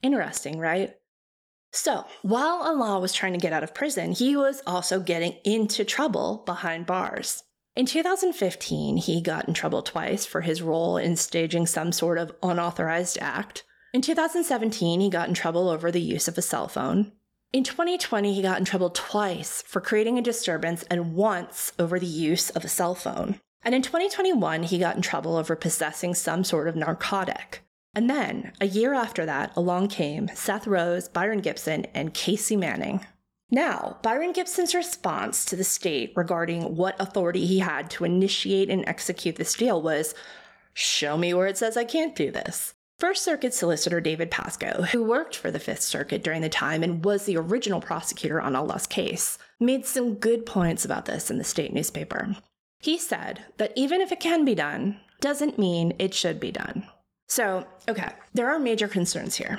Interesting, 0.00 0.60
right? 0.60 0.94
So, 1.72 2.04
while 2.22 2.62
Allah 2.62 3.00
was 3.00 3.12
trying 3.12 3.32
to 3.32 3.40
get 3.40 3.52
out 3.52 3.64
of 3.64 3.74
prison, 3.74 4.12
he 4.12 4.36
was 4.36 4.62
also 4.64 5.00
getting 5.00 5.32
into 5.44 5.84
trouble 5.84 6.44
behind 6.46 6.86
bars. 6.86 7.42
In 7.74 7.86
2015, 7.86 8.98
he 8.98 9.20
got 9.20 9.48
in 9.48 9.54
trouble 9.54 9.82
twice 9.82 10.24
for 10.24 10.42
his 10.42 10.62
role 10.62 10.98
in 10.98 11.16
staging 11.16 11.66
some 11.66 11.90
sort 11.90 12.18
of 12.18 12.32
unauthorized 12.44 13.18
act. 13.20 13.64
In 13.92 14.02
2017, 14.02 15.00
he 15.00 15.10
got 15.10 15.28
in 15.28 15.34
trouble 15.34 15.68
over 15.68 15.90
the 15.90 16.00
use 16.00 16.28
of 16.28 16.38
a 16.38 16.42
cell 16.42 16.68
phone. 16.68 17.10
In 17.52 17.64
2020, 17.64 18.32
he 18.32 18.40
got 18.40 18.58
in 18.58 18.64
trouble 18.64 18.88
twice 18.88 19.62
for 19.66 19.82
creating 19.82 20.16
a 20.16 20.22
disturbance 20.22 20.84
and 20.84 21.14
once 21.14 21.74
over 21.78 21.98
the 21.98 22.06
use 22.06 22.48
of 22.48 22.64
a 22.64 22.68
cell 22.68 22.94
phone. 22.94 23.40
And 23.62 23.74
in 23.74 23.82
2021, 23.82 24.62
he 24.62 24.78
got 24.78 24.96
in 24.96 25.02
trouble 25.02 25.36
over 25.36 25.54
possessing 25.54 26.14
some 26.14 26.44
sort 26.44 26.66
of 26.66 26.76
narcotic. 26.76 27.62
And 27.94 28.08
then, 28.08 28.52
a 28.58 28.66
year 28.66 28.94
after 28.94 29.26
that, 29.26 29.52
along 29.54 29.88
came 29.88 30.28
Seth 30.28 30.66
Rose, 30.66 31.08
Byron 31.08 31.40
Gibson, 31.40 31.84
and 31.92 32.14
Casey 32.14 32.56
Manning. 32.56 33.04
Now, 33.50 33.98
Byron 34.02 34.32
Gibson's 34.32 34.74
response 34.74 35.44
to 35.44 35.56
the 35.56 35.62
state 35.62 36.14
regarding 36.16 36.74
what 36.74 36.98
authority 36.98 37.44
he 37.44 37.58
had 37.58 37.90
to 37.90 38.06
initiate 38.06 38.70
and 38.70 38.82
execute 38.86 39.36
this 39.36 39.52
deal 39.52 39.82
was 39.82 40.14
show 40.72 41.18
me 41.18 41.34
where 41.34 41.48
it 41.48 41.58
says 41.58 41.76
I 41.76 41.84
can't 41.84 42.16
do 42.16 42.30
this. 42.30 42.72
First 43.02 43.24
Circuit 43.24 43.52
solicitor 43.52 44.00
David 44.00 44.30
Pascoe, 44.30 44.82
who 44.92 45.02
worked 45.02 45.34
for 45.34 45.50
the 45.50 45.58
Fifth 45.58 45.82
Circuit 45.82 46.22
during 46.22 46.40
the 46.40 46.48
time 46.48 46.84
and 46.84 47.04
was 47.04 47.24
the 47.24 47.36
original 47.36 47.80
prosecutor 47.80 48.40
on 48.40 48.54
Allah's 48.54 48.86
case, 48.86 49.38
made 49.58 49.84
some 49.84 50.14
good 50.14 50.46
points 50.46 50.84
about 50.84 51.06
this 51.06 51.28
in 51.28 51.36
the 51.36 51.42
state 51.42 51.72
newspaper. 51.72 52.36
He 52.78 52.96
said 52.96 53.40
that 53.56 53.72
even 53.74 54.00
if 54.00 54.12
it 54.12 54.20
can 54.20 54.44
be 54.44 54.54
done, 54.54 55.00
doesn't 55.20 55.58
mean 55.58 55.94
it 55.98 56.14
should 56.14 56.38
be 56.38 56.52
done. 56.52 56.86
So, 57.26 57.66
okay, 57.88 58.12
there 58.34 58.48
are 58.48 58.60
major 58.60 58.86
concerns 58.86 59.34
here. 59.34 59.58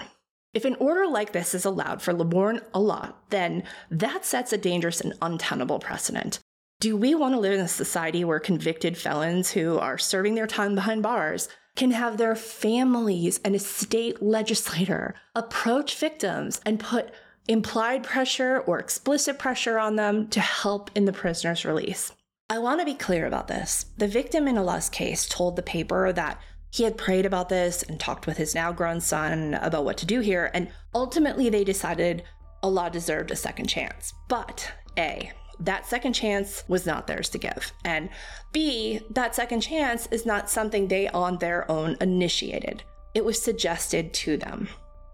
If 0.54 0.64
an 0.64 0.76
order 0.76 1.06
like 1.06 1.34
this 1.34 1.54
is 1.54 1.66
allowed 1.66 2.02
for 2.02 2.14
LeBourne 2.14 2.62
Allah, 2.74 3.14
then 3.30 3.64
that 3.92 4.24
sets 4.24 4.54
a 4.54 4.58
dangerous 4.58 5.02
and 5.02 5.16
untenable 5.22 5.80
precedent. 5.80 6.40
Do 6.80 6.96
we 6.96 7.14
want 7.14 7.34
to 7.34 7.42
live 7.42 7.54
in 7.54 7.60
a 7.60 7.68
society 7.68 8.24
where 8.24 8.40
convicted 8.40 8.98
felons 8.98 9.52
who 9.52 9.80
are 9.80 9.98
serving 9.98 10.36
their 10.36 10.48
time 10.48 10.76
behind 10.76 11.04
bars 11.04 11.50
can 11.76 11.92
have 11.92 12.18
their 12.18 12.36
families 12.36 13.40
and 13.44 13.56
a 13.56 13.60
state 13.60 14.22
legislator 14.22 15.16
approach 15.36 15.98
victims 15.98 16.62
and 16.66 16.80
put 16.80 17.12
implied 17.48 18.04
pressure 18.04 18.60
or 18.60 18.80
explicit 18.80 19.38
pressure 19.40 19.78
on 19.78 19.96
them 19.96 20.28
to 20.30 20.40
help 20.40 20.90
in 20.96 21.06
the 21.06 21.14
prisoner's 21.14 21.66
release. 21.66 22.12
I 22.50 22.60
want 22.60 22.80
to 22.80 22.86
be 22.86 22.94
clear 22.94 23.26
about 23.26 23.48
this. 23.48 23.86
The 23.98 24.08
victim 24.08 24.48
in 24.48 24.58
Allah's 24.58 24.90
case 24.90 25.28
told 25.28 25.56
the 25.56 25.64
paper 25.64 26.12
that 26.14 26.40
he 26.70 26.84
had 26.84 26.98
prayed 26.98 27.26
about 27.26 27.50
this 27.50 27.84
and 27.84 28.00
talked 28.00 28.28
with 28.28 28.38
his 28.38 28.56
now 28.56 28.72
grown 28.72 29.00
son 29.00 29.56
about 29.56 29.86
what 29.86 29.98
to 29.98 30.06
do 30.06 30.22
here, 30.22 30.50
and 30.54 30.70
ultimately 30.96 31.50
they 31.50 31.64
decided 31.64 32.24
Allah 32.64 32.90
deserved 32.90 33.32
a 33.32 33.36
second 33.36 33.68
chance. 33.68 34.14
But 34.28 34.72
A, 34.98 35.32
that 35.66 35.86
second 35.86 36.14
chance 36.14 36.64
was 36.68 36.86
not 36.86 37.08
theirs 37.08 37.30
to 37.30 37.38
give. 37.38 37.72
And 37.86 38.10
B, 38.52 39.02
that 39.12 39.36
second 39.36 39.62
chance 39.62 40.08
is 40.08 40.26
not 40.26 40.50
something 40.50 40.88
they 40.88 41.08
on 41.10 41.38
their 41.38 41.70
own 41.72 41.98
initiated. 42.02 42.84
It 43.14 43.24
was 43.24 43.42
suggested 43.42 44.14
to 44.14 44.38
them. 44.38 44.70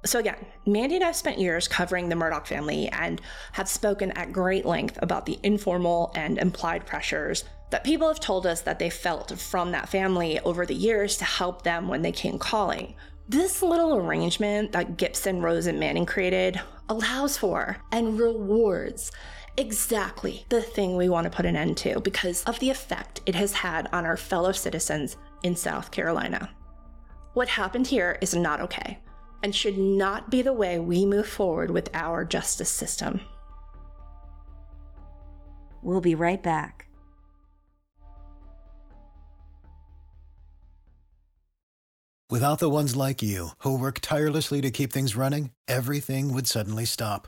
So, 0.06 0.20
again, 0.20 0.46
Mandy 0.66 0.96
and 0.96 1.04
I 1.04 1.08
have 1.08 1.16
spent 1.16 1.40
years 1.40 1.68
covering 1.68 2.08
the 2.08 2.16
Murdaugh 2.16 2.48
family 2.48 2.88
and 2.88 3.22
have 3.52 3.68
spoken 3.68 4.12
at 4.12 4.32
great 4.32 4.66
length 4.66 4.98
about 5.02 5.26
the 5.26 5.38
informal 5.44 6.14
and 6.16 6.38
implied 6.38 6.86
pressures 6.86 7.44
that 7.72 7.84
people 7.84 8.08
have 8.08 8.22
told 8.22 8.48
us 8.48 8.62
that 8.62 8.80
they 8.80 8.90
felt 8.90 9.38
from 9.38 9.72
that 9.72 9.90
family 9.90 10.40
over 10.40 10.66
the 10.66 10.74
years 10.74 11.18
to 11.18 11.26
help 11.26 11.64
them 11.64 11.88
when 11.90 12.02
they 12.02 12.14
came 12.14 12.40
calling. 12.40 12.96
This 13.28 13.62
little 13.62 13.96
arrangement 13.96 14.72
that 14.72 14.98
Gibson, 14.98 15.42
Rose, 15.42 15.68
and 15.68 15.80
Manning 15.80 16.06
created 16.06 16.60
allows 16.88 17.38
for 17.38 17.78
and 17.92 18.18
rewards 18.18 19.12
exactly 19.60 20.46
the 20.48 20.62
thing 20.62 20.96
we 20.96 21.10
want 21.10 21.26
to 21.26 21.30
put 21.30 21.46
an 21.46 21.58
end 21.58 21.76
to 21.76 22.00
because 22.00 22.44
of 22.46 22.58
the 22.60 22.70
effect 22.70 23.20
it 23.26 23.36
has 23.36 23.52
had 23.52 23.90
on 23.92 24.06
our 24.06 24.16
fellow 24.16 24.54
citizens 24.54 25.18
in 25.44 25.56
South 25.56 25.92
Carolina. 25.92 26.50
What 27.34 27.50
happened 27.50 27.86
here 27.86 28.18
is 28.22 28.34
not 28.34 28.62
okay 28.62 29.00
and 29.44 29.54
should 29.54 29.78
not 29.78 30.32
be 30.32 30.42
the 30.42 30.54
way 30.54 30.80
we 30.80 31.06
move 31.06 31.28
forward 31.28 31.72
with 31.72 31.90
our 31.94 32.24
justice 32.24 32.70
system. 32.70 33.20
We'll 35.82 36.02
be 36.02 36.16
right 36.16 36.42
back. 36.42 36.88
Without 42.30 42.60
the 42.60 42.70
ones 42.70 42.96
like 42.96 43.24
you, 43.24 43.50
who 43.60 43.78
work 43.78 44.00
tirelessly 44.02 44.62
to 44.62 44.72
keep 44.72 44.94
things 44.94 45.16
running, 45.16 45.52
everything 45.68 46.32
would 46.34 46.48
suddenly 46.48 46.86
stop. 46.86 47.28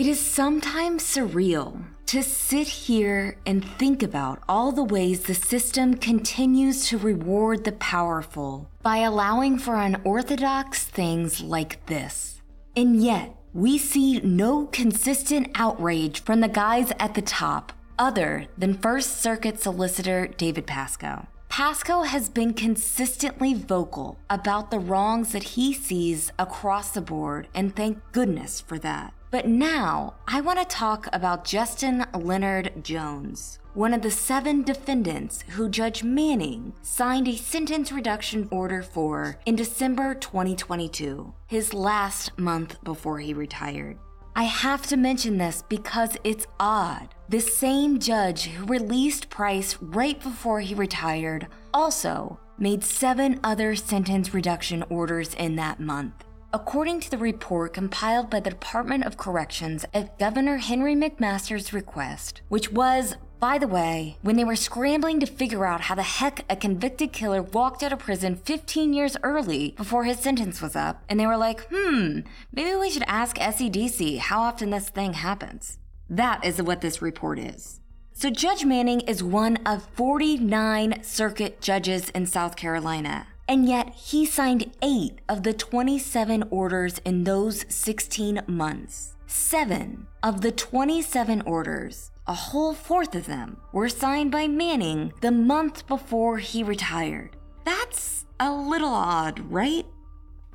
It 0.00 0.06
is 0.06 0.18
sometimes 0.18 1.02
surreal 1.02 1.84
to 2.06 2.22
sit 2.22 2.66
here 2.66 3.36
and 3.44 3.62
think 3.62 4.02
about 4.02 4.42
all 4.48 4.72
the 4.72 4.82
ways 4.82 5.24
the 5.24 5.34
system 5.34 5.92
continues 5.92 6.86
to 6.86 6.96
reward 6.96 7.64
the 7.64 7.72
powerful 7.72 8.70
by 8.82 8.96
allowing 9.00 9.58
for 9.58 9.74
unorthodox 9.76 10.84
things 10.84 11.42
like 11.42 11.84
this. 11.84 12.40
And 12.74 13.02
yet, 13.02 13.36
we 13.52 13.76
see 13.76 14.20
no 14.20 14.68
consistent 14.68 15.50
outrage 15.54 16.24
from 16.24 16.40
the 16.40 16.48
guys 16.48 16.94
at 16.98 17.12
the 17.12 17.20
top 17.20 17.74
other 17.98 18.46
than 18.56 18.78
First 18.78 19.20
Circuit 19.20 19.60
Solicitor 19.60 20.28
David 20.28 20.66
Pascoe. 20.66 21.26
Pascoe 21.50 22.04
has 22.04 22.30
been 22.30 22.54
consistently 22.54 23.52
vocal 23.52 24.16
about 24.30 24.70
the 24.70 24.78
wrongs 24.78 25.32
that 25.32 25.42
he 25.42 25.74
sees 25.74 26.32
across 26.38 26.92
the 26.92 27.02
board, 27.02 27.48
and 27.54 27.76
thank 27.76 27.98
goodness 28.12 28.62
for 28.62 28.78
that. 28.78 29.12
But 29.30 29.46
now, 29.46 30.14
I 30.26 30.40
want 30.40 30.58
to 30.58 30.64
talk 30.64 31.06
about 31.12 31.44
Justin 31.44 32.04
Leonard 32.12 32.82
Jones, 32.82 33.60
one 33.74 33.94
of 33.94 34.02
the 34.02 34.10
seven 34.10 34.64
defendants 34.64 35.44
who 35.50 35.68
Judge 35.68 36.02
Manning 36.02 36.72
signed 36.82 37.28
a 37.28 37.36
sentence 37.36 37.92
reduction 37.92 38.48
order 38.50 38.82
for 38.82 39.38
in 39.46 39.54
December 39.54 40.14
2022, 40.14 41.32
his 41.46 41.72
last 41.72 42.36
month 42.40 42.82
before 42.82 43.20
he 43.20 43.32
retired. 43.32 43.98
I 44.34 44.44
have 44.44 44.86
to 44.88 44.96
mention 44.96 45.38
this 45.38 45.62
because 45.68 46.16
it's 46.24 46.46
odd. 46.58 47.14
The 47.28 47.40
same 47.40 48.00
judge 48.00 48.46
who 48.46 48.66
released 48.66 49.30
Price 49.30 49.76
right 49.80 50.20
before 50.20 50.58
he 50.58 50.74
retired 50.74 51.46
also 51.72 52.40
made 52.58 52.82
seven 52.82 53.38
other 53.44 53.76
sentence 53.76 54.34
reduction 54.34 54.82
orders 54.88 55.34
in 55.34 55.54
that 55.56 55.78
month. 55.78 56.24
According 56.52 56.98
to 57.00 57.10
the 57.12 57.18
report 57.18 57.74
compiled 57.74 58.28
by 58.28 58.40
the 58.40 58.50
Department 58.50 59.04
of 59.04 59.16
Corrections 59.16 59.84
at 59.94 60.18
Governor 60.18 60.56
Henry 60.56 60.96
McMaster's 60.96 61.72
request, 61.72 62.42
which 62.48 62.72
was, 62.72 63.14
by 63.38 63.56
the 63.56 63.68
way, 63.68 64.16
when 64.22 64.34
they 64.34 64.42
were 64.42 64.56
scrambling 64.56 65.20
to 65.20 65.26
figure 65.26 65.64
out 65.64 65.82
how 65.82 65.94
the 65.94 66.02
heck 66.02 66.44
a 66.50 66.56
convicted 66.56 67.12
killer 67.12 67.40
walked 67.40 67.84
out 67.84 67.92
of 67.92 68.00
prison 68.00 68.34
15 68.34 68.92
years 68.92 69.16
early 69.22 69.74
before 69.76 70.02
his 70.02 70.18
sentence 70.18 70.60
was 70.60 70.74
up, 70.74 71.04
and 71.08 71.20
they 71.20 71.26
were 71.26 71.36
like, 71.36 71.68
hmm, 71.70 72.20
maybe 72.52 72.74
we 72.74 72.90
should 72.90 73.04
ask 73.06 73.36
SCDC 73.36 74.18
how 74.18 74.40
often 74.40 74.70
this 74.70 74.88
thing 74.88 75.12
happens. 75.12 75.78
That 76.08 76.44
is 76.44 76.60
what 76.60 76.80
this 76.80 77.00
report 77.00 77.38
is. 77.38 77.80
So, 78.12 78.28
Judge 78.28 78.64
Manning 78.64 79.02
is 79.02 79.22
one 79.22 79.58
of 79.64 79.88
49 79.94 81.04
circuit 81.04 81.60
judges 81.60 82.10
in 82.10 82.26
South 82.26 82.56
Carolina. 82.56 83.28
And 83.50 83.68
yet, 83.68 83.92
he 83.96 84.26
signed 84.26 84.70
eight 84.80 85.22
of 85.28 85.42
the 85.42 85.52
27 85.52 86.44
orders 86.50 86.98
in 87.04 87.24
those 87.24 87.66
16 87.68 88.42
months. 88.46 89.16
Seven 89.26 90.06
of 90.22 90.40
the 90.40 90.52
27 90.52 91.42
orders 91.42 92.12
a 92.28 92.34
whole 92.34 92.74
fourth 92.74 93.16
of 93.16 93.26
them 93.26 93.56
were 93.72 93.88
signed 93.88 94.30
by 94.30 94.46
Manning 94.46 95.12
the 95.20 95.32
month 95.32 95.84
before 95.88 96.38
he 96.38 96.62
retired. 96.62 97.36
That's 97.64 98.24
a 98.38 98.52
little 98.52 98.94
odd, 98.94 99.40
right? 99.50 99.84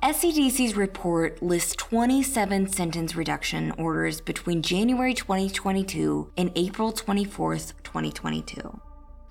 SCDC's 0.02 0.74
report 0.74 1.42
lists 1.42 1.76
27 1.76 2.68
sentence 2.68 3.14
reduction 3.14 3.72
orders 3.72 4.22
between 4.22 4.62
January 4.62 5.12
2022 5.12 6.32
and 6.38 6.50
April 6.56 6.92
24, 6.92 7.56
2022. 7.56 8.80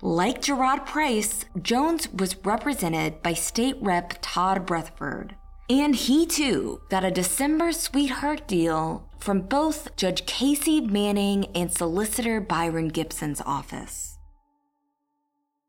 Like 0.02 0.42
Jeriod 0.42 0.84
Price, 0.84 1.46
Jones 1.62 2.12
was 2.12 2.36
represented 2.44 3.22
by 3.22 3.32
State 3.32 3.76
Rep 3.80 4.18
Todd 4.20 4.68
Rutherford, 4.68 5.36
and 5.70 5.96
he 5.96 6.26
too 6.26 6.82
got 6.90 7.02
a 7.02 7.10
December 7.10 7.72
sweetheart 7.72 8.46
deal 8.46 9.08
from 9.18 9.40
both 9.40 9.96
Judge 9.96 10.26
Casey 10.26 10.82
Manning 10.82 11.46
and 11.54 11.72
Solicitor 11.72 12.42
Byron 12.42 12.88
Gibson's 12.88 13.40
office. 13.40 14.18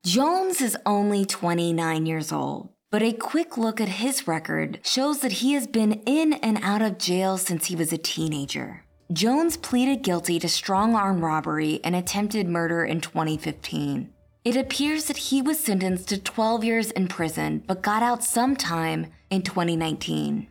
Jones 0.05 0.59
is 0.59 0.77
only 0.85 1.23
29 1.25 2.05
years 2.05 2.33
old, 2.33 2.69
but 2.91 3.01
a 3.01 3.13
quick 3.13 3.57
look 3.57 3.79
at 3.79 3.87
his 3.87 4.27
record 4.27 4.81
shows 4.83 5.19
that 5.19 5.33
he 5.33 5.53
has 5.53 5.67
been 5.67 5.93
in 6.05 6.33
and 6.33 6.59
out 6.61 6.81
of 6.81 6.97
jail 6.97 7.37
since 7.37 7.67
he 7.67 7.77
was 7.77 7.93
a 7.93 7.97
teenager. 7.97 8.83
Jones 9.13 9.55
pleaded 9.55 10.03
guilty 10.03 10.37
to 10.39 10.49
strong 10.49 10.95
arm 10.95 11.23
robbery 11.23 11.79
and 11.85 11.95
attempted 11.95 12.45
murder 12.49 12.83
in 12.83 12.99
2015. 12.99 14.13
It 14.47 14.55
appears 14.55 15.07
that 15.07 15.17
he 15.17 15.41
was 15.41 15.59
sentenced 15.59 16.07
to 16.07 16.17
12 16.17 16.63
years 16.63 16.91
in 16.91 17.09
prison 17.09 17.63
but 17.67 17.81
got 17.81 18.01
out 18.01 18.23
sometime 18.23 19.07
in 19.29 19.41
2019. 19.41 20.47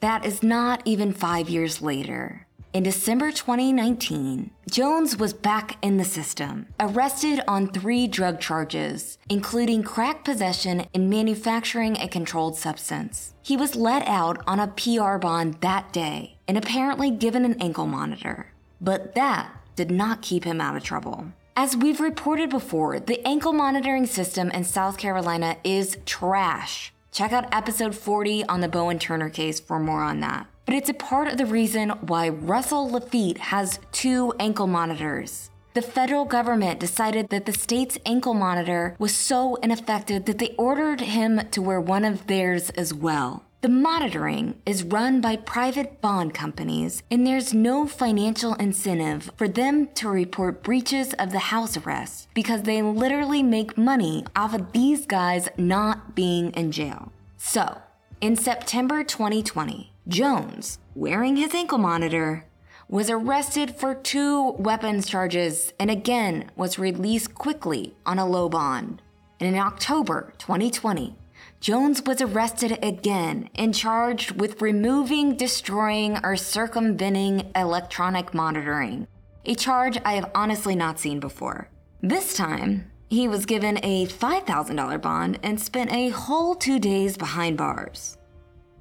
That 0.00 0.24
is 0.24 0.42
not 0.42 0.80
even 0.86 1.12
five 1.12 1.50
years 1.50 1.82
later. 1.82 2.46
In 2.72 2.84
December 2.84 3.30
2019, 3.30 4.50
Jones 4.70 5.18
was 5.18 5.34
back 5.34 5.76
in 5.84 5.98
the 5.98 6.06
system, 6.06 6.68
arrested 6.80 7.42
on 7.46 7.68
three 7.68 8.06
drug 8.06 8.40
charges, 8.40 9.18
including 9.28 9.82
crack 9.82 10.24
possession 10.24 10.86
and 10.94 11.10
manufacturing 11.10 11.98
a 11.98 12.08
controlled 12.08 12.56
substance. 12.56 13.34
He 13.42 13.58
was 13.58 13.76
let 13.76 14.08
out 14.08 14.42
on 14.46 14.58
a 14.58 14.68
PR 14.68 15.18
bond 15.18 15.60
that 15.60 15.92
day 15.92 16.38
and 16.48 16.56
apparently 16.56 17.10
given 17.10 17.44
an 17.44 17.60
ankle 17.60 17.86
monitor. 17.86 18.46
But 18.80 19.14
that 19.16 19.54
did 19.76 19.90
not 19.90 20.22
keep 20.22 20.44
him 20.44 20.62
out 20.62 20.78
of 20.78 20.82
trouble. 20.82 21.26
As 21.56 21.76
we've 21.76 22.00
reported 22.00 22.50
before, 22.50 22.98
the 22.98 23.24
ankle 23.24 23.52
monitoring 23.52 24.06
system 24.06 24.50
in 24.50 24.64
South 24.64 24.98
Carolina 24.98 25.56
is 25.62 25.96
trash. 26.04 26.92
Check 27.12 27.32
out 27.32 27.54
episode 27.54 27.94
40 27.94 28.44
on 28.46 28.60
the 28.60 28.66
Bowen 28.66 28.98
Turner 28.98 29.30
case 29.30 29.60
for 29.60 29.78
more 29.78 30.02
on 30.02 30.18
that. 30.18 30.48
But 30.66 30.74
it's 30.74 30.88
a 30.88 30.94
part 30.94 31.28
of 31.28 31.38
the 31.38 31.46
reason 31.46 31.90
why 31.90 32.28
Russell 32.28 32.90
Lafitte 32.90 33.38
has 33.38 33.78
two 33.92 34.34
ankle 34.40 34.66
monitors. 34.66 35.50
The 35.74 35.82
federal 35.82 36.24
government 36.24 36.80
decided 36.80 37.28
that 37.28 37.46
the 37.46 37.52
state's 37.52 37.98
ankle 38.04 38.34
monitor 38.34 38.96
was 38.98 39.14
so 39.14 39.54
ineffective 39.56 40.24
that 40.24 40.38
they 40.38 40.56
ordered 40.58 41.02
him 41.02 41.40
to 41.52 41.62
wear 41.62 41.80
one 41.80 42.04
of 42.04 42.26
theirs 42.26 42.70
as 42.70 42.92
well. 42.92 43.44
The 43.64 43.70
monitoring 43.70 44.60
is 44.66 44.84
run 44.84 45.22
by 45.22 45.36
private 45.36 46.02
bond 46.02 46.34
companies, 46.34 47.02
and 47.10 47.26
there's 47.26 47.54
no 47.54 47.86
financial 47.86 48.52
incentive 48.56 49.30
for 49.36 49.48
them 49.48 49.86
to 49.94 50.10
report 50.10 50.62
breaches 50.62 51.14
of 51.14 51.32
the 51.32 51.48
house 51.48 51.74
arrest 51.78 52.28
because 52.34 52.64
they 52.64 52.82
literally 52.82 53.42
make 53.42 53.78
money 53.78 54.26
off 54.36 54.52
of 54.52 54.72
these 54.72 55.06
guys 55.06 55.48
not 55.56 56.14
being 56.14 56.50
in 56.50 56.72
jail. 56.72 57.10
So, 57.38 57.80
in 58.20 58.36
September 58.36 59.02
2020, 59.02 59.94
Jones, 60.08 60.78
wearing 60.94 61.36
his 61.36 61.54
ankle 61.54 61.78
monitor, 61.78 62.44
was 62.86 63.08
arrested 63.08 63.76
for 63.76 63.94
two 63.94 64.50
weapons 64.58 65.06
charges 65.06 65.72
and 65.80 65.90
again 65.90 66.50
was 66.54 66.78
released 66.78 67.34
quickly 67.34 67.96
on 68.04 68.18
a 68.18 68.26
low 68.26 68.50
bond. 68.50 69.00
And 69.40 69.56
in 69.56 69.58
October 69.58 70.34
2020, 70.36 71.16
Jones 71.64 72.02
was 72.02 72.20
arrested 72.20 72.78
again 72.84 73.48
and 73.54 73.74
charged 73.74 74.38
with 74.38 74.60
removing, 74.60 75.34
destroying, 75.34 76.18
or 76.22 76.36
circumventing 76.36 77.50
electronic 77.56 78.34
monitoring, 78.34 79.06
a 79.46 79.54
charge 79.54 79.96
I 80.04 80.12
have 80.12 80.30
honestly 80.34 80.76
not 80.76 80.98
seen 80.98 81.20
before. 81.20 81.70
This 82.02 82.36
time, 82.36 82.90
he 83.08 83.28
was 83.28 83.46
given 83.46 83.78
a 83.82 84.04
$5,000 84.04 85.00
bond 85.00 85.38
and 85.42 85.58
spent 85.58 85.90
a 85.90 86.10
whole 86.10 86.54
two 86.54 86.78
days 86.78 87.16
behind 87.16 87.56
bars. 87.56 88.18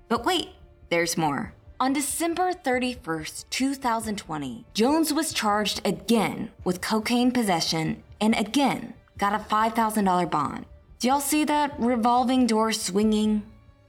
But 0.10 0.26
wait, 0.26 0.50
there's 0.90 1.16
more. 1.16 1.54
On 1.80 1.94
December 1.94 2.52
31st, 2.52 3.46
2020, 3.50 4.66
Jones 4.74 5.14
was 5.14 5.32
charged 5.32 5.80
again 5.88 6.52
with 6.66 6.82
cocaine 6.82 7.32
possession 7.32 8.04
and 8.20 8.36
again 8.36 8.94
got 9.18 9.34
a 9.34 9.38
$5,000 9.38 10.30
bond. 10.30 10.66
Do 11.04 11.10
y'all 11.10 11.20
see 11.20 11.44
that 11.44 11.78
revolving 11.80 12.48
door 12.48 12.72
swinging? 12.72 13.44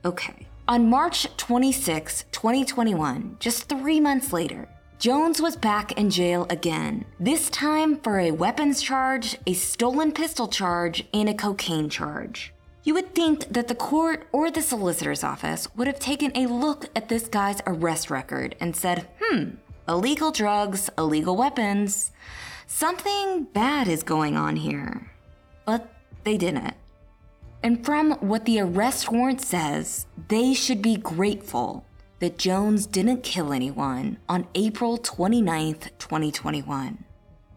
Okay. 0.04 0.48
On 0.66 0.90
March 0.90 1.28
26, 1.36 2.24
2021, 2.32 3.36
just 3.38 3.68
three 3.68 4.00
months 4.00 4.32
later, 4.32 4.68
Jones 4.98 5.40
was 5.40 5.54
back 5.54 5.92
in 5.92 6.10
jail 6.10 6.44
again, 6.50 7.04
this 7.20 7.48
time 7.50 8.00
for 8.00 8.18
a 8.18 8.32
weapons 8.32 8.82
charge, 8.82 9.38
a 9.46 9.52
stolen 9.52 10.10
pistol 10.10 10.48
charge, 10.48 11.04
and 11.14 11.28
a 11.28 11.34
cocaine 11.34 11.88
charge. 11.88 12.52
You 12.82 12.94
would 12.94 13.14
think 13.14 13.46
that 13.48 13.68
the 13.68 13.76
court 13.76 14.26
or 14.32 14.50
the 14.50 14.60
solicitor's 14.60 15.22
office 15.22 15.68
would 15.76 15.86
have 15.86 16.00
taken 16.00 16.32
a 16.36 16.48
look 16.48 16.86
at 16.96 17.08
this 17.08 17.28
guy's 17.28 17.62
arrest 17.64 18.10
record 18.10 18.56
and 18.58 18.74
said, 18.74 19.06
hmm, 19.22 19.50
illegal 19.88 20.32
drugs, 20.32 20.90
illegal 20.98 21.36
weapons, 21.36 22.10
something 22.66 23.44
bad 23.52 23.86
is 23.86 24.02
going 24.02 24.36
on 24.36 24.56
here. 24.56 25.12
But 25.64 25.94
they 26.24 26.36
didn't. 26.36 26.74
And 27.64 27.82
from 27.82 28.12
what 28.20 28.44
the 28.44 28.60
arrest 28.60 29.10
warrant 29.10 29.40
says, 29.40 30.06
they 30.28 30.52
should 30.52 30.82
be 30.82 30.98
grateful 30.98 31.86
that 32.20 32.36
Jones 32.36 32.86
didn't 32.86 33.22
kill 33.22 33.54
anyone 33.54 34.18
on 34.28 34.46
April 34.54 34.98
29, 34.98 35.72
2021. 35.98 37.04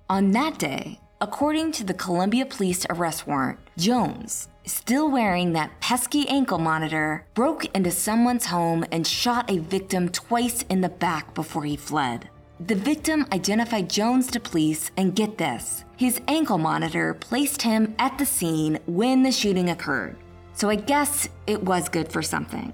On 0.09 0.31
that 0.31 0.57
day, 0.57 1.01
according 1.19 1.73
to 1.73 1.83
the 1.83 1.93
Columbia 1.93 2.45
Police 2.45 2.85
arrest 2.89 3.27
warrant, 3.27 3.59
Jones, 3.77 4.47
still 4.65 5.11
wearing 5.11 5.51
that 5.51 5.81
pesky 5.81 6.25
ankle 6.29 6.57
monitor, 6.57 7.25
broke 7.33 7.65
into 7.75 7.91
someone's 7.91 8.45
home 8.45 8.85
and 8.93 9.05
shot 9.05 9.51
a 9.51 9.57
victim 9.57 10.07
twice 10.07 10.61
in 10.69 10.79
the 10.79 10.87
back 10.87 11.33
before 11.33 11.65
he 11.65 11.75
fled. 11.75 12.29
The 12.59 12.75
victim 12.75 13.27
identified 13.31 13.87
Jones 13.87 14.31
to 14.31 14.39
police, 14.39 14.89
and 14.97 15.15
get 15.15 15.37
this 15.37 15.83
his 15.95 16.19
ankle 16.27 16.57
monitor 16.57 17.13
placed 17.13 17.61
him 17.61 17.95
at 17.99 18.17
the 18.17 18.25
scene 18.25 18.79
when 18.85 19.23
the 19.23 19.31
shooting 19.31 19.69
occurred. 19.69 20.15
So 20.53 20.69
I 20.69 20.75
guess 20.75 21.29
it 21.45 21.63
was 21.63 21.89
good 21.89 22.11
for 22.11 22.21
something. 22.21 22.73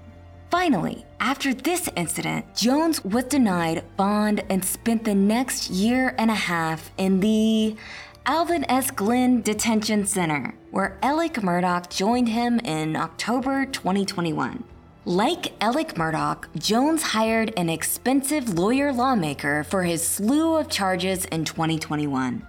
Finally, 0.50 1.04
after 1.20 1.52
this 1.52 1.88
incident, 1.96 2.54
Jones 2.54 3.04
was 3.04 3.24
denied 3.24 3.84
bond 3.96 4.42
and 4.48 4.64
spent 4.64 5.04
the 5.04 5.14
next 5.14 5.68
year 5.70 6.14
and 6.18 6.30
a 6.30 6.34
half 6.34 6.90
in 6.96 7.20
the 7.20 7.76
Alvin 8.24 8.64
S. 8.70 8.90
Glenn 8.90 9.42
Detention 9.42 10.06
Center, 10.06 10.54
where 10.70 10.96
Alec 11.02 11.34
Murdaugh 11.34 11.90
joined 11.90 12.28
him 12.28 12.58
in 12.60 12.96
October 12.96 13.66
2021. 13.66 14.64
Like 15.06 15.52
Alec 15.62 15.96
Murdaugh, 15.96 16.46
Jones 16.56 17.02
hired 17.02 17.52
an 17.58 17.68
expensive 17.68 18.58
lawyer 18.58 18.90
lawmaker 18.90 19.62
for 19.64 19.82
his 19.82 20.06
slew 20.06 20.56
of 20.56 20.70
charges 20.70 21.26
in 21.26 21.44
2021. 21.44 22.46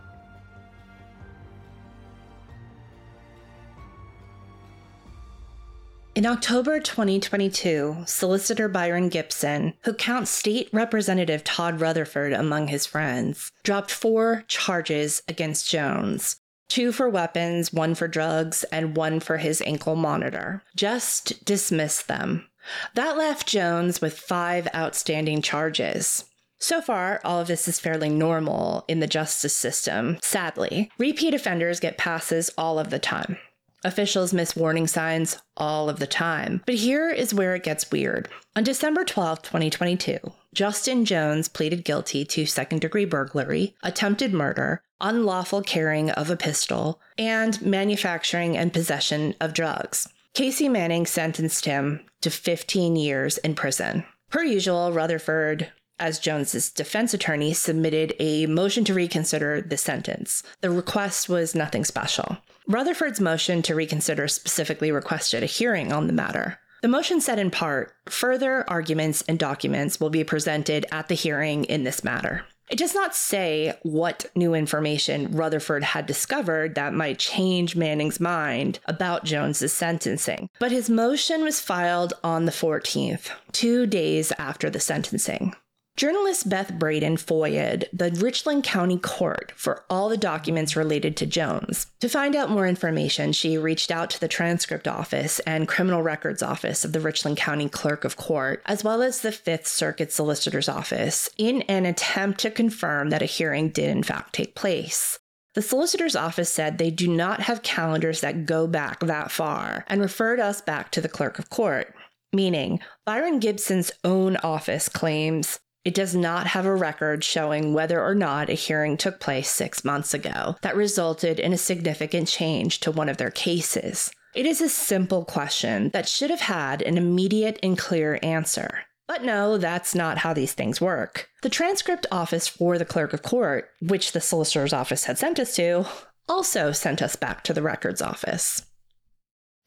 In 6.15 6.25
October 6.25 6.79
2022, 6.79 8.03
Solicitor 8.05 8.69
Byron 8.69 9.09
Gibson, 9.09 9.73
who 9.83 9.93
counts 9.93 10.31
State 10.31 10.69
Representative 10.71 11.43
Todd 11.43 11.81
Rutherford 11.81 12.31
among 12.31 12.69
his 12.69 12.85
friends, 12.85 13.51
dropped 13.63 13.91
four 13.91 14.45
charges 14.47 15.21
against 15.27 15.69
Jones 15.69 16.37
two 16.67 16.91
for 16.91 17.09
weapons, 17.09 17.73
one 17.73 17.95
for 17.95 18.07
drugs, 18.07 18.63
and 18.71 18.95
one 18.95 19.19
for 19.19 19.37
his 19.37 19.61
ankle 19.65 19.95
monitor. 19.95 20.63
Just 20.75 21.45
dismissed 21.45 22.07
them. 22.07 22.47
That 22.95 23.17
left 23.17 23.47
Jones 23.47 24.01
with 24.01 24.17
five 24.17 24.67
outstanding 24.75 25.41
charges. 25.41 26.25
So 26.57 26.81
far, 26.81 27.21
all 27.23 27.39
of 27.39 27.47
this 27.47 27.67
is 27.67 27.79
fairly 27.79 28.09
normal 28.09 28.85
in 28.87 28.99
the 28.99 29.07
justice 29.07 29.55
system, 29.55 30.17
sadly. 30.21 30.89
Repeat 30.97 31.33
offenders 31.33 31.79
get 31.79 31.97
passes 31.97 32.49
all 32.57 32.79
of 32.79 32.89
the 32.89 32.99
time. 32.99 33.37
Officials 33.85 34.33
miss 34.33 34.55
warning 34.55 34.87
signs 34.87 35.37
all 35.55 35.89
of 35.89 35.99
the 35.99 36.07
time. 36.07 36.63
But 36.65 36.73
here 36.73 37.11
is 37.11 37.35
where 37.35 37.53
it 37.53 37.61
gets 37.61 37.91
weird. 37.91 38.27
On 38.55 38.63
December 38.63 39.05
12, 39.05 39.43
2022, 39.43 40.17
Justin 40.55 41.05
Jones 41.05 41.47
pleaded 41.47 41.85
guilty 41.85 42.25
to 42.25 42.47
second 42.47 42.81
degree 42.81 43.05
burglary, 43.05 43.75
attempted 43.83 44.33
murder, 44.33 44.81
unlawful 44.99 45.61
carrying 45.61 46.09
of 46.09 46.31
a 46.31 46.35
pistol, 46.35 46.99
and 47.19 47.61
manufacturing 47.61 48.57
and 48.57 48.73
possession 48.73 49.35
of 49.39 49.53
drugs. 49.53 50.07
Casey 50.33 50.67
Manning 50.67 51.05
sentenced 51.05 51.65
him 51.65 52.03
to 52.21 52.31
15 52.31 52.95
years 52.95 53.37
in 53.37 53.53
prison. 53.53 54.03
Per 54.31 54.43
usual, 54.43 54.93
Rutherford 54.93 55.71
as 55.99 56.19
Jones's 56.19 56.69
defense 56.69 57.13
attorney, 57.13 57.53
submitted 57.53 58.13
a 58.19 58.45
motion 58.47 58.83
to 58.85 58.93
reconsider 58.93 59.61
the 59.61 59.77
sentence. 59.77 60.43
The 60.61 60.69
request 60.69 61.29
was 61.29 61.55
nothing 61.55 61.85
special. 61.85 62.37
Rutherford's 62.67 63.21
motion 63.21 63.61
to 63.63 63.75
reconsider 63.75 64.27
specifically 64.27 64.91
requested 64.91 65.43
a 65.43 65.47
hearing 65.47 65.93
on 65.93 66.07
the 66.07 66.13
matter. 66.13 66.59
The 66.81 66.87
motion 66.87 67.21
said 67.21 67.39
in 67.39 67.51
part, 67.51 67.95
further 68.07 68.69
arguments 68.69 69.23
and 69.27 69.39
documents 69.39 69.99
will 69.99 70.09
be 70.09 70.23
presented 70.23 70.85
at 70.91 71.07
the 71.07 71.15
hearing 71.15 71.65
in 71.65 71.83
this 71.83 72.03
matter. 72.03 72.45
It 72.69 72.79
does 72.79 72.95
not 72.95 73.15
say 73.15 73.77
what 73.83 74.25
new 74.35 74.55
information 74.55 75.31
Rutherford 75.31 75.83
had 75.83 76.07
discovered 76.07 76.75
that 76.75 76.95
might 76.95 77.19
change 77.19 77.75
Manning's 77.75 78.19
mind 78.19 78.79
about 78.85 79.23
Jones's 79.23 79.71
sentencing, 79.71 80.49
but 80.59 80.71
his 80.71 80.89
motion 80.89 81.43
was 81.43 81.59
filed 81.59 82.13
on 82.23 82.45
the 82.45 82.51
14th, 82.51 83.29
two 83.51 83.85
days 83.85 84.31
after 84.39 84.69
the 84.69 84.79
sentencing. 84.79 85.53
Journalist 85.97 86.49
Beth 86.49 86.73
Braden 86.73 87.15
FOIA'd 87.15 87.87
the 87.93 88.11
Richland 88.11 88.65
County 88.65 88.97
Court 88.97 89.53
for 89.55 89.85
all 89.89 90.09
the 90.09 90.17
documents 90.17 90.75
related 90.75 91.15
to 91.15 91.25
Jones. 91.25 91.87
To 92.01 92.09
find 92.09 92.35
out 92.35 92.49
more 92.49 92.67
information, 92.67 93.31
she 93.31 93.57
reached 93.57 93.91
out 93.91 94.09
to 94.09 94.19
the 94.19 94.27
transcript 94.27 94.89
office 94.89 95.39
and 95.41 95.69
criminal 95.69 96.03
records 96.03 96.43
office 96.43 96.83
of 96.83 96.91
the 96.91 96.99
Richland 96.99 97.37
County 97.37 97.69
Clerk 97.69 98.03
of 98.03 98.17
Court, 98.17 98.61
as 98.65 98.83
well 98.83 99.01
as 99.01 99.21
the 99.21 99.31
Fifth 99.31 99.67
Circuit 99.67 100.11
Solicitor's 100.11 100.67
Office, 100.67 101.29
in 101.37 101.61
an 101.61 101.85
attempt 101.85 102.41
to 102.41 102.51
confirm 102.51 103.09
that 103.09 103.21
a 103.21 103.25
hearing 103.25 103.69
did 103.69 103.89
in 103.89 104.03
fact 104.03 104.33
take 104.33 104.53
place. 104.53 105.17
The 105.53 105.61
solicitor's 105.61 106.17
office 106.17 106.51
said 106.51 106.77
they 106.77 106.91
do 106.91 107.07
not 107.07 107.39
have 107.43 107.63
calendars 107.63 108.19
that 108.19 108.45
go 108.45 108.67
back 108.67 108.99
that 108.99 109.31
far 109.31 109.85
and 109.87 110.01
referred 110.01 110.41
us 110.41 110.59
back 110.59 110.91
to 110.91 110.99
the 110.99 111.07
clerk 111.07 111.39
of 111.39 111.49
court. 111.49 111.95
Meaning, 112.33 112.81
Byron 113.05 113.39
Gibson's 113.39 113.93
own 114.03 114.35
office 114.37 114.89
claims 114.89 115.61
it 115.85 115.93
does 115.93 116.15
not 116.15 116.47
have 116.47 116.65
a 116.65 116.75
record 116.75 117.23
showing 117.23 117.73
whether 117.73 118.03
or 118.03 118.15
not 118.15 118.49
a 118.49 118.53
hearing 118.53 118.97
took 118.97 119.19
place 119.19 119.49
six 119.49 119.85
months 119.85 120.15
ago 120.15 120.55
that 120.63 120.75
resulted 120.75 121.39
in 121.39 121.53
a 121.53 121.57
significant 121.57 122.27
change 122.27 122.79
to 122.79 122.91
one 122.91 123.07
of 123.07 123.17
their 123.17 123.29
cases. 123.29 124.11
It 124.33 124.47
is 124.47 124.59
a 124.59 124.67
simple 124.67 125.23
question 125.23 125.91
that 125.91 126.09
should 126.09 126.31
have 126.31 126.41
had 126.41 126.81
an 126.81 126.97
immediate 126.97 127.59
and 127.61 127.77
clear 127.77 128.19
answer. 128.23 128.81
But 129.07 129.23
no, 129.23 129.59
that's 129.59 129.93
not 129.93 130.17
how 130.17 130.33
these 130.33 130.53
things 130.53 130.81
work. 130.81 131.29
The 131.43 131.49
transcript 131.49 132.07
office 132.11 132.47
for 132.47 132.79
the 132.79 132.85
clerk 132.85 133.13
of 133.13 133.21
court, 133.21 133.69
which 133.79 134.11
the 134.11 134.19
solicitor's 134.21 134.73
office 134.73 135.03
had 135.03 135.19
sent 135.19 135.39
us 135.39 135.55
to, 135.57 135.85
also 136.27 136.71
sent 136.71 137.03
us 137.03 137.15
back 137.15 137.43
to 137.43 137.53
the 137.53 137.61
records 137.61 138.01
office. 138.01 138.65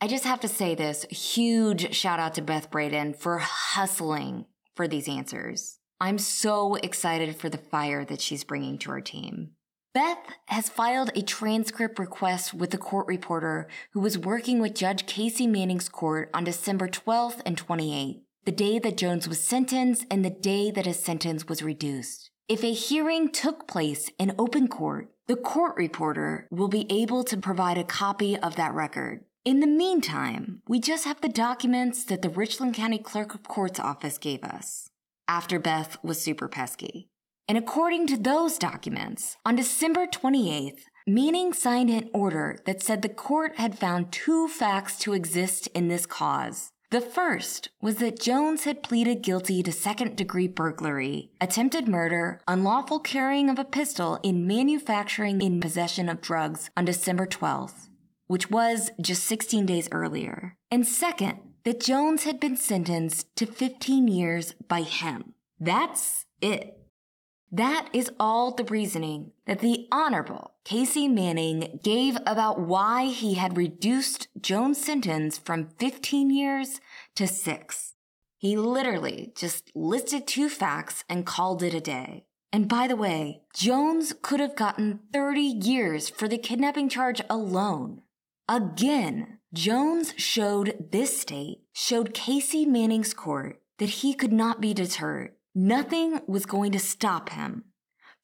I 0.01 0.09
just 0.09 0.25
have 0.25 0.41
to 0.41 0.49
say 0.49 0.75
this 0.75 1.05
huge 1.05 1.95
shout 1.95 2.19
out 2.19 2.35
to 2.35 2.43
Beth 2.43 2.71
Braden 2.71 3.14
for 3.14 3.39
hustling 3.39 4.47
for 4.75 4.89
these 4.89 5.09
answers. 5.09 5.78
I'm 6.01 6.19
so 6.19 6.77
excited 6.77 7.35
for 7.35 7.49
the 7.49 7.59
fire 7.59 8.05
that 8.05 8.21
she's 8.21 8.45
bringing 8.45 8.79
to 8.79 8.93
our 8.93 9.01
team. 9.01 9.51
Beth 9.95 10.19
has 10.47 10.69
filed 10.69 11.11
a 11.17 11.23
transcript 11.23 11.99
request 11.99 12.55
with 12.55 12.71
the 12.71 12.79
court 12.79 13.09
reporter 13.09 13.67
who 13.93 14.01
was 14.01 14.17
working 14.17 14.61
with 14.61 14.77
Judge 14.77 15.07
Casey 15.07 15.49
Manning's 15.49 15.89
court 15.89 16.31
on 16.33 16.45
December 16.45 16.87
12th 16.87 17.41
and 17.45 17.57
28th, 17.57 18.21
the 18.45 18.53
day 18.53 18.79
that 18.79 18.97
Jones 18.97 19.27
was 19.27 19.41
sentenced 19.41 20.07
and 20.09 20.25
the 20.25 20.31
day 20.31 20.71
that 20.71 20.87
his 20.87 21.01
sentence 21.01 21.49
was 21.49 21.65
reduced. 21.65 22.31
If 22.47 22.63
a 22.63 22.73
hearing 22.73 23.31
took 23.31 23.67
place 23.67 24.09
in 24.21 24.37
open 24.39 24.69
court, 24.69 25.11
the 25.27 25.37
court 25.37 25.77
reporter 25.77 26.47
will 26.49 26.69
be 26.69 26.87
able 26.91 27.25
to 27.25 27.37
provide 27.37 27.77
a 27.77 27.83
copy 27.83 28.37
of 28.39 28.55
that 28.55 28.73
record. 28.73 29.25
In 29.45 29.59
the 29.59 29.67
meantime, 29.67 30.63
we 30.69 30.79
just 30.79 31.07
have 31.07 31.21
the 31.23 31.29
documents 31.29 32.05
that 32.05 32.23
the 32.23 32.31
Richland 32.31 32.75
County 32.75 32.99
Clerk 32.99 33.35
of 33.35 33.43
Court's 33.43 33.81
office 33.81 34.17
gave 34.17 34.45
us 34.45 34.91
after 35.29 35.59
Beth 35.59 35.97
was 36.03 36.20
super 36.20 36.49
pesky. 36.49 37.09
And 37.47 37.57
according 37.57 38.07
to 38.09 38.18
those 38.18 38.59
documents, 38.59 39.37
on 39.45 39.57
December 39.57 40.07
28th, 40.07 40.81
Manning 41.07 41.55
signed 41.55 41.89
an 41.89 42.11
order 42.12 42.59
that 42.66 42.83
said 42.83 43.01
the 43.01 43.09
court 43.09 43.57
had 43.57 43.79
found 43.79 44.12
two 44.12 44.47
facts 44.47 44.99
to 44.99 45.14
exist 45.14 45.66
in 45.68 45.89
this 45.89 46.05
cause. 46.05 46.70
The 46.91 47.01
first 47.01 47.70
was 47.81 47.97
that 47.97 48.20
Jones 48.20 48.64
had 48.64 48.83
pleaded 48.83 49.22
guilty 49.22 49.62
to 49.62 49.72
second 49.72 50.16
degree 50.16 50.49
burglary, 50.49 51.31
attempted 51.41 51.89
murder, 51.89 52.43
unlawful 52.47 52.99
carrying 52.99 53.49
of 53.49 53.59
a 53.59 53.64
pistol, 53.64 54.20
in 54.22 54.47
manufacturing 54.47 55.41
in 55.41 55.61
possession 55.61 56.11
of 56.11 56.20
drugs 56.20 56.68
on 56.76 56.85
December 56.85 57.26
12th, 57.26 57.89
which 58.26 58.51
was 58.51 58.91
just 59.01 59.24
16 59.24 59.64
days 59.64 59.89
earlier. 59.91 60.57
And 60.70 60.87
second, 60.87 61.39
that 61.69 61.81
Jones 61.81 62.25
had 62.25 62.41
been 62.41 62.57
sentenced 62.57 63.37
to 63.37 63.45
15 63.45 64.09
years 64.09 64.55
by 64.69 64.81
him. 64.81 65.35
That's 65.61 66.25
it. 66.41 66.79
That 67.53 67.91
is 67.93 68.11
all 68.19 68.55
the 68.55 68.64
reasoning 68.64 69.33
that 69.47 69.59
the 69.59 69.87
Honorable 69.93 70.55
Casey 70.64 71.09
Manning 71.09 71.79
gave 71.85 72.16
about 72.25 72.59
why 72.59 73.09
he 73.09 73.35
had 73.35 73.59
reduced 73.59 74.29
Jones' 74.41 74.83
sentence 74.83 75.37
from 75.37 75.69
15 75.79 76.31
years 76.31 76.81
to 77.16 77.27
six. 77.27 77.93
He 78.39 78.57
literally 78.57 79.35
just 79.37 79.71
listed 79.75 80.27
two 80.27 80.49
facts 80.49 81.05
and 81.07 81.27
called 81.27 81.62
it 81.62 81.75
a 81.75 81.83
day. 81.83 82.25
And 82.51 82.66
by 82.66 82.87
the 82.87 82.97
way, 82.97 83.43
Jones 83.55 84.14
could 84.23 84.41
have 84.41 84.57
gotten 84.57 85.01
30 85.12 85.43
years 85.43 86.09
for 86.09 86.29
the 86.29 86.39
kidnapping 86.39 86.89
charge 86.89 87.21
alone. 87.29 88.01
Again, 88.49 89.38
Jones 89.55 90.13
showed 90.17 90.89
this 90.93 91.21
state, 91.21 91.63
showed 91.73 92.13
Casey 92.15 92.67
Manning's 92.67 93.15
court 93.15 93.61
that 93.79 93.89
he 93.89 94.13
could 94.13 94.33
not 94.33 94.61
be 94.61 94.75
deterred. 94.75 95.31
Nothing 95.55 96.21
was 96.27 96.45
going 96.47 96.73
to 96.73 96.79
stop 96.79 97.31
him 97.31 97.65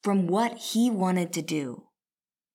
from 0.03 0.27
what 0.27 0.57
he 0.57 0.89
wanted 0.91 1.33
to 1.33 1.41
do. 1.41 1.85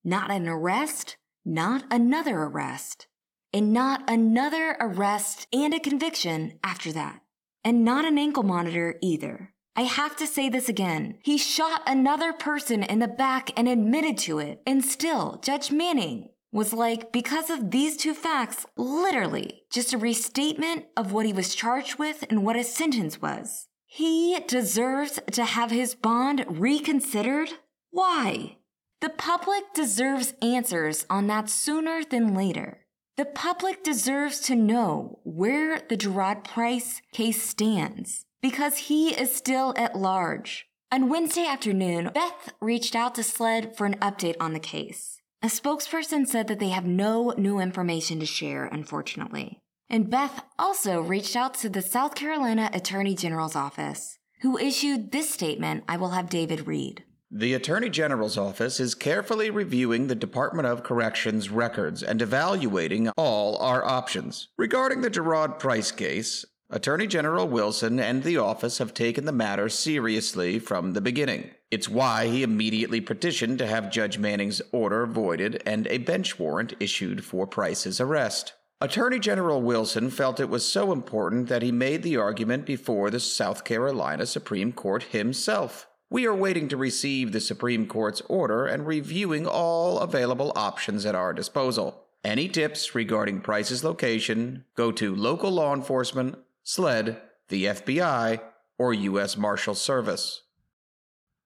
Not 0.04 0.30
an 0.30 0.46
arrest, 0.46 1.16
not 1.44 1.84
another 1.90 2.38
arrest, 2.38 3.08
and 3.52 3.72
not 3.72 4.08
another 4.08 4.76
arrest 4.78 5.48
and 5.52 5.74
a 5.74 5.80
conviction 5.80 6.58
after 6.62 6.92
that. 6.92 7.22
and 7.64 7.84
not 7.84 8.04
an 8.04 8.18
ankle 8.18 8.42
monitor 8.42 8.96
either. 9.02 9.52
I 9.76 9.82
have 9.82 10.16
to 10.16 10.26
say 10.26 10.48
this 10.48 10.68
again. 10.68 11.18
He 11.22 11.38
shot 11.38 11.82
another 11.86 12.32
person 12.32 12.82
in 12.82 12.98
the 12.98 13.08
back 13.08 13.50
and 13.56 13.68
admitted 13.68 14.18
to 14.18 14.38
it. 14.38 14.62
And 14.66 14.84
still, 14.84 15.40
Judge 15.44 15.70
Manning 15.70 16.29
was 16.52 16.72
like, 16.72 17.12
because 17.12 17.50
of 17.50 17.70
these 17.70 17.96
two 17.96 18.14
facts, 18.14 18.66
literally 18.76 19.62
just 19.70 19.92
a 19.92 19.98
restatement 19.98 20.86
of 20.96 21.12
what 21.12 21.26
he 21.26 21.32
was 21.32 21.54
charged 21.54 21.98
with 21.98 22.24
and 22.28 22.44
what 22.44 22.56
his 22.56 22.74
sentence 22.74 23.22
was. 23.22 23.68
He 23.86 24.38
deserves 24.46 25.18
to 25.32 25.44
have 25.44 25.70
his 25.70 25.94
bond 25.94 26.44
reconsidered? 26.48 27.50
Why? 27.90 28.58
The 29.00 29.08
public 29.08 29.72
deserves 29.74 30.34
answers 30.42 31.06
on 31.08 31.26
that 31.28 31.48
sooner 31.48 32.02
than 32.04 32.34
later. 32.34 32.86
The 33.16 33.24
public 33.24 33.82
deserves 33.82 34.40
to 34.40 34.54
know 34.54 35.18
where 35.24 35.80
the 35.88 35.96
Jeriod 35.96 36.44
Price 36.44 37.02
case 37.12 37.42
stands 37.42 38.24
because 38.40 38.76
he 38.76 39.10
is 39.10 39.34
still 39.34 39.74
at 39.76 39.96
large. 39.96 40.66
On 40.92 41.08
Wednesday 41.08 41.46
afternoon, 41.46 42.10
Beth 42.14 42.52
reached 42.60 42.96
out 42.96 43.14
to 43.14 43.22
SLED 43.22 43.76
for 43.76 43.86
an 43.86 43.98
update 43.98 44.36
on 44.40 44.52
the 44.52 44.60
case. 44.60 45.19
A 45.42 45.46
spokesperson 45.46 46.26
said 46.26 46.48
that 46.48 46.58
they 46.58 46.68
have 46.68 46.84
no 46.84 47.30
new 47.38 47.60
information 47.60 48.20
to 48.20 48.26
share, 48.26 48.66
unfortunately. 48.66 49.58
And 49.88 50.10
Beth 50.10 50.44
also 50.58 51.00
reached 51.00 51.34
out 51.34 51.54
to 51.54 51.70
the 51.70 51.80
South 51.80 52.14
Carolina 52.14 52.68
Attorney 52.74 53.14
General's 53.14 53.56
office, 53.56 54.18
who 54.42 54.58
issued 54.58 55.12
this 55.12 55.30
statement 55.30 55.84
I 55.88 55.96
will 55.96 56.10
have 56.10 56.28
David 56.28 56.66
read. 56.66 57.04
The 57.30 57.54
Attorney 57.54 57.88
General's 57.88 58.36
office 58.36 58.80
is 58.80 58.94
carefully 58.94 59.48
reviewing 59.50 60.08
the 60.08 60.14
Department 60.14 60.68
of 60.68 60.82
Corrections 60.82 61.48
records 61.48 62.02
and 62.02 62.20
evaluating 62.20 63.08
all 63.16 63.56
our 63.58 63.82
options. 63.82 64.48
Regarding 64.58 65.00
the 65.00 65.10
Jeriod 65.10 65.58
Price 65.58 65.90
case, 65.90 66.44
Attorney 66.68 67.06
General 67.06 67.48
Wilson 67.48 67.98
and 67.98 68.24
the 68.24 68.36
office 68.36 68.76
have 68.76 68.92
taken 68.92 69.24
the 69.24 69.32
matter 69.32 69.70
seriously 69.70 70.58
from 70.58 70.92
the 70.92 71.00
beginning. 71.00 71.52
It's 71.70 71.88
why 71.88 72.26
he 72.26 72.42
immediately 72.42 73.00
petitioned 73.00 73.58
to 73.58 73.66
have 73.66 73.92
Judge 73.92 74.18
Manning's 74.18 74.60
order 74.72 75.06
voided 75.06 75.62
and 75.64 75.86
a 75.86 75.98
bench 75.98 76.38
warrant 76.38 76.74
issued 76.80 77.24
for 77.24 77.46
Price's 77.46 78.00
arrest. 78.00 78.54
Attorney 78.80 79.20
General 79.20 79.62
Wilson 79.62 80.10
felt 80.10 80.40
it 80.40 80.48
was 80.48 80.66
so 80.66 80.90
important 80.90 81.48
that 81.48 81.62
he 81.62 81.70
made 81.70 82.02
the 82.02 82.16
argument 82.16 82.66
before 82.66 83.10
the 83.10 83.20
South 83.20 83.62
Carolina 83.62 84.26
Supreme 84.26 84.72
Court 84.72 85.04
himself. 85.04 85.86
We 86.08 86.26
are 86.26 86.34
waiting 86.34 86.66
to 86.68 86.76
receive 86.76 87.30
the 87.30 87.40
Supreme 87.40 87.86
Court's 87.86 88.22
order 88.22 88.66
and 88.66 88.84
reviewing 88.86 89.46
all 89.46 90.00
available 90.00 90.52
options 90.56 91.06
at 91.06 91.14
our 91.14 91.32
disposal. 91.32 92.06
Any 92.24 92.48
tips 92.48 92.96
regarding 92.96 93.42
Price's 93.42 93.84
location, 93.84 94.64
go 94.74 94.90
to 94.92 95.14
local 95.14 95.52
law 95.52 95.72
enforcement, 95.72 96.36
SLED, 96.64 97.16
the 97.48 97.66
FBI, 97.66 98.40
or 98.76 98.92
U.S. 98.92 99.36
Marshal 99.36 99.76
Service. 99.76 100.42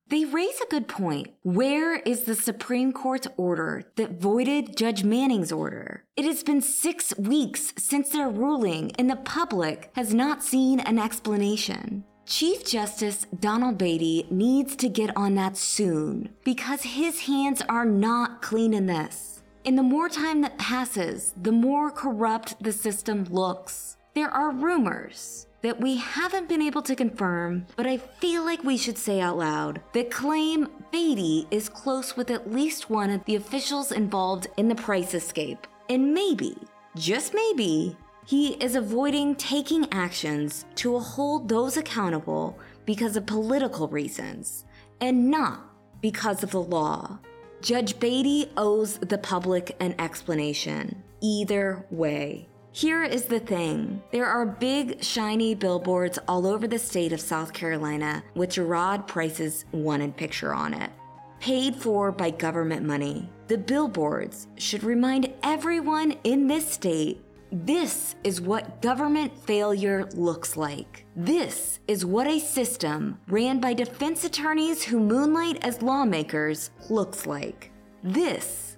They 0.09 0.27
raise 0.27 0.61
a 0.61 0.71
good 0.71 0.87
point. 0.87 1.29
Where 1.43 1.97
is 1.97 2.25
the 2.25 2.35
Supreme 2.35 2.93
Court's 2.93 3.27
order 3.39 3.85
that 3.97 4.21
voided 4.21 4.77
Judge 4.77 5.03
Manning's 5.03 5.51
order? 5.51 6.05
It 6.15 6.27
has 6.27 6.43
been 6.43 6.61
six 6.61 7.17
weeks 7.17 7.73
since 7.79 8.11
their 8.11 8.29
ruling, 8.29 8.93
and 8.97 9.09
the 9.09 9.17
public 9.17 9.91
has 9.95 10.13
not 10.13 10.43
seen 10.43 10.79
an 10.81 10.99
explanation. 10.99 12.05
Chief 12.27 12.67
Justice 12.67 13.27
Donald 13.41 13.79
Beatty 13.79 14.27
needs 14.31 14.77
to 14.77 14.91
get 14.91 15.17
on 15.17 15.37
that 15.37 15.57
soon 15.57 16.31
because 16.45 16.83
his 16.83 17.21
hands 17.21 17.63
are 17.69 17.87
not 17.87 18.43
clean 18.43 18.75
in 18.75 18.87
this. 18.87 19.43
And 19.65 19.79
the 19.79 19.83
more 19.83 20.11
time 20.11 20.43
that 20.43 20.59
passes, 20.59 21.33
the 21.41 21.53
more 21.53 21.91
corrupt 21.91 22.63
the 22.63 22.73
system 22.73 23.25
looks. 23.31 23.97
There 24.15 24.31
are 24.31 24.53
rumors 24.53 25.47
that 25.65 25.81
we 25.81 25.97
haven't 25.97 26.47
been 26.47 26.61
able 26.61 26.83
to 26.83 26.95
confirm, 26.95 27.67
but 27.75 27.87
I 27.87 27.97
feel 27.97 28.45
like 28.45 28.63
we 28.63 28.77
should 28.77 28.99
say 28.99 29.23
out 29.23 29.39
loud 29.39 29.81
that 29.95 30.11
claim 30.11 30.69
Beatty 30.93 31.47
is 31.51 31.71
close 31.71 32.19
with 32.19 32.31
at 32.31 32.53
least 32.53 32.91
one 32.91 33.09
of 33.09 33.25
the 33.25 33.37
officials 33.37 33.91
involved 33.91 34.47
in 34.59 34.69
the 34.69 34.75
price 34.75 35.15
escape. 35.15 35.67
And 35.89 36.13
maybe, 36.13 36.55
just 36.97 37.33
maybe, 37.33 37.97
he 38.27 38.63
is 38.63 38.77
avoiding 38.77 39.37
taking 39.37 39.91
actions 39.91 40.67
to 40.77 40.99
hold 40.99 41.49
those 41.49 41.79
accountable 41.79 42.59
because 42.85 43.17
of 43.17 43.25
political 43.25 43.89
reasons 43.89 44.67
and 45.01 45.31
not 45.31 45.63
because 46.03 46.43
of 46.43 46.51
the 46.51 46.61
law. 46.61 47.19
Judge 47.63 47.99
Beatty 47.99 48.51
owes 48.59 48.99
the 48.99 49.17
public 49.17 49.75
an 49.81 49.95
explanation. 49.99 51.03
Either 51.23 51.87
way. 51.91 52.49
Here 52.75 53.05
is 53.05 53.27
the 53.27 53.39
thing 53.39 54.03
there 54.11 54.27
are 54.27 54.45
big, 54.45 55.01
shiny 55.01 55.55
billboards 55.55 56.19
all 56.27 56.45
over 56.45 56.67
the 56.67 56.81
state 56.81 57.13
of 57.13 57.21
South 57.21 57.53
Carolina 57.53 58.25
with 58.35 58.51
Jeriod 58.51 59.07
Price's 59.07 59.65
wanted 59.71 60.17
picture 60.17 60.53
on 60.53 60.75
it. 60.75 60.91
Paid 61.39 61.77
for 61.77 62.11
by 62.11 62.31
government 62.31 62.85
money. 62.85 63.31
The 63.47 63.59
billboards 63.59 64.49
should 64.57 64.83
remind 64.83 65.33
everyone 65.45 66.17
in 66.25 66.49
this 66.49 66.69
state 66.69 67.23
this 67.53 68.17
is 68.25 68.41
what 68.41 68.83
government 68.83 69.39
failure 69.47 70.09
looks 70.15 70.57
like. 70.57 71.07
This 71.15 71.79
is 71.87 72.05
what 72.05 72.27
a 72.27 72.41
system 72.41 73.21
ran 73.29 73.61
by 73.61 73.75
defense 73.75 74.25
attorneys 74.25 74.83
who 74.83 74.99
moonlight 74.99 75.65
as 75.65 75.81
lawmakers 75.81 76.73
looks 76.91 77.25
like. 77.25 77.71
This. 78.03 78.74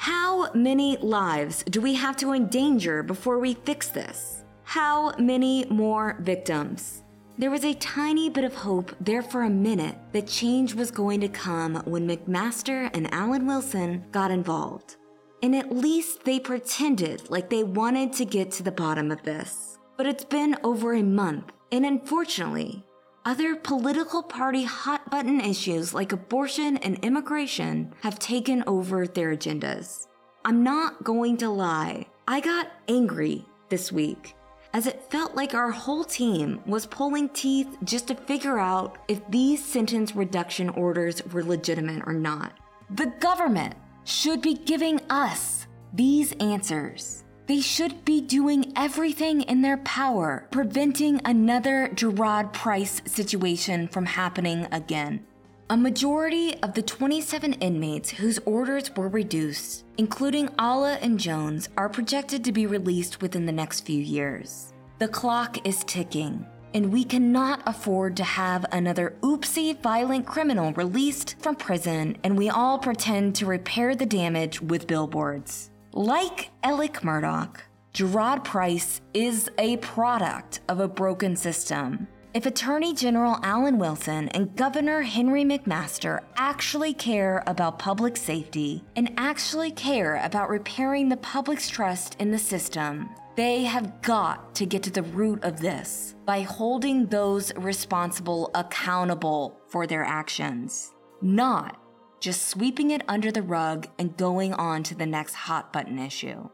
How 0.00 0.50
many 0.54 0.96
lives 0.96 1.62
do 1.64 1.82
we 1.82 1.92
have 1.92 2.16
to 2.16 2.32
endanger 2.32 3.02
before 3.02 3.38
we 3.38 3.52
fix 3.52 3.88
this? 3.88 4.44
How 4.64 5.14
many 5.18 5.66
more 5.66 6.16
victims? 6.22 7.02
There 7.36 7.50
was 7.50 7.66
a 7.66 7.74
tiny 7.74 8.30
bit 8.30 8.44
of 8.44 8.54
hope 8.54 8.96
there 8.98 9.20
for 9.20 9.42
a 9.42 9.50
minute 9.50 9.96
that 10.12 10.26
change 10.26 10.72
was 10.74 10.90
going 10.90 11.20
to 11.20 11.28
come 11.28 11.82
when 11.84 12.08
McMaster 12.08 12.88
and 12.94 13.12
Alan 13.12 13.46
Wilson 13.46 14.06
got 14.10 14.30
involved. 14.30 14.96
And 15.42 15.54
at 15.54 15.70
least 15.70 16.24
they 16.24 16.40
pretended 16.40 17.28
like 17.28 17.50
they 17.50 17.62
wanted 17.62 18.14
to 18.14 18.24
get 18.24 18.50
to 18.52 18.62
the 18.62 18.72
bottom 18.72 19.10
of 19.10 19.22
this. 19.22 19.78
But 19.98 20.06
it's 20.06 20.24
been 20.24 20.56
over 20.64 20.94
a 20.94 21.02
month, 21.02 21.52
and 21.72 21.84
unfortunately, 21.84 22.86
other 23.24 23.54
political 23.54 24.22
party 24.22 24.64
hot 24.64 25.10
button 25.10 25.40
issues 25.40 25.92
like 25.92 26.12
abortion 26.12 26.76
and 26.78 26.98
immigration 27.04 27.92
have 28.02 28.18
taken 28.18 28.64
over 28.66 29.06
their 29.06 29.36
agendas. 29.36 30.06
I'm 30.44 30.62
not 30.62 31.04
going 31.04 31.36
to 31.38 31.50
lie, 31.50 32.06
I 32.26 32.40
got 32.40 32.72
angry 32.88 33.44
this 33.68 33.92
week 33.92 34.34
as 34.72 34.86
it 34.86 35.10
felt 35.10 35.34
like 35.34 35.54
our 35.54 35.70
whole 35.70 36.04
team 36.04 36.60
was 36.64 36.86
pulling 36.86 37.28
teeth 37.30 37.76
just 37.84 38.08
to 38.08 38.14
figure 38.14 38.58
out 38.58 38.98
if 39.08 39.20
these 39.28 39.64
sentence 39.64 40.14
reduction 40.14 40.68
orders 40.70 41.22
were 41.32 41.42
legitimate 41.42 42.02
or 42.06 42.12
not. 42.12 42.52
The 42.90 43.12
government 43.20 43.74
should 44.04 44.40
be 44.40 44.54
giving 44.54 45.00
us 45.10 45.66
these 45.92 46.32
answers. 46.34 47.24
They 47.50 47.60
should 47.60 48.04
be 48.04 48.20
doing 48.20 48.72
everything 48.76 49.40
in 49.40 49.60
their 49.60 49.78
power, 49.78 50.46
preventing 50.52 51.20
another 51.24 51.88
Jeriod 51.92 52.52
Price 52.52 53.02
situation 53.06 53.88
from 53.88 54.06
happening 54.06 54.68
again. 54.70 55.26
A 55.68 55.76
majority 55.76 56.54
of 56.62 56.74
the 56.74 56.82
27 56.82 57.54
inmates 57.54 58.10
whose 58.10 58.38
orders 58.46 58.94
were 58.94 59.08
reduced, 59.08 59.84
including 59.98 60.48
Allah 60.60 60.96
and 61.02 61.18
Jones, 61.18 61.68
are 61.76 61.88
projected 61.88 62.44
to 62.44 62.52
be 62.52 62.66
released 62.66 63.20
within 63.20 63.46
the 63.46 63.58
next 63.60 63.80
few 63.80 64.00
years. 64.00 64.72
The 65.00 65.08
clock 65.08 65.66
is 65.66 65.82
ticking, 65.82 66.46
and 66.72 66.92
we 66.92 67.02
cannot 67.02 67.64
afford 67.66 68.16
to 68.18 68.22
have 68.22 68.64
another 68.70 69.16
oopsie 69.22 69.76
violent 69.82 70.24
criminal 70.24 70.72
released 70.74 71.34
from 71.40 71.56
prison 71.56 72.16
and 72.22 72.38
we 72.38 72.48
all 72.48 72.78
pretend 72.78 73.34
to 73.34 73.46
repair 73.46 73.96
the 73.96 74.06
damage 74.06 74.62
with 74.62 74.86
billboards. 74.86 75.69
Like 75.92 76.50
Alec 76.62 77.00
Murdaugh, 77.00 77.56
Jeriod 77.94 78.44
Price 78.44 79.00
is 79.12 79.50
a 79.58 79.76
product 79.78 80.60
of 80.68 80.78
a 80.78 80.86
broken 80.86 81.34
system. 81.34 82.06
If 82.32 82.46
Attorney 82.46 82.94
General 82.94 83.40
Alan 83.42 83.76
Wilson 83.76 84.28
and 84.28 84.54
Governor 84.54 85.02
Henry 85.02 85.42
McMaster 85.42 86.20
actually 86.36 86.94
care 86.94 87.42
about 87.48 87.80
public 87.80 88.16
safety 88.16 88.84
and 88.94 89.12
actually 89.16 89.72
care 89.72 90.20
about 90.24 90.48
repairing 90.48 91.08
the 91.08 91.16
public's 91.16 91.68
trust 91.68 92.14
in 92.20 92.30
the 92.30 92.38
system, 92.38 93.10
they 93.34 93.64
have 93.64 94.00
got 94.00 94.54
to 94.54 94.66
get 94.66 94.84
to 94.84 94.92
the 94.92 95.02
root 95.02 95.42
of 95.42 95.58
this 95.58 96.14
by 96.24 96.42
holding 96.42 97.06
those 97.06 97.52
responsible 97.56 98.52
accountable 98.54 99.58
for 99.66 99.88
their 99.88 100.04
actions, 100.04 100.92
not 101.20 101.79
just 102.20 102.48
sweeping 102.48 102.90
it 102.90 103.02
under 103.08 103.32
the 103.32 103.42
rug 103.42 103.88
and 103.98 104.16
going 104.16 104.54
on 104.54 104.82
to 104.84 104.94
the 104.94 105.06
next 105.06 105.34
hot 105.34 105.72
button 105.72 105.98
issue. 105.98 106.48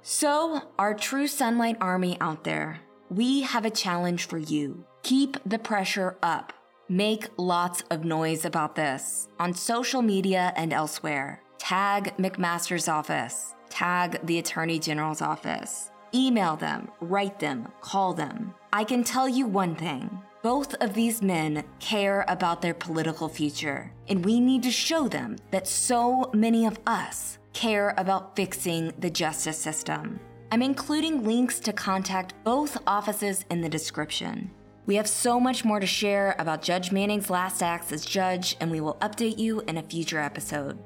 So, 0.00 0.62
our 0.78 0.94
true 0.94 1.26
Sunlight 1.26 1.76
Army 1.80 2.16
out 2.20 2.44
there, 2.44 2.80
we 3.10 3.42
have 3.42 3.64
a 3.64 3.70
challenge 3.70 4.26
for 4.26 4.38
you. 4.38 4.84
Keep 5.02 5.36
the 5.44 5.58
pressure 5.58 6.16
up. 6.22 6.52
Make 6.88 7.28
lots 7.36 7.82
of 7.90 8.04
noise 8.04 8.44
about 8.44 8.74
this 8.74 9.28
on 9.38 9.52
social 9.52 10.00
media 10.00 10.52
and 10.56 10.72
elsewhere. 10.72 11.42
Tag 11.58 12.16
McMaster's 12.16 12.88
office 12.88 13.54
tag 13.68 14.18
the 14.26 14.38
Attorney 14.38 14.78
General's 14.78 15.22
office. 15.22 15.90
Email 16.14 16.56
them, 16.56 16.90
write 17.00 17.38
them, 17.38 17.68
call 17.80 18.14
them. 18.14 18.54
I 18.72 18.84
can 18.84 19.04
tell 19.04 19.28
you 19.28 19.46
one 19.46 19.76
thing. 19.76 20.20
Both 20.48 20.72
of 20.76 20.94
these 20.94 21.20
men 21.20 21.62
care 21.78 22.24
about 22.26 22.62
their 22.62 22.72
political 22.72 23.28
future, 23.28 23.92
and 24.08 24.24
we 24.24 24.40
need 24.40 24.62
to 24.62 24.70
show 24.70 25.06
them 25.06 25.36
that 25.50 25.68
so 25.68 26.30
many 26.32 26.64
of 26.64 26.78
us 26.86 27.36
care 27.52 27.92
about 27.98 28.34
fixing 28.34 28.94
the 28.98 29.10
justice 29.10 29.58
system. 29.58 30.18
I'm 30.50 30.62
including 30.62 31.22
links 31.22 31.60
to 31.60 31.74
contact 31.74 32.32
both 32.44 32.78
offices 32.86 33.44
in 33.50 33.60
the 33.60 33.68
description. 33.68 34.50
We 34.86 34.94
have 34.94 35.06
so 35.06 35.38
much 35.38 35.66
more 35.66 35.80
to 35.80 35.86
share 35.86 36.34
about 36.38 36.62
Judge 36.62 36.92
Manning's 36.92 37.28
last 37.28 37.62
acts 37.62 37.92
as 37.92 38.06
judge, 38.06 38.56
and 38.58 38.70
we 38.70 38.80
will 38.80 38.96
update 39.02 39.38
you 39.38 39.60
in 39.68 39.76
a 39.76 39.82
future 39.82 40.18
episode. 40.18 40.78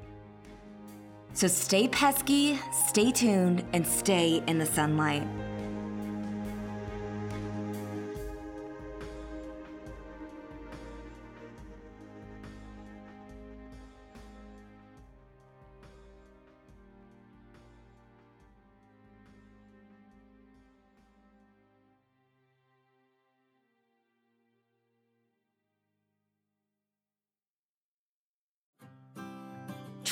So 1.31 1.47
stay 1.47 1.87
pesky, 1.87 2.59
stay 2.89 3.13
tuned, 3.13 3.63
and 3.71 3.87
stay 3.87 4.43
in 4.45 4.59
the 4.59 4.65
sunlight. 4.65 5.25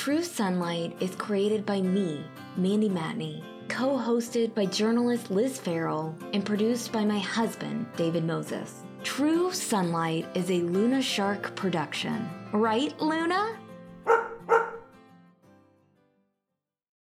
True 0.02 0.24
Sunlight 0.24 0.96
is 0.98 1.14
created 1.14 1.64
by 1.64 1.80
me, 1.80 2.24
Mandy 2.56 2.88
Matney, 2.88 3.40
co 3.68 3.96
hosted 3.96 4.52
by 4.52 4.66
journalist 4.66 5.30
Liz 5.30 5.60
Farrell, 5.60 6.12
and 6.32 6.44
produced 6.44 6.90
by 6.90 7.04
my 7.04 7.20
husband, 7.20 7.86
David 7.94 8.24
Moses. 8.24 8.82
True 9.04 9.52
Sunlight 9.52 10.26
is 10.34 10.50
a 10.50 10.62
Luna 10.62 11.00
Shark 11.00 11.54
production. 11.54 12.28
Right, 12.52 13.00
Luna? 13.00 13.56